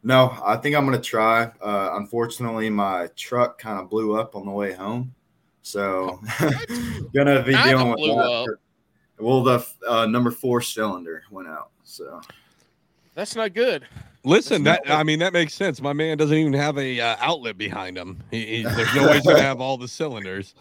No, 0.05 0.37
I 0.45 0.55
think 0.57 0.75
I'm 0.75 0.85
gonna 0.85 1.01
try. 1.01 1.51
Uh, 1.61 1.89
unfortunately, 1.95 2.69
my 2.69 3.07
truck 3.15 3.57
kind 3.59 3.79
of 3.79 3.89
blew 3.89 4.15
up 4.17 4.35
on 4.35 4.45
the 4.45 4.51
way 4.51 4.71
home, 4.71 5.13
so 5.63 6.19
gonna 7.13 7.41
be 7.43 7.53
Kinda 7.53 7.63
dealing 7.63 7.89
with 7.89 7.99
that. 8.01 8.17
up. 8.17 8.45
for- 8.45 8.59
Well, 9.19 9.43
the 9.43 9.65
uh, 9.87 10.05
number 10.05 10.29
four 10.31 10.61
cylinder 10.61 11.23
went 11.31 11.47
out, 11.47 11.71
so 11.83 12.21
That's 13.15 13.35
not 13.35 13.53
good. 13.53 13.87
Listen, 14.23 14.63
that 14.63 14.81
That's 14.83 14.89
not- 14.89 14.99
I 14.99 15.03
mean 15.03 15.19
that 15.19 15.33
makes 15.33 15.53
sense. 15.55 15.81
My 15.81 15.93
man 15.93 16.17
doesn't 16.17 16.37
even 16.37 16.53
have 16.53 16.77
a 16.77 16.99
uh, 17.01 17.15
outlet 17.19 17.57
behind 17.57 17.97
him. 17.97 18.21
He, 18.31 18.57
he, 18.57 18.63
there's 18.63 18.93
no 18.95 19.07
way 19.07 19.15
he's 19.15 19.25
gonna 19.25 19.41
have 19.41 19.59
all 19.59 19.77
the 19.77 19.87
cylinders. 19.87 20.53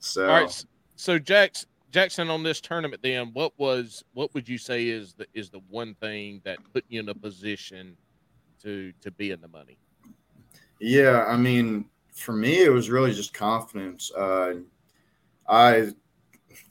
so 0.00 0.28
All 0.28 0.42
right. 0.42 0.64
So 0.96 1.18
Jax, 1.18 1.64
Jackson 1.92 2.28
on 2.30 2.42
this 2.42 2.60
tournament, 2.60 3.02
then 3.02 3.30
what 3.32 3.52
was 3.58 4.04
what 4.12 4.34
would 4.34 4.48
you 4.48 4.58
say 4.58 4.88
is 4.88 5.14
the 5.14 5.26
is 5.34 5.48
the 5.50 5.60
one 5.70 5.94
thing 5.94 6.40
that 6.44 6.58
put 6.74 6.84
you 6.88 7.00
in 7.00 7.08
a 7.08 7.14
position 7.14 7.96
to 8.66 8.92
to 9.00 9.10
be 9.12 9.30
in 9.30 9.40
the 9.40 9.48
money? 9.48 9.78
Yeah, 10.80 11.24
I 11.26 11.36
mean, 11.36 11.86
for 12.12 12.32
me, 12.32 12.62
it 12.62 12.72
was 12.72 12.90
really 12.90 13.14
just 13.14 13.32
confidence. 13.32 14.10
Uh, 14.12 14.54
I, 15.48 15.92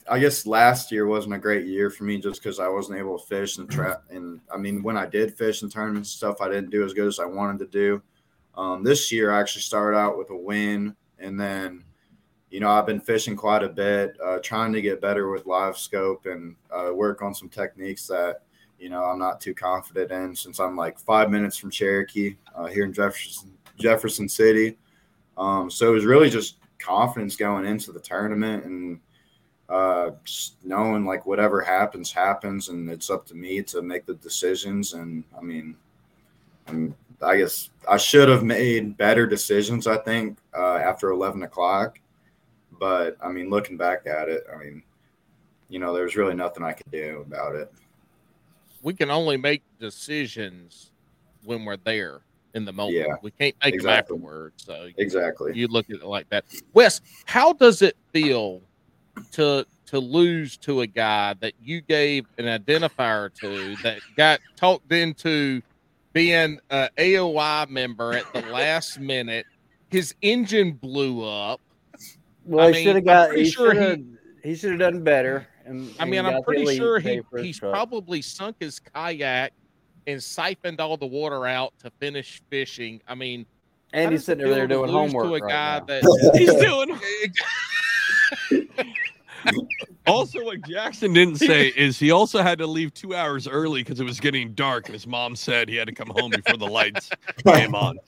I 0.08 0.18
guess 0.18 0.46
last 0.46 0.92
year 0.92 1.06
wasn't 1.06 1.34
a 1.34 1.38
great 1.38 1.66
year 1.66 1.90
for 1.90 2.04
me 2.04 2.20
just 2.20 2.42
because 2.42 2.60
I 2.60 2.68
wasn't 2.68 2.98
able 2.98 3.18
to 3.18 3.26
fish 3.26 3.58
and 3.58 3.68
trap. 3.68 4.04
And 4.10 4.40
I 4.52 4.58
mean, 4.58 4.82
when 4.82 4.96
I 4.96 5.06
did 5.06 5.36
fish 5.36 5.62
in 5.62 5.70
tournaments 5.70 6.10
and 6.10 6.16
stuff, 6.18 6.40
I 6.40 6.48
didn't 6.48 6.70
do 6.70 6.84
as 6.84 6.92
good 6.92 7.08
as 7.08 7.18
I 7.18 7.24
wanted 7.24 7.58
to 7.60 7.66
do. 7.66 8.02
Um, 8.54 8.84
this 8.84 9.10
year, 9.10 9.32
I 9.32 9.40
actually 9.40 9.62
started 9.62 9.96
out 9.96 10.18
with 10.18 10.30
a 10.30 10.36
win, 10.36 10.94
and 11.18 11.38
then, 11.38 11.84
you 12.50 12.60
know, 12.60 12.70
I've 12.70 12.86
been 12.86 13.00
fishing 13.00 13.36
quite 13.36 13.62
a 13.62 13.68
bit, 13.68 14.16
uh, 14.24 14.38
trying 14.42 14.72
to 14.72 14.80
get 14.82 15.00
better 15.00 15.30
with 15.30 15.46
live 15.46 15.76
scope 15.76 16.26
and 16.26 16.56
uh, 16.70 16.90
work 16.94 17.22
on 17.22 17.34
some 17.34 17.48
techniques 17.48 18.06
that 18.06 18.42
you 18.78 18.88
know 18.88 19.04
I'm 19.04 19.18
not 19.18 19.40
too 19.40 19.54
confident 19.54 20.10
in 20.10 20.36
since 20.36 20.58
I'm 20.58 20.76
like 20.76 20.98
five 20.98 21.30
minutes 21.30 21.56
from 21.56 21.70
Cherokee 21.70 22.36
uh, 22.54 22.66
here 22.66 22.84
in 22.84 22.92
Jefferson 22.92 23.52
Jefferson 23.78 24.28
City. 24.28 24.76
Um, 25.36 25.70
so 25.70 25.88
it 25.88 25.94
was 25.94 26.04
really 26.04 26.30
just 26.30 26.56
confidence 26.78 27.36
going 27.36 27.66
into 27.66 27.92
the 27.92 28.00
tournament 28.00 28.64
and 28.64 29.00
uh, 29.68 30.10
just 30.24 30.56
knowing 30.64 31.04
like 31.04 31.26
whatever 31.26 31.60
happens 31.60 32.12
happens, 32.12 32.68
and 32.68 32.88
it's 32.88 33.10
up 33.10 33.26
to 33.26 33.34
me 33.34 33.62
to 33.62 33.82
make 33.82 34.06
the 34.06 34.14
decisions. 34.14 34.94
And 34.94 35.24
I 35.36 35.40
mean, 35.42 35.76
and 36.68 36.94
I 37.20 37.38
guess 37.38 37.70
I 37.88 37.96
should 37.96 38.28
have 38.28 38.44
made 38.44 38.96
better 38.96 39.26
decisions. 39.26 39.86
I 39.86 39.96
think 39.98 40.38
uh, 40.56 40.76
after 40.76 41.10
eleven 41.10 41.42
o'clock, 41.42 41.98
but 42.78 43.16
I 43.20 43.30
mean, 43.30 43.50
looking 43.50 43.76
back 43.76 44.06
at 44.06 44.28
it, 44.28 44.44
I 44.52 44.56
mean, 44.56 44.82
you 45.68 45.80
know, 45.80 45.92
there's 45.92 46.16
really 46.16 46.34
nothing 46.34 46.62
I 46.62 46.72
could 46.72 46.90
do 46.92 47.24
about 47.26 47.56
it. 47.56 47.72
We 48.82 48.94
can 48.94 49.10
only 49.10 49.36
make 49.36 49.62
decisions 49.80 50.92
when 51.44 51.64
we're 51.64 51.76
there 51.78 52.20
in 52.54 52.64
the 52.64 52.72
moment. 52.72 52.96
Yeah, 52.96 53.16
we 53.22 53.30
can't 53.30 53.54
make 53.62 53.74
exactly. 53.74 54.16
them 54.16 54.24
afterwards. 54.24 54.64
So 54.64 54.88
Exactly. 54.96 55.52
you 55.54 55.68
look 55.68 55.90
at 55.90 55.96
it 55.96 56.04
like 56.04 56.28
that. 56.30 56.44
Wes, 56.72 57.00
how 57.26 57.52
does 57.52 57.82
it 57.82 57.96
feel 58.12 58.62
to 59.32 59.66
to 59.86 60.00
lose 60.00 60.56
to 60.56 60.80
a 60.80 60.86
guy 60.86 61.34
that 61.34 61.52
you 61.62 61.80
gave 61.80 62.26
an 62.38 62.46
identifier 62.46 63.32
to 63.40 63.76
that 63.82 64.00
got 64.16 64.40
talked 64.56 64.90
into 64.90 65.62
being 66.12 66.58
a 66.70 66.88
AOI 66.98 67.66
member 67.68 68.14
at 68.14 68.32
the 68.32 68.42
last 68.50 68.98
minute? 68.98 69.46
His 69.90 70.14
engine 70.22 70.72
blew 70.72 71.24
up. 71.24 71.60
Well, 72.44 72.68
I 72.68 72.72
he 72.72 72.84
should 72.84 72.96
have 72.96 72.96
I'm 72.96 73.04
got. 73.04 73.34
He 73.36 73.50
sure 73.50 73.74
should. 73.74 74.18
He 74.42 74.54
should 74.54 74.70
have 74.70 74.78
done 74.78 75.02
better. 75.02 75.46
And, 75.66 75.92
I 75.98 76.04
mean, 76.04 76.24
I'm 76.24 76.42
pretty 76.42 76.76
sure 76.76 76.98
he 76.98 77.20
he's 77.40 77.58
truck. 77.58 77.72
probably 77.72 78.22
sunk 78.22 78.56
his 78.60 78.78
kayak 78.78 79.52
and 80.06 80.22
siphoned 80.22 80.80
all 80.80 80.96
the 80.96 81.06
water 81.06 81.46
out 81.46 81.72
to 81.80 81.90
finish 81.98 82.40
fishing. 82.48 83.00
I 83.08 83.14
mean, 83.14 83.44
And 83.92 84.12
he's 84.12 84.24
sitting 84.24 84.44
over 84.44 84.54
there 84.54 84.66
doing 84.68 84.90
homework 84.90 85.24
to 85.26 85.34
a 85.34 85.40
right 85.40 85.50
guy 85.50 85.78
now. 85.80 85.84
that 85.86 86.34
He's 86.38 86.54
doing. 86.54 86.98
Also, 90.06 90.44
what 90.44 90.60
Jackson 90.68 91.12
didn't 91.12 91.36
say 91.36 91.68
is 91.68 91.98
he 91.98 92.12
also 92.12 92.40
had 92.42 92.58
to 92.58 92.66
leave 92.66 92.94
two 92.94 93.14
hours 93.14 93.48
early 93.48 93.82
because 93.82 93.98
it 93.98 94.04
was 94.04 94.20
getting 94.20 94.52
dark, 94.54 94.86
and 94.86 94.92
his 94.92 95.06
mom 95.06 95.34
said 95.34 95.68
he 95.68 95.74
had 95.74 95.88
to 95.88 95.94
come 95.94 96.08
home 96.10 96.30
before 96.30 96.56
the 96.56 96.66
lights 96.66 97.10
came 97.46 97.74
on. 97.74 97.98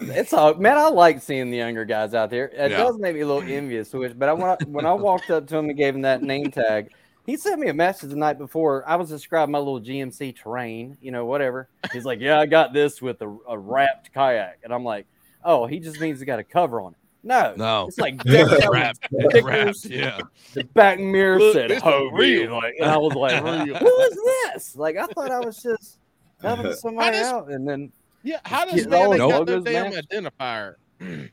It's 0.00 0.32
all 0.32 0.54
man. 0.54 0.76
I 0.78 0.88
like 0.88 1.20
seeing 1.22 1.50
the 1.50 1.56
younger 1.56 1.84
guys 1.84 2.14
out 2.14 2.30
there. 2.30 2.46
It 2.48 2.70
Yeah. 2.70 2.78
does 2.78 2.98
make 2.98 3.14
me 3.14 3.20
a 3.22 3.26
little 3.26 3.42
envious. 3.42 3.92
Which, 3.92 4.18
but 4.18 4.28
I, 4.28 4.32
when 4.32 4.44
I 4.50 4.56
when 4.66 4.86
I 4.86 4.92
walked 4.92 5.30
up 5.30 5.46
to 5.48 5.56
him 5.56 5.68
and 5.68 5.76
gave 5.76 5.94
him 5.94 6.02
that 6.02 6.22
name 6.22 6.50
tag, 6.50 6.92
he 7.26 7.36
sent 7.36 7.60
me 7.60 7.68
a 7.68 7.74
message 7.74 8.10
the 8.10 8.16
night 8.16 8.38
before. 8.38 8.84
I 8.88 8.96
was 8.96 9.08
describing 9.08 9.52
my 9.52 9.58
little 9.58 9.80
GMC 9.80 10.36
terrain, 10.36 10.96
you 11.00 11.10
know, 11.10 11.24
whatever. 11.26 11.68
He's 11.92 12.04
like, 12.04 12.20
"Yeah, 12.20 12.38
I 12.38 12.46
got 12.46 12.72
this 12.72 13.02
with 13.02 13.20
a, 13.22 13.36
a 13.48 13.58
wrapped 13.58 14.12
kayak," 14.14 14.60
and 14.62 14.72
I'm 14.72 14.84
like, 14.84 15.06
"Oh, 15.44 15.66
he 15.66 15.80
just 15.80 16.00
means 16.00 16.20
he 16.20 16.26
got 16.26 16.38
a 16.38 16.44
cover 16.44 16.80
on 16.80 16.92
it." 16.92 16.98
No, 17.24 17.52
No, 17.56 17.86
it's 17.88 17.98
like 17.98 18.22
decked 18.22 18.52
it's 18.52 18.64
out 18.64 18.72
wrapped. 18.72 19.08
It's 19.10 19.44
wrapped. 19.44 19.84
Yeah. 19.86 20.20
The 20.54 20.62
back 20.62 21.00
mirror 21.00 21.40
Look, 21.40 21.54
said 21.54 21.70
this 21.70 21.82
"Hobie," 21.82 22.12
real. 22.16 22.52
like, 22.52 22.74
and 22.78 22.88
I 22.88 22.96
was 22.96 23.14
like, 23.14 23.42
"Who 23.82 24.00
is 24.02 24.18
this?" 24.54 24.76
Like, 24.76 24.96
I 24.96 25.06
thought 25.08 25.32
I 25.32 25.40
was 25.40 25.60
just 25.60 25.98
helping 26.40 26.72
somebody 26.76 27.16
does- 27.16 27.26
out, 27.26 27.50
and 27.50 27.68
then 27.68 27.90
Yeah, 28.22 28.40
how 28.44 28.64
does 28.64 28.74
Getting 28.74 28.90
man 28.90 29.02
all 29.04 29.10
they 29.10 29.18
got 29.18 29.46
no 29.46 29.60
damn 29.60 29.90
matched. 29.90 30.10
identifier? 30.10 30.74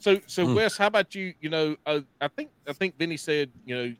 so 0.00 0.20
so 0.26 0.46
Hmm. 0.46 0.54
Wes, 0.54 0.76
how 0.76 0.86
about 0.88 1.14
you? 1.14 1.34
You 1.40 1.50
know, 1.50 1.76
uh, 1.86 2.00
I 2.20 2.28
think 2.28 2.50
I 2.68 2.72
think 2.72 2.98
Benny 2.98 3.16
said 3.16 3.50
you 3.64 3.74
know 3.74 3.94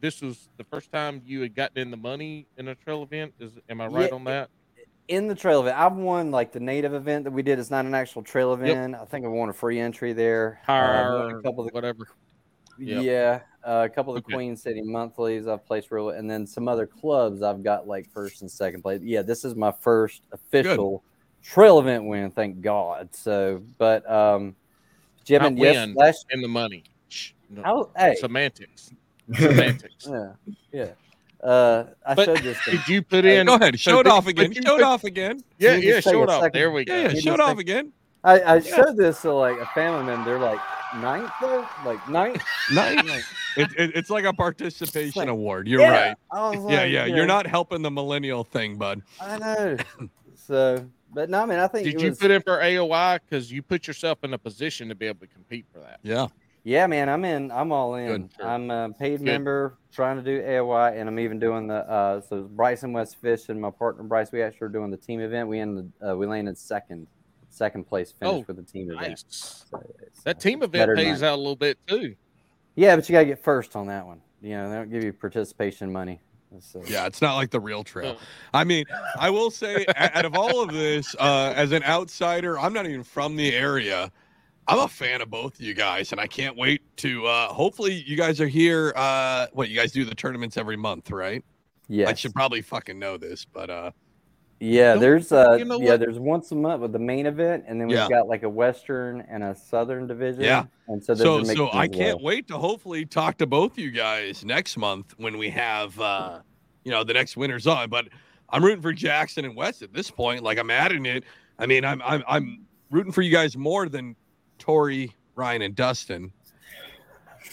this 0.00 0.20
was 0.20 0.48
the 0.58 0.64
first 0.64 0.92
time 0.92 1.22
you 1.24 1.40
had 1.40 1.54
gotten 1.54 1.78
in 1.78 1.90
the 1.90 1.96
money 1.96 2.46
in 2.56 2.68
a 2.68 2.74
trail 2.74 3.02
event. 3.02 3.34
Is 3.40 3.58
am 3.68 3.80
I 3.80 3.86
right 3.86 4.10
Yeah, 4.10 4.14
on 4.14 4.24
that? 4.24 4.50
in 5.08 5.26
the 5.26 5.34
trail 5.34 5.60
event, 5.62 5.76
I've 5.78 5.94
won 5.96 6.30
like 6.30 6.52
the 6.52 6.60
native 6.60 6.92
event 6.92 7.24
that 7.24 7.30
we 7.30 7.42
did. 7.42 7.58
It's 7.58 7.70
not 7.70 7.86
an 7.86 7.94
actual 7.94 8.22
trail 8.22 8.52
event. 8.52 8.94
I 8.94 9.04
think 9.06 9.24
I 9.24 9.28
won 9.28 9.48
a 9.48 9.54
free 9.54 9.80
entry 9.80 10.12
there. 10.12 10.60
Uh, 10.68 10.72
I've 10.72 11.06
won 11.06 11.30
Or 11.32 11.38
a 11.38 11.42
couple 11.42 11.60
of 11.64 11.68
the, 11.68 11.74
whatever. 11.74 12.06
Yep. 12.78 13.02
yeah, 13.04 13.40
uh, 13.64 13.88
a 13.90 13.92
couple 13.92 14.14
of 14.14 14.22
the 14.22 14.26
Okay. 14.28 14.34
Queen 14.34 14.54
City 14.56 14.82
monthlies 14.82 15.48
I've 15.48 15.66
placed 15.66 15.90
real, 15.90 16.10
and 16.10 16.30
then 16.30 16.46
some 16.46 16.68
other 16.68 16.86
clubs 16.86 17.42
I've 17.42 17.62
got 17.64 17.88
like 17.88 18.06
first 18.12 18.42
and 18.42 18.50
second 18.50 18.82
place. 18.82 19.00
Yeah, 19.02 19.22
this 19.22 19.44
is 19.44 19.56
my 19.56 19.72
first 19.80 20.22
official 20.30 21.02
trail 21.48 21.78
event 21.78 22.04
win. 22.04 22.30
Thank 22.30 22.60
God. 22.60 23.08
So, 23.14 23.62
but 23.78 24.08
um, 24.10 24.54
Jim 25.24 25.42
and 25.44 25.58
yes, 25.58 25.74
win. 25.86 25.94
last 25.94 26.26
In 26.30 26.40
the 26.42 26.48
money. 26.48 26.84
Shh, 27.08 27.32
no, 27.50 27.62
how 27.62 27.90
hey 27.96 28.14
Semantics. 28.16 28.90
Semantics. 29.34 30.06
yeah 30.10 30.32
yeah. 30.72 30.88
Uh, 31.42 31.84
I 32.04 32.14
But 32.14 32.24
showed 32.26 32.38
this. 32.38 32.58
to- 32.64 32.72
Did 32.72 32.88
you 32.88 33.00
put 33.02 33.24
in? 33.24 33.46
Go 33.46 33.54
ahead. 33.54 33.74
so 33.78 33.92
Show 33.92 34.00
it 34.00 34.04
did- 34.04 34.12
off 34.12 34.26
again. 34.26 34.52
you 34.52 34.60
Show 34.62 34.76
it 34.76 34.82
off 34.82 35.04
again. 35.04 35.40
Yeah, 35.58 35.74
Can 35.74 35.82
yeah. 35.82 36.00
Show 36.00 36.22
it 36.24 36.28
off. 36.28 36.42
second? 36.42 36.58
There 36.58 36.70
we 36.72 36.84
go. 36.84 36.94
Yeah, 36.94 37.08
yeah. 37.10 37.20
Show 37.20 37.34
it 37.34 37.40
off 37.40 37.48
think- 37.50 37.60
again. 37.60 37.92
I, 38.24 38.40
I 38.40 38.54
Yeah. 38.56 38.76
showed 38.76 38.96
this 38.96 39.22
to 39.22 39.32
like 39.32 39.56
a 39.60 39.66
family 39.66 40.04
member. 40.04 40.30
They're 40.30 40.38
like 40.40 40.58
ninth 40.96 41.30
though, 41.40 41.64
like 41.86 42.08
ninth. 42.08 42.42
ninth. 42.72 43.24
It, 43.56 43.68
it, 43.78 43.92
it's 43.94 44.10
like 44.10 44.24
a 44.24 44.32
participation 44.32 45.20
Like, 45.20 45.28
award. 45.28 45.68
You're 45.68 45.80
Yeah, 45.82 46.08
right. 46.08 46.16
I 46.32 46.56
was 46.56 46.72
Yeah, 46.72 46.82
yeah. 46.84 47.04
you 47.06 47.14
You're 47.14 47.26
not 47.26 47.46
helping 47.46 47.82
the 47.82 47.90
millennial 47.92 48.42
thing, 48.42 48.76
bud. 48.76 49.02
I 49.20 49.38
know. 49.38 49.76
So, 50.34 50.84
but 51.12 51.30
no, 51.30 51.42
I 51.42 51.46
mean, 51.46 51.58
I 51.58 51.66
think 51.68 51.84
Did 51.84 51.94
it 51.96 52.00
you 52.00 52.08
was, 52.10 52.18
put 52.18 52.30
in 52.30 52.42
for 52.42 52.58
AOI 52.62 53.18
because 53.24 53.50
you 53.50 53.62
put 53.62 53.86
yourself 53.86 54.18
in 54.24 54.34
a 54.34 54.38
position 54.38 54.88
to 54.88 54.94
be 54.94 55.06
able 55.06 55.20
to 55.20 55.26
compete 55.26 55.66
for 55.72 55.80
that? 55.80 56.00
Yeah. 56.02 56.28
Yeah, 56.64 56.86
man, 56.86 57.08
I'm 57.08 57.24
in. 57.24 57.50
I'm 57.50 57.72
all 57.72 57.94
in. 57.94 58.26
Good. 58.26 58.44
I'm 58.44 58.70
a 58.70 58.90
paid 58.92 59.18
Good. 59.20 59.24
member, 59.24 59.78
trying 59.90 60.16
to 60.16 60.22
do 60.22 60.42
AOI, 60.42 60.98
and 60.98 61.08
I'm 61.08 61.18
even 61.18 61.38
doing 61.38 61.66
the. 61.66 61.76
uh 61.88 62.20
So 62.20 62.42
Bryce 62.42 62.82
and 62.82 62.92
Wes 62.92 63.14
Fish 63.14 63.48
and 63.48 63.58
my 63.60 63.70
partner 63.70 64.02
Bryce, 64.02 64.32
we 64.32 64.42
actually 64.42 64.66
are 64.66 64.70
doing 64.70 64.90
the 64.90 64.96
team 64.98 65.20
event. 65.20 65.48
We 65.48 65.60
ended. 65.60 65.90
Uh, 66.06 66.16
we 66.16 66.26
landed 66.26 66.58
second, 66.58 67.06
second 67.48 67.84
place 67.84 68.12
finish 68.12 68.40
Oh, 68.40 68.42
for 68.42 68.52
the 68.52 68.62
team 68.62 68.90
event. 68.90 69.08
Nice. 69.08 69.64
So 69.70 69.82
That 70.24 70.36
uh, 70.36 70.40
team 70.40 70.62
event 70.62 70.94
pays 70.96 71.22
out 71.22 71.36
a 71.36 71.36
little 71.36 71.56
bit 71.56 71.78
too. 71.86 72.14
Yeah, 72.74 72.96
but 72.96 73.08
you 73.08 73.14
gotta 73.14 73.24
get 73.24 73.42
first 73.42 73.74
on 73.74 73.86
that 73.86 74.06
one. 74.06 74.20
You 74.42 74.50
know, 74.50 74.68
they 74.68 74.76
don't 74.76 74.90
give 74.90 75.02
you 75.02 75.12
participation 75.12 75.90
money. 75.90 76.20
So, 76.60 76.82
Yeah, 76.86 77.06
it's 77.06 77.20
not 77.20 77.36
like 77.36 77.50
the 77.50 77.60
real 77.60 77.84
trail. 77.84 78.16
Oh. 78.18 78.22
I 78.54 78.64
mean, 78.64 78.84
I 79.18 79.30
will 79.30 79.50
say, 79.50 79.84
out 79.96 80.24
of 80.24 80.34
all 80.34 80.62
of 80.62 80.72
this, 80.72 81.14
uh, 81.18 81.52
as 81.54 81.72
an 81.72 81.82
outsider, 81.84 82.58
I'm 82.58 82.72
not 82.72 82.86
even 82.86 83.04
from 83.04 83.36
the 83.36 83.54
area. 83.54 84.10
I'm 84.66 84.80
a 84.80 84.88
fan 84.88 85.22
of 85.22 85.30
both 85.30 85.54
of 85.54 85.60
you 85.62 85.72
guys, 85.72 86.12
and 86.12 86.20
I 86.20 86.26
can't 86.26 86.56
wait 86.56 86.82
to. 86.98 87.26
Uh, 87.26 87.48
hopefully, 87.48 88.04
you 88.06 88.16
guys 88.16 88.40
are 88.40 88.48
here. 88.48 88.92
Uh, 88.96 89.46
what 89.52 89.70
you 89.70 89.76
guys 89.76 89.92
do 89.92 90.04
the 90.04 90.14
tournaments 90.14 90.56
every 90.56 90.76
month, 90.76 91.10
right? 91.10 91.42
yeah, 91.88 92.08
I 92.08 92.14
should 92.14 92.34
probably 92.34 92.60
fucking 92.60 92.98
know 92.98 93.16
this, 93.16 93.46
but 93.46 93.70
uh, 93.70 93.90
Yeah, 94.60 94.94
No, 94.94 95.00
there's 95.00 95.30
uh 95.30 95.54
you 95.58 95.64
know 95.64 95.80
yeah, 95.80 95.90
what? 95.90 96.00
there's 96.00 96.18
once 96.18 96.50
a 96.50 96.54
month 96.56 96.82
with 96.82 96.92
the 96.92 96.98
main 96.98 97.26
event, 97.26 97.64
and 97.68 97.80
then 97.80 97.86
we've 97.88 97.96
Yeah. 97.96 98.08
got 98.08 98.26
like 98.28 98.42
a 98.42 98.48
western 98.48 99.20
and 99.28 99.44
a 99.44 99.54
southern 99.54 100.06
division. 100.06 100.42
Yeah. 100.42 100.64
and 100.88 101.02
so 101.02 101.14
there's 101.14 101.26
so 101.28 101.38
mix 101.38 101.54
so 101.56 101.68
as 101.68 101.74
I 101.74 101.86
can't 101.86 102.16
well. 102.18 102.24
wait 102.26 102.48
to 102.48 102.58
hopefully 102.58 103.06
talk 103.06 103.38
to 103.38 103.46
both 103.46 103.78
you 103.78 103.90
guys 103.92 104.44
next 104.44 104.76
month 104.76 105.14
when 105.16 105.38
we 105.38 105.48
have 105.50 105.98
uh, 106.00 106.40
you 106.84 106.90
know 106.90 107.04
the 107.04 107.12
next 107.14 107.36
winners 107.36 107.66
on. 107.68 107.88
But 107.88 108.08
I'm 108.50 108.64
rooting 108.64 108.82
for 108.82 108.92
Jackson 108.92 109.44
and 109.44 109.54
Wes 109.54 109.80
at 109.82 109.92
this 109.92 110.10
point. 110.10 110.42
Like 110.42 110.58
I'm 110.58 110.70
adding 110.70 111.06
it. 111.06 111.22
I 111.58 111.66
mean, 111.66 111.84
I'm 111.84 112.02
I'm 112.04 112.24
I'm 112.26 112.66
rooting 112.90 113.12
for 113.12 113.22
you 113.22 113.30
guys 113.30 113.56
more 113.56 113.88
than 113.88 114.16
Tori, 114.58 115.14
Ryan, 115.36 115.62
and 115.62 115.76
Dustin 115.76 116.32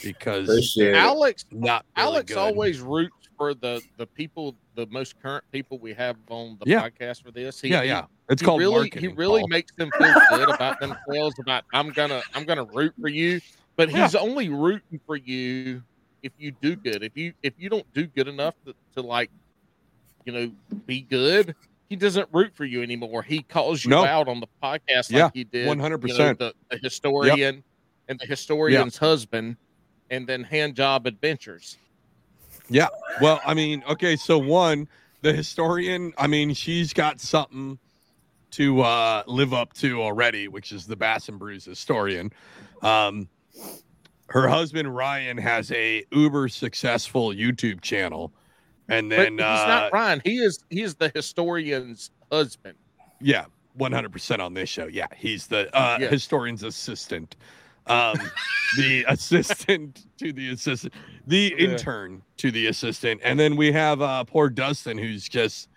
because 0.03 0.49
Appreciate 0.49 0.89
it. 0.89 0.95
Alex 0.95 1.45
not 1.51 1.85
really 1.97 2.07
Alex 2.09 2.29
good. 2.29 2.37
always 2.37 2.79
roots 2.81 3.14
for 3.37 3.53
the 3.53 3.81
the 3.97 4.05
people, 4.07 4.55
the 4.75 4.85
most 4.87 5.19
current 5.21 5.43
people 5.51 5.77
we 5.79 5.93
have 5.93 6.15
on 6.29 6.57
the 6.63 6.69
Yeah. 6.69 6.87
podcast 6.87 7.23
for 7.23 7.31
this. 7.31 7.59
He, 7.61 7.69
yeah, 7.69 7.81
yeah. 7.81 8.05
It's 8.29 8.41
he 8.41 8.45
called 8.45 8.59
really 8.59 8.73
marketing. 8.89 9.01
he 9.09 9.15
really 9.15 9.41
Paul. 9.41 9.47
makes 9.49 9.71
them 9.75 9.89
feel 9.97 10.13
good 10.31 10.49
about 10.49 10.79
themselves 10.79 11.35
about 11.39 11.63
I'm 11.73 11.89
gonna 11.91 12.21
I'm 12.33 12.45
gonna 12.45 12.65
root 12.65 12.93
for 12.99 13.07
you, 13.09 13.39
but 13.75 13.89
Yeah. 13.89 14.03
he's 14.03 14.15
only 14.15 14.49
rooting 14.49 14.99
for 15.05 15.15
you 15.15 15.83
if 16.23 16.31
you 16.37 16.51
do 16.61 16.75
good. 16.75 17.03
If 17.03 17.15
you 17.15 17.33
if 17.43 17.53
you 17.57 17.69
don't 17.69 17.85
do 17.93 18.07
good 18.07 18.27
enough 18.27 18.55
to, 18.65 18.73
to 18.95 19.01
like 19.01 19.29
you 20.25 20.33
know 20.33 20.51
be 20.87 21.01
good, 21.01 21.55
he 21.89 21.95
doesn't 21.95 22.27
root 22.31 22.55
for 22.55 22.65
you 22.65 22.81
anymore. 22.81 23.21
He 23.21 23.43
calls 23.43 23.83
you 23.83 23.91
No. 23.91 24.05
out 24.05 24.27
on 24.27 24.39
the 24.39 24.47
podcast 24.63 25.11
Yeah, 25.11 25.25
like 25.25 25.33
he 25.35 25.43
did 25.43 25.67
100%. 25.67 26.07
you 26.29 26.33
the, 26.35 26.53
the 26.71 26.77
historian 26.81 27.63
and 28.07 28.19
the 28.19 28.25
historian's 28.25 28.97
husband 28.97 29.57
and 30.09 30.25
then 30.27 30.43
hand 30.43 30.75
job 30.75 31.05
adventures. 31.07 31.77
Well, 33.21 33.41
I 33.45 33.53
mean, 33.53 33.83
okay, 33.89 34.15
so 34.15 34.37
one, 34.37 34.87
the 35.21 35.33
historian, 35.33 36.13
I 36.17 36.27
mean, 36.27 36.53
she's 36.53 36.93
got 36.93 37.19
something 37.19 37.79
to 38.51 38.81
uh 38.81 39.23
live 39.27 39.53
up 39.53 39.73
to 39.73 40.01
already, 40.01 40.47
which 40.47 40.71
is 40.71 40.85
the 40.85 40.95
Bass 40.95 41.27
and 41.29 41.37
Brews 41.39 41.65
historian. 41.65 42.31
Um 42.81 43.27
her 44.29 44.47
husband 44.47 44.95
Ryan 44.95 45.37
has 45.37 45.71
a 45.71 46.03
uber 46.11 46.47
successful 46.49 47.29
YouTube 47.29 47.81
channel. 47.81 48.33
And 48.87 49.11
then 49.11 49.35
but 49.37 49.43
he's 49.43 49.59
uh 49.61 49.67
not 49.67 49.93
Ryan. 49.93 50.21
He 50.23 50.37
is 50.37 50.63
he 50.69 50.81
is 50.81 50.95
the 50.95 51.11
historian's 51.13 52.11
husband. 52.31 52.77
yeah, 53.21 53.45
100% 53.77 54.39
on 54.39 54.53
this 54.53 54.69
show. 54.69 54.85
Yeah, 54.87 55.07
he's 55.15 55.47
the 55.47 55.75
uh 55.75 55.97
Yeah. 55.99 56.07
historian's 56.09 56.63
assistant. 56.63 57.35
Um 57.87 58.17
the 58.77 59.05
assistant 59.07 60.05
to 60.17 60.33
the 60.33 60.49
assistant, 60.51 60.93
the 61.27 61.53
Yeah. 61.57 61.69
intern 61.69 62.21
to 62.37 62.51
the 62.51 62.67
assistant. 62.67 63.21
And 63.23 63.39
then 63.39 63.55
we 63.55 63.71
have 63.71 64.01
uh 64.01 64.23
poor 64.23 64.49
Dustin 64.49 64.97
who's 64.97 65.27
just 65.29 65.69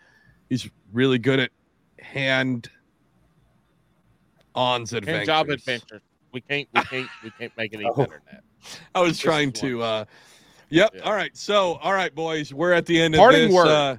he's 0.48 0.68
really 0.92 1.18
good 1.18 1.38
at 1.40 1.50
hand 2.00 2.70
ons 4.54 4.92
adventures. 4.92 5.16
Hand 5.18 5.26
job 5.26 5.50
adventures. 5.50 6.02
We 6.32 6.40
can't 6.40 6.68
we 6.74 6.80
can't 6.82 7.09
we 7.22 7.30
can't 7.38 7.52
make 7.56 7.72
it 7.72 7.76
any 7.76 7.86
Oh. 7.90 7.94
better 7.94 8.22
than 8.26 8.36
that. 8.36 8.44
I 8.94 9.00
was 9.00 9.11
This 9.12 9.18
trying 9.20 9.52
to 9.52 9.82
uh 9.82 10.04
Yep. 10.70 10.90
Yeah. 10.96 11.00
All 11.00 11.14
right. 11.14 11.34
So, 11.34 11.76
all 11.76 11.94
right, 11.94 12.14
boys, 12.14 12.52
we're 12.52 12.74
at 12.74 12.84
the 12.84 13.00
end 13.00 13.14
of 13.14 13.20
Parting 13.20 13.46
this. 13.46 13.54
word. 13.54 13.68
Uh, 13.68 13.96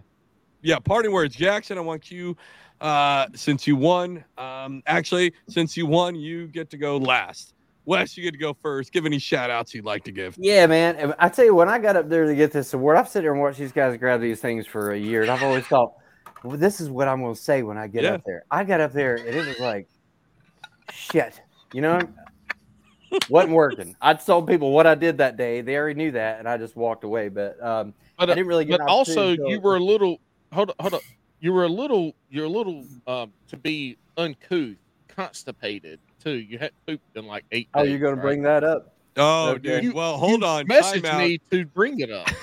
yeah, 0.61 0.77
parting 0.77 1.11
words. 1.11 1.35
Jackson, 1.35 1.79
I 1.79 1.81
want 1.81 2.11
you 2.11 2.37
uh 2.81 3.25
since 3.33 3.65
you 3.65 3.75
won. 3.75 4.23
Um 4.37 4.83
actually, 4.85 5.33
since 5.49 5.75
you 5.77 5.85
won, 5.85 6.15
you 6.15 6.47
get 6.47 6.69
to 6.71 6.77
go 6.77 6.97
last. 6.97 7.53
Wes, 7.89 8.15
you 8.15 8.23
get 8.23 8.33
to 8.33 8.37
go 8.37 8.55
first. 8.61 8.91
Give 8.93 9.07
any 9.07 9.17
shout 9.17 9.49
outs 9.49 9.73
you'd 9.73 9.83
like 9.83 10.03
to 10.03 10.11
give. 10.11 10.35
Yeah, 10.37 10.67
man. 10.67 11.15
I 11.17 11.27
tell 11.27 11.43
you, 11.43 11.55
when 11.55 11.67
I 11.67 11.79
got 11.79 11.95
up 11.95 12.07
there 12.07 12.27
to 12.27 12.35
get 12.35 12.51
this 12.51 12.71
award, 12.75 12.97
I've 12.97 13.09
sat 13.09 13.23
there 13.23 13.31
and 13.31 13.41
watched 13.41 13.57
these 13.57 13.71
guys 13.71 13.97
grab 13.97 14.21
these 14.21 14.39
things 14.39 14.67
for 14.67 14.91
a 14.91 14.97
year, 14.97 15.23
and 15.23 15.31
I've 15.31 15.41
always 15.41 15.65
thought, 15.65 15.93
well, 16.43 16.55
this 16.55 16.79
is 16.79 16.91
what 16.91 17.07
I'm 17.07 17.23
going 17.23 17.33
to 17.33 17.41
say 17.41 17.63
when 17.63 17.79
I 17.79 17.87
get 17.87 18.03
Yeah. 18.03 18.11
up 18.13 18.21
there. 18.27 18.43
I 18.51 18.63
got 18.63 18.79
up 18.79 18.93
there, 18.93 19.15
and 19.15 19.35
it 19.35 19.43
was 19.43 19.59
like, 19.59 19.87
shit, 20.91 21.41
you 21.73 21.81
know, 21.81 21.99
wasn't 23.27 23.53
working. 23.53 23.95
I'd 23.99 24.23
told 24.23 24.47
people 24.47 24.71
what 24.71 24.85
I 24.85 24.93
did 24.93 25.17
that 25.17 25.35
day. 25.35 25.61
They 25.61 25.75
already 25.75 25.97
knew 25.97 26.11
that, 26.11 26.37
and 26.37 26.47
I 26.47 26.57
just 26.57 26.75
walked 26.75 27.03
away. 27.03 27.29
But 27.29 27.59
um, 27.59 27.95
But 28.19 28.29
I 28.29 28.35
didn't 28.35 28.49
really 28.49 28.65
get. 28.65 28.81
but 28.81 28.87
also 28.87 29.31
you 29.33 29.59
were 29.59 29.77
a 29.77 29.83
little 29.83 30.21
hold 30.53 30.69
up 30.69 30.75
hold 30.79 30.93
up. 30.93 31.01
You 31.39 31.53
were 31.53 31.63
a 31.63 31.69
little 31.69 32.11
you're 32.29 32.45
a 32.45 32.49
little 32.49 32.85
um 33.07 33.33
to 33.47 33.57
be 33.57 33.97
uncouth, 34.15 34.77
constipated 35.07 35.99
too. 36.23 36.31
You 36.37 36.57
had 36.59 36.71
pooped 36.87 37.15
in 37.15 37.25
like 37.25 37.45
eight 37.51 37.69
Oh, 37.73 37.81
days, 37.83 37.89
you're 37.91 37.99
going 37.99 38.15
to 38.15 38.21
right? 38.21 38.25
bring 38.27 38.41
that 38.43 38.63
up? 38.63 38.93
Oh, 39.17 39.49
Okay. 39.51 39.59
dude. 39.59 39.83
You- 39.85 39.93
well, 39.93 40.17
hold 40.17 40.41
You 40.41 40.47
on. 40.47 40.67
Message 40.67 41.03
me 41.03 41.39
to 41.51 41.65
bring 41.65 41.99
it 41.99 42.11
up. 42.11 42.27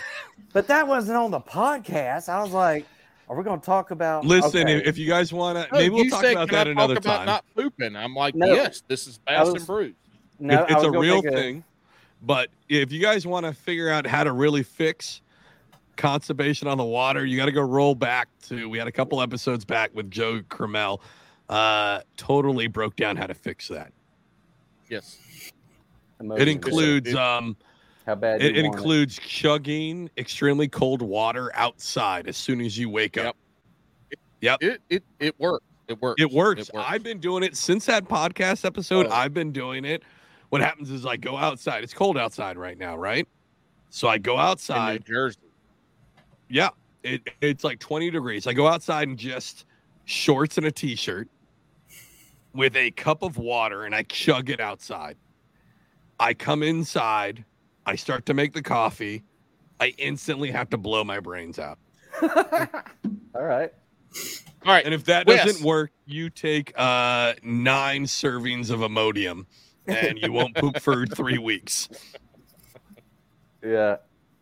But 0.53 0.68
that 0.68 0.89
wasn't 0.89 1.18
on 1.18 1.31
the 1.31 1.41
podcast. 1.41 2.31
I 2.31 2.43
was 2.43 2.53
like, 2.53 2.87
are 3.29 3.37
we 3.37 3.45
going 3.45 3.61
to 3.61 3.66
talk 3.66 3.91
about? 3.91 4.24
Listen, 4.24 4.62
Okay. 4.62 4.77
if, 4.79 4.87
if 4.87 4.99
you 4.99 5.07
guys 5.07 5.31
want 5.31 5.57
to, 5.59 5.70
No, 5.72 5.79
maybe 5.79 5.95
we'll 5.95 6.09
talk 6.09 6.22
said, 6.22 6.33
about 6.33 6.51
that 6.51 6.66
I 6.66 6.70
another 6.70 6.95
talk 6.95 7.05
about 7.05 7.16
time. 7.18 7.27
Not 7.27 7.45
pooping. 7.55 7.95
I'm 7.97 8.14
like, 8.14 8.35
No. 8.35 8.47
yes, 8.47 8.83
this 8.89 9.07
is 9.07 9.18
Bass 9.18 9.47
was- 9.47 9.55
and 9.57 9.66
Brews. 9.66 9.95
no, 10.39 10.62
It- 10.64 10.70
it's 10.70 10.83
a 10.83 10.91
real 10.91 11.20
take 11.22 11.33
thing. 11.35 11.64
But 12.22 12.49
if 12.70 12.91
you 12.91 13.01
guys 13.03 13.27
want 13.27 13.45
to 13.45 13.53
figure 13.53 13.91
out 13.91 14.07
how 14.07 14.24
to 14.24 14.33
really 14.33 14.62
fix 14.62 15.20
constipation 15.97 16.68
on 16.68 16.79
the 16.79 16.85
water, 16.85 17.24
you 17.27 17.37
got 17.37 17.47
to 17.47 17.53
go 17.53 17.62
roll 17.62 17.95
back 17.95 18.29
to. 18.49 18.68
We 18.68 18.79
had 18.79 18.87
a 18.89 18.93
couple 18.93 19.20
episodes 19.20 19.64
back 19.64 19.91
with 19.95 20.11
Joe 20.11 20.41
Cremel. 20.49 21.01
Uh, 21.49 22.01
totally 22.17 22.67
broke 22.67 22.97
down 22.97 23.17
how 23.17 23.27
to 23.27 23.35
fix 23.35 23.69
that. 23.69 23.93
Yes. 24.89 25.19
It 26.21 26.49
includes 26.49 27.15
um, 27.15 27.57
how 28.07 28.15
bad 28.15 28.43
it, 28.43 28.57
it 28.57 28.65
want 28.65 28.77
includes 28.77 29.19
chugging 29.19 30.11
extremely 30.17 30.69
cold 30.69 31.03
water 31.03 31.51
outside 31.55 32.27
as 32.27 32.37
soon 32.37 32.61
as 32.61 32.79
you 32.79 32.89
wake 32.89 33.19
up. 33.19 33.37
It 34.41 34.81
it 34.89 35.05
it 35.19 35.39
works. 35.39 35.65
It 35.89 36.01
works. 36.01 36.23
It 36.23 36.31
works. 36.31 36.69
It 36.69 36.75
works. 36.75 36.87
I've 36.89 37.03
been 37.03 37.19
doing 37.19 37.43
it 37.43 37.57
since 37.57 37.87
that 37.87 38.05
podcast 38.05 38.65
episode. 38.65 39.07
Oh. 39.07 39.13
I've 39.13 39.35
been 39.35 39.53
doing 39.53 39.85
it. 39.85 40.03
What 40.51 40.61
happens 40.61 40.91
is 40.91 41.05
I 41.05 41.17
go 41.17 41.37
outside. 41.37 41.85
It's 41.85 41.95
cold 41.95 42.17
outside 42.17 42.57
right 42.57 42.79
now, 42.79 42.97
right? 42.97 43.27
So 43.91 44.09
I 44.09 44.19
go 44.19 44.35
in 44.35 44.41
outside. 44.41 45.01
New 45.01 45.15
Jersey. 45.15 45.39
Yeah, 46.49 46.71
it, 47.03 47.29
it's 47.41 47.65
like 47.65 47.81
20 47.81 48.11
degrees. 48.11 48.47
I 48.47 48.53
go 48.53 48.69
outside 48.69 49.09
in 49.09 49.17
just 49.17 49.65
shorts 50.05 50.57
and 50.59 50.67
a 50.67 50.71
t-shirt 50.71 51.29
with 52.57 52.77
a 52.77 52.91
cup 52.93 53.23
of 53.23 53.37
water 53.39 53.85
and 53.85 53.95
I 53.95 54.03
chug 54.03 54.51
it 54.51 54.61
outside. 54.61 55.17
I 56.19 56.35
come 56.35 56.63
inside, 56.63 57.45
I 57.85 57.97
start 57.97 58.27
to 58.27 58.35
make 58.35 58.55
the 58.55 58.63
coffee. 58.63 59.23
I 59.79 59.95
instantly 59.99 60.51
have 60.51 60.71
to 60.71 60.79
blow 60.79 61.05
my 61.05 61.21
brains 61.21 61.59
out. 61.59 61.79
All 62.23 63.43
right. 63.43 63.71
All 64.65 64.73
right. 64.73 64.85
And 64.85 64.95
if 64.95 65.05
that 65.05 65.27
Wes. 65.27 65.45
doesn't 65.45 65.65
work, 65.65 65.91
you 66.07 66.31
take 66.31 66.73
uh 66.77 67.35
9 67.43 68.05
servings 68.05 68.71
of 68.71 68.81
Imodium 68.81 69.45
and 69.87 70.19
you 70.19 70.33
won't 70.33 70.55
poop 70.57 70.81
for 70.81 71.07
3 71.07 71.39
weeks. 71.39 71.89
Yeah. 73.65 73.97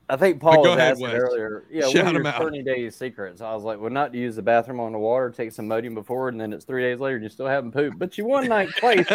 I 0.09 0.17
think 0.17 0.41
Paul 0.41 0.63
was 0.63 0.73
ahead, 0.73 0.93
asking 0.93 1.07
Wes. 1.07 1.15
earlier. 1.15 1.65
Yeah, 1.71 1.83
Shout 1.89 2.05
what 2.05 2.17
are 2.17 2.19
your 2.19 2.27
out. 2.27 2.43
30 2.43 2.63
day 2.63 2.91
secrets? 2.91 3.41
I 3.41 3.55
was 3.55 3.63
like, 3.65 3.81
well, 3.81 3.91
not 3.91 4.13
to 4.13 4.19
use 4.19 4.37
the 4.37 4.43
bathroom 4.43 4.79
on 4.81 4.93
the 4.93 4.99
water, 4.99 5.31
take 5.31 5.53
some 5.53 5.67
Modium 5.67 5.95
before, 5.95 6.29
and 6.29 6.39
then 6.41 6.53
it's 6.53 6.65
three 6.65 6.83
days 6.83 7.01
later 7.01 7.17
and 7.17 7.25
you 7.25 7.31
still 7.31 7.47
haven't 7.47 7.73
pooped, 7.73 7.99
but 7.99 8.19
you 8.19 8.27
won 8.27 8.47
ninth 8.49 8.75
place, 8.77 9.07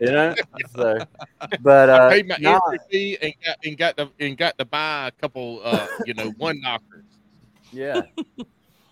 you 0.00 0.10
know? 0.10 0.34
So, 0.76 0.98
but 1.60 1.90
I 1.90 1.98
uh, 1.98 2.10
paid 2.10 2.28
my 2.28 2.36
nah, 2.38 2.60
entry 2.66 2.78
fee 2.90 3.18
and 3.22 3.34
got 3.44 3.56
and 3.64 3.78
got 3.78 3.96
to 3.96 4.10
and 4.20 4.36
got 4.36 4.58
to 4.58 4.64
buy 4.64 5.08
a 5.08 5.10
couple 5.10 5.60
uh 5.64 5.86
you 6.06 6.14
know 6.14 6.30
one 6.36 6.60
knockers. 6.60 7.04
yeah. 7.72 8.02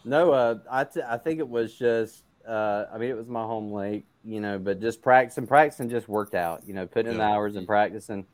No, 0.04 0.32
uh, 0.32 0.58
I, 0.70 0.84
t- 0.84 1.02
I 1.06 1.18
think 1.18 1.38
it 1.38 1.48
was 1.48 1.74
just, 1.74 2.24
uh, 2.46 2.86
I 2.92 2.96
mean, 2.98 3.10
it 3.10 3.16
was 3.16 3.28
my 3.28 3.42
home 3.42 3.70
lake, 3.70 4.06
you 4.24 4.40
know, 4.40 4.58
but 4.58 4.80
just 4.80 5.02
practicing, 5.02 5.46
practicing 5.46 5.90
just 5.90 6.08
worked 6.08 6.34
out, 6.34 6.62
you 6.66 6.72
know, 6.72 6.86
putting 6.86 7.12
in 7.12 7.18
the 7.18 7.24
hours 7.24 7.56
and 7.56 7.66
practicing. 7.66 8.24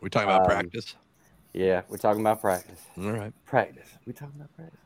We're 0.00 0.10
talking 0.10 0.28
about 0.28 0.42
Um, 0.42 0.46
practice. 0.46 0.94
Yeah, 1.54 1.82
we're 1.88 1.98
talking 1.98 2.20
about 2.20 2.40
practice. 2.40 2.80
All 2.98 3.12
right. 3.12 3.32
practice. 3.46 3.88
We 4.06 4.12
talking 4.12 4.34
about 4.36 4.54
practice. 4.56 4.80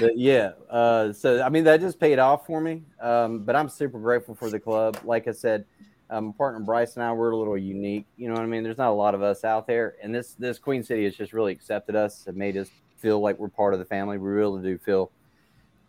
but 0.00 0.16
yeah, 0.16 0.52
uh, 0.70 1.12
so 1.12 1.42
I 1.42 1.48
mean 1.48 1.64
that 1.64 1.80
just 1.80 1.98
paid 1.98 2.20
off 2.20 2.46
for 2.46 2.60
me. 2.60 2.84
Um, 3.00 3.40
but 3.40 3.56
I'm 3.56 3.68
super 3.68 3.98
grateful 3.98 4.36
for 4.36 4.48
the 4.48 4.60
club. 4.60 4.98
Like 5.04 5.26
I 5.26 5.32
said, 5.32 5.64
um, 6.10 6.26
my 6.26 6.32
partner 6.38 6.60
Bryce 6.60 6.94
and 6.94 7.02
I 7.02 7.12
we're 7.12 7.32
a 7.32 7.36
little 7.36 7.58
unique. 7.58 8.06
You 8.16 8.28
know 8.28 8.34
what 8.34 8.44
I 8.44 8.46
mean? 8.46 8.62
There's 8.62 8.78
not 8.78 8.90
a 8.90 8.94
lot 8.94 9.16
of 9.16 9.22
us 9.22 9.42
out 9.42 9.66
there, 9.66 9.96
and 10.00 10.14
this 10.14 10.34
this 10.34 10.60
Queen 10.60 10.84
City 10.84 11.04
has 11.04 11.16
just 11.16 11.32
really 11.32 11.50
accepted 11.50 11.96
us 11.96 12.24
and 12.28 12.36
made 12.36 12.56
us 12.56 12.70
feel 12.98 13.18
like 13.20 13.38
we're 13.40 13.48
part 13.48 13.74
of 13.74 13.80
the 13.80 13.86
family. 13.86 14.16
We 14.16 14.28
really 14.28 14.62
do 14.62 14.78
feel 14.78 15.10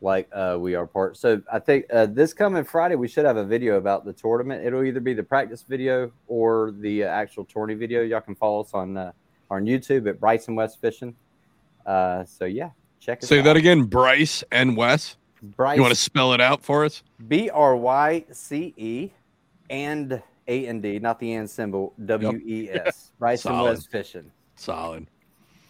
like 0.02 0.28
uh, 0.34 0.58
we 0.60 0.74
are 0.74 0.88
part. 0.88 1.16
So 1.16 1.44
I 1.52 1.60
think 1.60 1.86
uh, 1.94 2.08
this 2.08 2.34
coming 2.34 2.64
Friday 2.64 2.96
we 2.96 3.08
should 3.08 3.26
have 3.26 3.38
a 3.38 3.46
video 3.46 3.78
about 3.78 4.04
the 4.04 4.14
tournament. 4.14 4.66
It'll 4.66 4.84
either 4.84 5.00
be 5.00 5.14
the 5.14 5.24
practice 5.24 5.62
video 5.62 6.12
or 6.28 6.74
the 6.80 7.04
uh, 7.04 7.08
actual 7.08 7.46
tourney 7.46 7.76
video. 7.76 8.02
Y'all 8.02 8.20
can 8.20 8.36
follow 8.36 8.62
us 8.62 8.74
on 8.74 8.98
uh, 8.98 9.12
on 9.54 9.66
YouTube 9.66 10.08
at 10.10 10.20
Bryce 10.20 10.48
and 10.48 10.58
Wes 10.58 10.76
Fishing. 10.76 11.16
Uh, 11.86 12.24
so 12.26 12.46
yeah, 12.46 12.70
check 13.00 13.22
us 13.24 13.30
Say 13.30 13.40
out. 13.40 13.46
that 13.46 13.58
again, 13.58 13.84
Bryce 13.84 14.44
and 14.52 14.76
Wes. 14.78 15.18
Bryce, 15.42 15.76
You 15.76 15.82
want 15.82 15.94
to 15.94 16.00
spell 16.00 16.34
it 16.34 16.40
out 16.42 16.64
for 16.64 16.86
us? 16.86 17.04
B 17.28 17.50
R 17.50 17.76
Y 17.76 18.24
C 18.32 18.74
E 18.78 19.10
and 19.70 20.22
A 20.48 20.68
N 20.68 20.80
D, 20.80 21.00
not 21.00 21.20
the 21.20 21.34
and 21.34 21.50
symbol, 21.50 21.94
W 22.06 22.40
E 22.46 22.70
S. 22.72 23.12
Bryce 23.20 23.42
Solid. 23.42 23.72
West 23.72 23.92
Fishing. 23.92 24.32
Solid. 24.56 25.08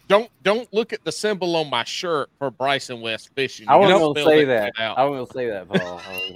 Don't 0.06 0.30
don't 0.42 0.70
look 0.72 0.92
at 0.92 1.02
the 1.04 1.10
symbol 1.12 1.56
on 1.56 1.70
my 1.70 1.82
shirt 1.82 2.28
for 2.38 2.50
Bryce 2.50 2.90
and 2.90 3.00
Wes 3.00 3.26
fishing. 3.26 3.66
I 3.68 3.74
You 3.74 3.80
wasn't 3.80 4.00
gotta 4.00 4.04
going 4.04 4.14
to 4.14 4.24
say 4.24 4.44
that 4.44 4.72
that. 4.76 4.82
out. 4.82 4.98
I 4.98 5.04
wasn't 5.04 5.16
going 5.16 5.26
to 5.26 5.32
say 5.32 5.50
that, 5.50 5.68
Paul. 5.68 6.00
I 6.06 6.12
was 6.12 6.32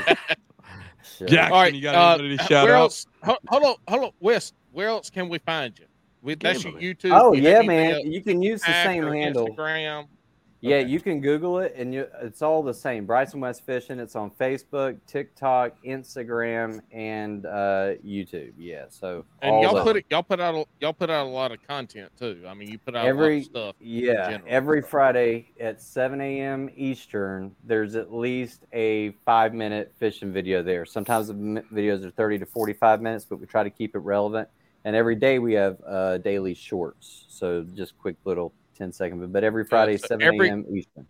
gonna... 0.00 0.16
Jackson, 1.28 1.52
All 1.52 1.60
right, 1.60 1.74
you 1.74 1.82
got 1.82 1.94
uh, 1.94 2.14
anybody 2.14 2.38
to 2.38 2.44
shout 2.44 2.64
where 2.64 2.74
out? 2.76 2.80
else? 2.80 3.06
Hold, 3.22 3.38
hold 3.48 3.62
on, 3.64 3.74
hold 3.86 4.04
on, 4.04 4.10
Wes. 4.20 4.52
Where 4.72 4.88
else 4.88 5.10
can 5.10 5.28
we 5.28 5.38
find 5.38 5.78
you? 5.78 5.84
We, 6.24 6.34
that's 6.34 6.64
your 6.64 6.72
Gambling. 6.72 6.94
YouTube. 6.96 7.20
Oh, 7.20 7.32
you 7.34 7.42
yeah, 7.42 7.60
man. 7.62 7.94
via 8.02 8.04
You 8.10 8.22
can 8.22 8.42
use 8.42 8.62
the 8.62 8.72
same 8.82 9.04
or 9.04 9.14
handle. 9.14 9.46
Instagram. 9.48 10.06
Yeah, 10.60 10.76
Okay. 10.76 10.88
you 10.88 10.98
can 10.98 11.20
Google 11.20 11.58
it, 11.58 11.74
and 11.76 11.92
you, 11.92 12.06
it's 12.22 12.40
all 12.40 12.62
the 12.62 12.72
same. 12.72 13.04
Bryce 13.04 13.34
and 13.34 13.42
Wes 13.42 13.60
Fishing. 13.60 13.98
It's 13.98 14.16
on 14.16 14.30
Facebook, 14.30 14.96
TikTok, 15.06 15.76
Instagram, 15.84 16.80
and 16.90 17.44
uh, 17.44 17.96
YouTube. 18.02 18.54
Yeah, 18.56 18.86
so 18.88 19.26
And 19.42 19.60
y'all 19.62 19.82
put 19.84 19.96
it. 19.96 20.06
Y'all 20.08 20.22
put 20.22 20.40
out. 20.40 20.54
A, 20.54 20.64
y'all 20.80 20.94
put 20.94 21.10
out 21.10 21.26
a 21.26 21.28
lot 21.28 21.52
of 21.52 21.58
content 21.68 22.10
too. 22.18 22.42
I 22.48 22.54
mean, 22.54 22.70
you 22.70 22.78
put 22.78 22.96
out 22.96 23.00
a 23.04 23.08
lot 23.08 23.08
every 23.10 23.38
of 23.40 23.44
stuff. 23.44 23.76
yeah 23.78 24.30
general. 24.30 24.48
every 24.48 24.80
Friday 24.80 25.50
at 25.60 25.82
7 25.82 26.18
a.m. 26.22 26.70
Eastern. 26.74 27.54
There's 27.64 27.94
at 27.94 28.14
least 28.14 28.64
a 28.72 29.10
five 29.26 29.52
minute 29.52 29.92
fishing 29.98 30.32
video 30.32 30.62
there. 30.62 30.86
Sometimes 30.86 31.28
the 31.28 31.34
videos 31.34 32.02
are 32.06 32.10
30 32.10 32.38
to 32.38 32.46
45 32.46 33.02
minutes, 33.02 33.26
but 33.28 33.38
we 33.38 33.44
try 33.44 33.64
to 33.64 33.70
keep 33.70 33.94
it 33.94 33.98
relevant. 33.98 34.48
And 34.84 34.94
every 34.94 35.16
day 35.16 35.38
we 35.38 35.54
have 35.54 35.78
uh, 35.86 36.18
daily 36.18 36.54
shorts, 36.54 37.24
so 37.28 37.64
just 37.74 37.96
quick 37.98 38.16
little 38.24 38.52
10 38.76 38.92
second. 38.92 39.32
But 39.32 39.42
every 39.44 39.64
Friday, 39.64 39.96
so 39.96 40.06
7 40.08 40.22
every- 40.22 40.48
a.m. 40.48 40.64
Eastern. 40.70 41.06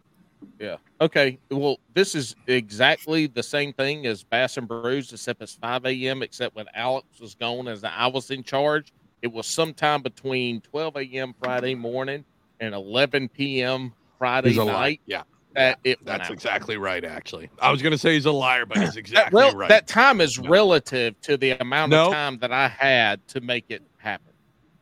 Yeah. 0.61 0.77
Okay. 1.01 1.39
Well, 1.51 1.79
this 1.95 2.15
is 2.15 2.37
exactly 2.47 3.27
the 3.27 3.43
same 3.43 3.73
thing 3.73 4.07
as 4.07 4.23
Bass 4.23 4.57
and 4.57 4.69
Brews, 4.69 5.13
except 5.13 5.43
it's 5.43 5.55
5 5.55 5.85
a.m. 5.87 6.23
Except 6.23 6.55
when 6.55 6.67
Alex 6.75 7.07
was 7.21 7.35
gone, 7.35 7.67
as 7.67 7.83
I 7.83 8.07
was 8.07 8.31
in 8.31 8.45
charge, 8.45 8.93
it 9.23 9.33
was 9.33 9.47
sometime 9.47 10.03
between 10.03 10.61
12 10.61 10.97
a.m. 10.97 11.35
Friday 11.43 11.75
morning 11.75 12.25
and 12.61 12.73
11 12.75 13.31
p.m. 13.31 13.93
Friday 14.19 14.51
He's 14.51 14.59
a 14.59 14.65
liar. 14.65 14.73
night. 14.75 15.01
Yeah, 15.07 15.23
That 15.55 15.79
it 15.85 15.99
went 15.99 16.07
that's 16.07 16.29
out. 16.29 16.33
exactly 16.33 16.77
right. 16.77 17.05
Actually, 17.05 17.49
I 17.61 17.71
was 17.71 17.81
gonna 17.83 17.99
say 17.99 18.15
he's 18.15 18.27
a 18.27 18.33
liar, 18.33 18.67
but 18.67 18.79
he's 18.79 18.97
exactly 18.97 19.37
well, 19.37 19.55
right. 19.55 19.69
that 19.69 19.87
time 19.87 20.21
is 20.21 20.39
No. 20.39 20.49
relative 20.51 21.21
to 21.23 21.37
the 21.37 21.53
amount 21.53 21.91
No. 21.91 22.07
of 22.09 22.13
time 22.13 22.39
that 22.39 22.53
I 22.53 22.69
had 22.69 23.27
to 23.29 23.41
make 23.41 23.67
it 23.69 23.83
happen. 23.99 24.33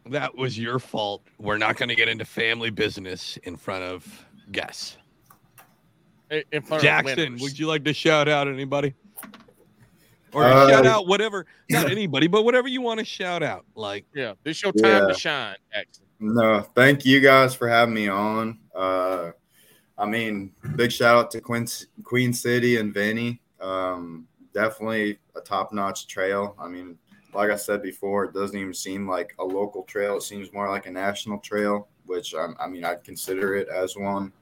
That 0.07 0.37
was 0.37 0.59
your 0.59 0.79
fault. 0.79 1.23
We're 1.39 1.59
not 1.59 1.77
going 1.77 1.89
to 1.91 1.95
get 1.95 2.09
into 2.09 2.25
family 2.25 2.70
business 2.70 3.37
in 3.45 3.57
front 3.57 3.85
of 3.85 4.27
guests. 4.51 4.97
In- 6.31 6.43
In 6.53 6.62
front 6.62 6.83
Jackson, 6.83 7.16
winners. 7.18 7.41
would 7.43 7.59
you 7.59 7.66
like 7.68 7.85
to 7.85 7.93
shout 7.93 8.29
out 8.29 8.49
anybody? 8.49 8.95
Or 10.33 10.45
Uh, 10.45 10.68
shout 10.70 10.87
out 10.87 11.07
whatever, 11.07 11.45
not 11.70 11.91
anybody, 11.91 12.27
but 12.27 12.43
whatever 12.45 12.66
you 12.66 12.81
want 12.81 12.99
to 13.01 13.05
shout 13.05 13.43
out. 13.43 13.66
Like, 13.75 14.07
Yeah, 14.14 14.33
this 14.43 14.62
your 14.62 14.73
time 14.73 15.03
Yeah. 15.03 15.09
to 15.09 15.14
shine, 15.14 15.57
Jackson. 15.73 16.05
No, 16.18 16.62
thank 16.75 17.05
you 17.05 17.20
guys 17.20 17.55
for 17.55 17.68
having 17.68 17.95
me 17.95 18.09
on. 18.09 18.59
Uh, 18.75 19.33
I 20.03 20.07
mean, 20.07 20.50
big 20.74 20.90
shout 20.90 21.16
out 21.16 21.30
to 21.30 21.40
Queen, 21.40 21.64
Queen 22.03 22.32
City 22.32 22.78
and 22.78 22.92
Vinny. 22.92 23.40
Um, 23.61 24.26
definitely 24.53 25.20
a 25.36 25.40
top 25.40 25.72
notch 25.72 26.09
trail. 26.09 26.57
I 26.59 26.66
mean, 26.66 26.98
like 27.32 27.53
I 27.53 27.57
said 27.57 27.84
before, 27.84 28.24
it 28.24 28.34
doesn't 28.34 28.59
even 28.59 28.74
seem 28.74 29.09
like 29.09 29.32
a 29.38 29.44
local 29.44 29.84
trail. 29.84 30.16
It 30.16 30.24
seems 30.24 30.53
more 30.53 30.68
like 30.68 30.86
a 30.86 30.90
national 30.90 31.38
trail, 31.38 31.86
which 32.05 32.34
um, 32.34 32.57
I 32.59 32.66
mean, 32.66 32.84
I'd 32.84 33.05
consider 33.05 33.55
it 33.55 33.68
as 33.68 33.96
one. 33.96 34.32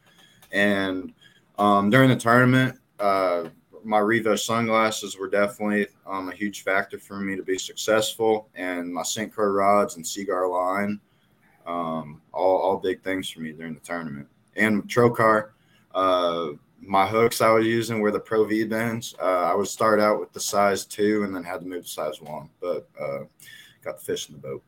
And 0.51 1.13
um, 1.59 1.91
during 1.91 2.09
the 2.09 2.17
tournament, 2.17 2.79
uh, 2.99 3.51
my 3.85 4.01
Revo 4.01 4.39
sunglasses 4.39 5.19
were 5.19 5.29
definitely 5.29 5.89
um, 6.07 6.31
a 6.31 6.35
huge 6.35 6.65
factor 6.65 6.99
for 6.99 7.21
me 7.21 7.37
to 7.37 7.43
be 7.43 7.59
successful, 7.59 8.49
and 8.55 8.91
my. 8.91 9.05
Croix 9.31 9.47
rods 9.47 9.97
and 9.97 10.07
Seaguar 10.07 10.49
line 10.49 10.99
um, 11.67 12.23
all, 12.33 12.57
all 12.57 12.77
big 12.79 13.03
things 13.03 13.29
for 13.29 13.41
me 13.41 13.53
during 13.53 13.75
the 13.75 13.81
tournament. 13.81 14.27
And 14.61 14.85
Trokar, 14.89 15.51
uh, 15.95 16.49
my 16.81 17.07
hooks 17.07 17.41
I 17.41 17.51
was 17.51 17.67
using 17.67 18.01
were 18.01 18.11
the 18.11 18.21
Pro 18.21 18.45
V 18.45 18.65
bends. 18.65 19.15
Uh, 19.21 19.25
I 19.51 19.55
would 19.55 19.69
start 19.69 20.01
out 20.01 20.21
with 20.21 20.33
the 20.33 20.41
size 20.41 20.85
two 20.85 21.25
and 21.25 21.35
then 21.35 21.43
had 21.45 21.61
to 21.61 21.67
move 21.67 21.85
to 21.85 21.91
size 21.91 22.21
one, 22.21 22.49
but 22.61 22.89
uh, 23.01 23.21
got 23.83 23.99
the 23.99 24.05
fish 24.05 24.29
in 24.29 24.35
the 24.35 24.41
boat. 24.41 24.63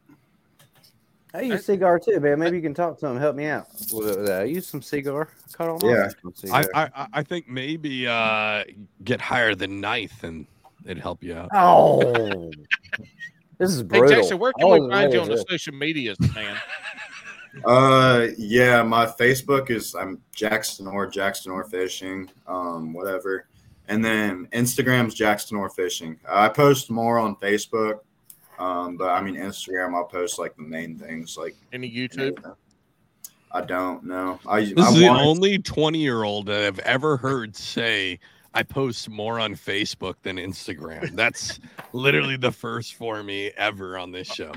I 1.34 1.40
use 1.43 1.64
Seaguar 1.64 1.99
too, 1.99 2.20
man. 2.20 2.38
Maybe 2.38 2.57
you 2.59 2.62
can 2.62 2.74
talk 2.74 2.99
to 2.99 3.07
him, 3.07 3.16
help 3.16 3.36
me 3.36 3.47
out. 3.47 3.66
with 3.93 4.26
that. 4.26 4.43
I 4.43 4.45
use 4.45 4.66
some 4.66 4.82
Seaguar. 4.82 5.28
Caught 5.55 5.82
on 5.82 5.88
Yeah. 5.90 6.11
I, 6.53 6.64
I, 6.74 6.90
I- 6.95 7.07
I 7.14 7.22
think 7.22 7.49
maybe 7.49 8.07
uh, 8.07 8.64
get 9.05 9.20
higher 9.20 9.55
than 9.55 9.80
ninth 9.80 10.24
and 10.24 10.47
it'd 10.84 11.03
help 11.03 11.22
you 11.22 11.34
out. 11.34 11.49
oh, 11.55 12.51
this 13.59 13.70
is 13.72 13.82
brutal. 13.82 13.82
Hey, 13.82 13.99
brutal. 14.01 14.16
Jackson, 14.22 14.38
where 14.38 14.53
can 14.53 14.64
I 14.64 14.66
we 14.66 14.70
wasn't 14.80 14.93
find 14.93 15.12
you 15.14 15.20
on 15.20 15.26
for 15.26 15.36
the 15.36 15.45
social 15.49 15.74
medias, 15.74 16.18
man? 16.34 16.57
Uh, 17.64 18.28
yeah, 18.38 18.82
my 18.82 19.07
Facebook 19.07 19.70
is 19.70 19.94
I'm 19.94 20.20
Jackson 20.34 20.86
Orr 20.86 21.07
Jackson 21.07 21.53
Orr 21.53 21.64
Fishing, 21.64 22.30
um, 22.46 22.92
whatever. 22.92 23.46
And 23.88 24.05
then 24.05 24.48
Instagram's 24.53 25.14
Jackson 25.14 25.57
Orr 25.57 25.68
Fishing. 25.68 26.18
I 26.28 26.48
post 26.48 26.90
more 26.90 27.18
on 27.18 27.36
Facebook, 27.36 28.00
um, 28.59 28.96
but 28.96 29.11
I 29.11 29.20
mean 29.20 29.36
Instagram. 29.36 29.94
I'll 29.94 30.05
post 30.05 30.38
like 30.38 30.57
the 30.57 30.62
main 30.62 30.98
things, 30.98 31.36
like 31.36 31.55
Any 31.72 31.90
YouTube? 31.90 32.57
I 33.50 33.61
don't 33.61 34.05
know. 34.05 34.40
I 34.46 34.61
This 34.61 34.78
I 34.78 34.88
is 34.88 34.98
the 34.98 35.09
only 35.09 35.59
20 35.59 35.98
year 35.98 36.22
old 36.22 36.46
that 36.46 36.64
I've 36.64 36.78
ever 36.80 37.18
heard 37.18 37.55
say, 37.55 38.18
I 38.55 38.62
post 38.62 39.11
more 39.11 39.38
on 39.38 39.55
Facebook 39.55 40.14
than 40.22 40.36
Instagram. 40.36 41.11
That's 41.16 41.61
literally 41.92 42.36
the 42.36 42.53
first 42.53 42.94
for 42.94 43.22
me 43.22 43.50
ever 43.57 43.98
on 43.98 44.11
this 44.11 44.26
show. 44.28 44.53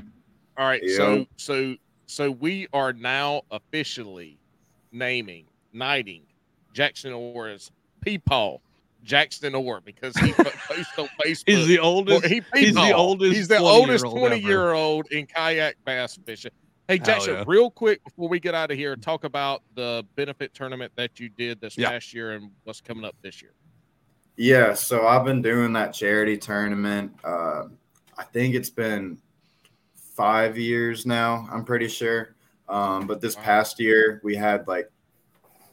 All 0.58 0.66
right, 0.66 0.82
Yeah. 0.84 0.96
so 0.96 1.26
so 1.36 1.76
so 2.06 2.32
we 2.32 2.68
are 2.74 2.94
now 2.94 3.42
officially 3.52 4.38
naming, 4.92 5.46
knighting 5.74 6.22
Jackson 6.74 7.14
Orr 7.14 7.50
as 7.50 7.72
Peepaw 8.06 8.60
Jackson 9.04 9.54
Orr 9.56 9.82
because 9.82 10.16
he 10.18 10.32
put- 10.34 10.48
posted 10.68 11.00
on 11.00 11.08
Facebook. 11.24 11.44
He's 11.48 11.68
the 11.68 11.80
oldest. 11.80 12.26
he 12.26 12.42
he's 12.56 12.74
the 12.76 12.92
oldest 12.94 13.36
He's 13.36 13.48
the 13.48 13.56
20-year-old 13.56 13.82
oldest 13.90 14.06
twenty 14.06 14.40
year 14.40 14.72
old 14.74 15.12
in 15.12 15.26
kayak 15.28 15.76
bass 15.86 16.18
fishing. 16.26 16.52
Hey 16.88 17.00
Jackson, 17.00 17.34
yeah. 17.36 17.44
real 17.48 17.72
quick 17.72 18.04
before 18.04 18.30
we 18.30 18.40
get 18.40 18.54
out 18.54 18.70
of 18.72 18.78
here, 18.78 18.96
talk 18.96 19.24
about 19.24 19.64
the 19.76 20.06
benefit 20.16 20.54
tournament 20.54 20.92
that 20.96 21.20
you 21.20 21.30
did 21.30 21.60
this 21.62 21.78
Yeah. 21.78 21.90
past 21.90 22.14
year 22.14 22.34
and 22.34 22.52
what's 22.64 22.82
coming 22.82 23.06
up 23.06 23.16
this 23.22 23.42
year. 23.42 23.52
Yeah, 24.38 24.74
so 24.74 25.08
I've 25.08 25.24
been 25.26 25.42
doing 25.42 25.74
that 25.74 25.94
charity 25.94 26.38
tournament. 26.38 27.14
Uh, 27.24 27.64
I 28.18 28.24
think 28.24 28.54
it's 28.54 28.70
been 28.70 29.18
five 30.16 30.58
years 30.58 31.06
now. 31.06 31.48
I'm 31.52 31.66
pretty 31.66 31.88
sure. 31.88 32.36
Um, 32.68 33.06
but 33.06 33.22
this 33.22 33.36
past 33.36 33.80
year, 33.80 34.22
we 34.24 34.36
had 34.36 34.68
like 34.68 34.90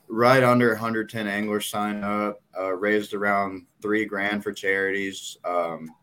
right 0.08 0.42
under 0.42 0.68
110 0.70 1.26
anglers 1.26 1.66
sign 1.66 2.04
up, 2.04 2.42
uh, 2.58 2.72
raised 2.72 3.14
around 3.14 3.66
three 3.80 4.04
grand 4.04 4.42
for 4.42 4.52
charities. 4.52 5.38
Um, 5.44 5.94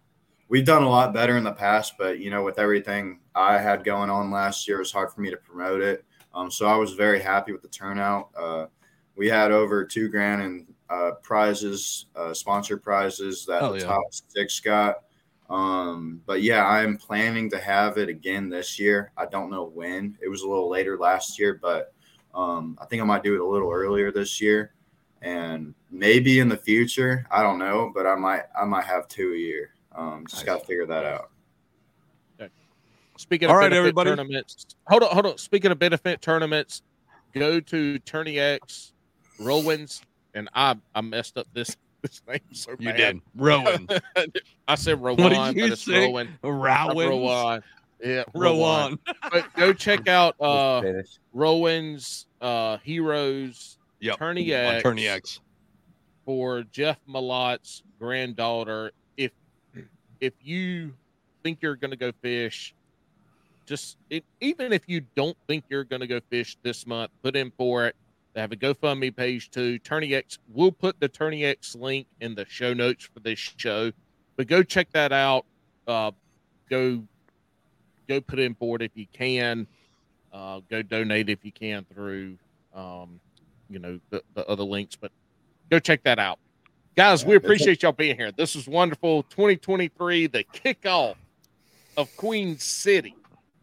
we've 0.48 0.66
done 0.66 0.84
a 0.84 0.90
lot 0.90 1.14
better 1.14 1.38
in 1.38 1.44
the 1.44 1.52
past, 1.52 1.94
but 1.98 2.20
you 2.20 2.32
know, 2.32 2.44
with 2.44 2.58
everything 2.58 3.20
I 3.36 3.60
had 3.60 3.84
going 3.84 4.10
on 4.10 4.32
last 4.32 4.68
year, 4.68 4.78
it 4.78 4.82
was 4.82 4.92
hard 4.92 5.12
for 5.12 5.22
me 5.22 5.30
to 5.30 5.38
promote 5.38 5.82
it. 5.82 6.04
Um, 6.34 6.50
so 6.50 6.66
I 6.66 6.76
was 6.76 6.94
very 6.94 7.20
happy 7.20 7.52
with 7.52 7.62
the 7.62 7.68
turnout. 7.68 8.30
Uh, 8.36 8.66
we 9.16 9.28
had 9.28 9.52
over 9.52 9.84
two 9.84 10.10
grand 10.10 10.42
in 10.42 10.68
uh, 10.90 11.12
prizes, 11.22 12.08
uh, 12.16 12.34
sponsor 12.34 12.78
prizes 12.78 13.46
that 13.46 13.62
Hell 13.62 13.74
the 13.74 13.80
yeah. 13.80 13.86
top 13.86 14.02
six 14.30 14.60
got. 14.60 15.04
Um, 15.50 16.22
but 16.26 16.44
yeah, 16.44 16.66
I 16.66 16.84
am 16.84 16.98
planning 16.98 17.50
to 17.50 17.60
have 17.60 17.98
it 17.98 18.08
again 18.10 18.50
this 18.50 18.78
year. 18.80 19.12
I 19.18 19.26
don't 19.26 19.50
know 19.50 19.64
when. 19.66 20.18
It 20.22 20.30
was 20.30 20.44
a 20.44 20.48
little 20.48 20.70
later 20.70 20.98
last 20.98 21.40
year, 21.40 21.60
but 21.62 21.94
um, 22.36 22.78
I 22.82 22.86
think 22.86 23.02
I 23.02 23.06
might 23.06 23.24
do 23.24 23.34
it 23.34 23.42
a 23.42 23.46
little 23.46 23.72
earlier 23.72 24.12
this 24.12 24.40
year, 24.40 24.74
and 25.22 25.74
maybe 25.90 26.40
in 26.40 26.50
the 26.50 26.58
future. 26.58 27.26
I 27.32 27.42
don't 27.42 27.58
know, 27.58 27.92
but 27.94 28.06
I 28.06 28.16
might. 28.16 28.44
I 28.60 28.66
might 28.66 28.86
have 28.86 29.08
two 29.08 29.34
a 29.34 29.38
year. 29.38 29.72
Um, 29.92 30.26
just 30.28 30.46
Nice. 30.46 30.46
got 30.46 30.60
to 30.62 30.66
figure 30.68 30.86
that 30.86 31.06
out. 31.06 31.32
Speaking 33.18 33.50
All 33.50 33.56
of 33.56 33.60
right, 33.60 33.66
benefit 33.66 33.80
everybody. 33.80 34.10
tournaments, 34.12 34.66
hold 34.88 35.04
on, 35.04 35.10
hold 35.12 35.26
on. 35.26 35.38
Speaking 35.38 35.72
of 35.72 35.80
benefit 35.80 36.22
tournaments, 36.22 36.84
go 37.34 37.60
to 37.60 38.00
Tourney 38.00 38.40
X, 38.40 38.94
Rowans, 39.38 40.02
and 40.34 40.48
I 40.54 40.78
I 40.96 41.02
messed 41.02 41.38
up 41.38 41.46
this 41.54 41.76
this 42.02 42.22
name 42.28 42.40
so 42.54 42.72
You 42.80 42.90
bad. 42.90 42.98
did. 42.98 43.22
Rowan. 43.36 43.88
I 44.68 44.76
said 44.76 45.02
Rowan, 45.02 45.24
What 45.24 45.30
did 45.30 45.56
you 45.58 45.64
but 45.64 45.72
it's 45.74 45.84
say? 45.86 46.06
Rowan. 46.06 46.30
Rowan. 46.44 46.98
Rowan. 47.10 47.64
Yeah, 48.04 48.24
Rowan. 48.34 48.60
Rowan. 48.60 49.00
But 49.32 49.54
go 49.56 49.74
check 49.86 50.08
out 50.08 50.36
uh 50.40 50.82
Rowan's 51.34 52.26
uh 52.42 52.78
Heroes 52.78 53.78
Yep. 54.02 54.18
Tourney 54.18 54.54
On 54.56 54.76
X 54.76 54.84
Tourney 54.84 55.08
X. 55.08 55.40
for 56.26 56.64
Jeff 56.72 56.98
Malot's 57.06 57.84
granddaughter. 58.00 58.92
If 59.18 59.32
if 60.22 60.34
you 60.42 60.94
think 61.44 61.60
you're 61.62 61.76
going 61.76 61.92
to 61.92 61.98
go 61.98 62.12
fish, 62.22 62.74
just 63.66 63.98
it, 64.10 64.24
even 64.40 64.72
if 64.72 64.84
you 64.88 65.02
don't 65.16 65.36
think 65.48 65.66
you're 65.70 65.84
going 65.84 66.00
to 66.00 66.08
go 66.08 66.22
fish 66.30 66.56
this 66.64 66.88
month, 66.88 67.12
put 67.24 67.36
in 67.36 67.52
for 67.58 67.88
it. 67.88 67.96
They 68.34 68.42
have 68.42 68.52
a 68.52 68.56
GoFundMe 68.56 69.16
page 69.16 69.50
too. 69.50 69.80
Tourney 69.80 70.14
X. 70.14 70.38
We'll 70.54 70.72
put 70.72 71.00
the 71.00 71.08
Tourney 71.08 71.46
X 71.46 71.76
link 71.76 72.08
in 72.22 72.36
the 72.36 72.46
show 72.46 72.74
notes 72.74 73.10
for 73.12 73.20
this 73.20 73.40
show, 73.40 73.92
but 74.36 74.48
go 74.48 74.62
check 74.64 74.92
that 74.92 75.12
out. 75.12 75.46
Uh, 75.88 76.12
go 76.70 77.02
go 78.08 78.22
put 78.22 78.40
in 78.40 78.54
for 78.56 78.76
it 78.76 78.82
if 78.82 78.92
you 78.96 79.08
can. 79.12 79.68
Uh, 80.32 80.62
go 80.70 80.84
donate 80.84 81.30
if 81.30 81.44
you 81.44 81.52
can 81.52 81.86
through 81.92 82.38
um, 82.76 83.20
you 83.70 83.80
know 83.80 84.00
the, 84.12 84.22
the 84.36 84.48
other 84.48 84.64
links, 84.64 84.96
but 84.96 85.12
go 85.72 85.80
check 85.80 86.04
that 86.04 86.20
out. 86.20 86.38
Guys, 86.96 87.26
we 87.26 87.36
appreciate 87.36 87.82
y'all 87.82 87.92
being 87.92 88.16
here. 88.16 88.32
This 88.32 88.56
was 88.56 88.68
wonderful. 88.68 89.24
2023, 89.24 90.28
the 90.28 90.44
kickoff 90.44 91.16
of 91.96 92.16
Queen 92.18 92.58
City. 92.58 93.16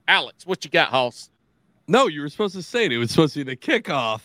Alex, 0.08 0.46
what 0.46 0.64
you 0.64 0.70
got, 0.70 0.88
Hoss? 0.88 1.30
No, 1.86 2.06
you 2.06 2.22
were 2.22 2.28
supposed 2.28 2.54
to 2.54 2.62
say 2.62 2.86
it. 2.86 2.92
It 2.92 2.98
was 2.98 3.10
supposed 3.10 3.34
to 3.34 3.44
be 3.44 3.54
the 3.54 3.56
kickoff 3.56 4.20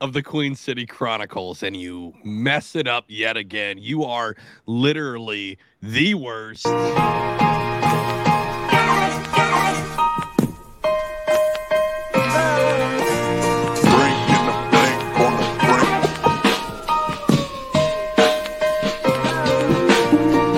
of 0.00 0.12
the 0.12 0.22
Queen 0.22 0.54
City 0.54 0.86
Chronicles 0.86 1.62
and 1.62 1.76
you 1.76 2.14
mess 2.24 2.74
it 2.74 2.86
up 2.86 3.04
yet 3.08 3.36
again. 3.36 3.78
You 3.78 4.04
are 4.04 4.36
literally 4.66 5.58
the 5.80 6.14
worst 6.14 6.66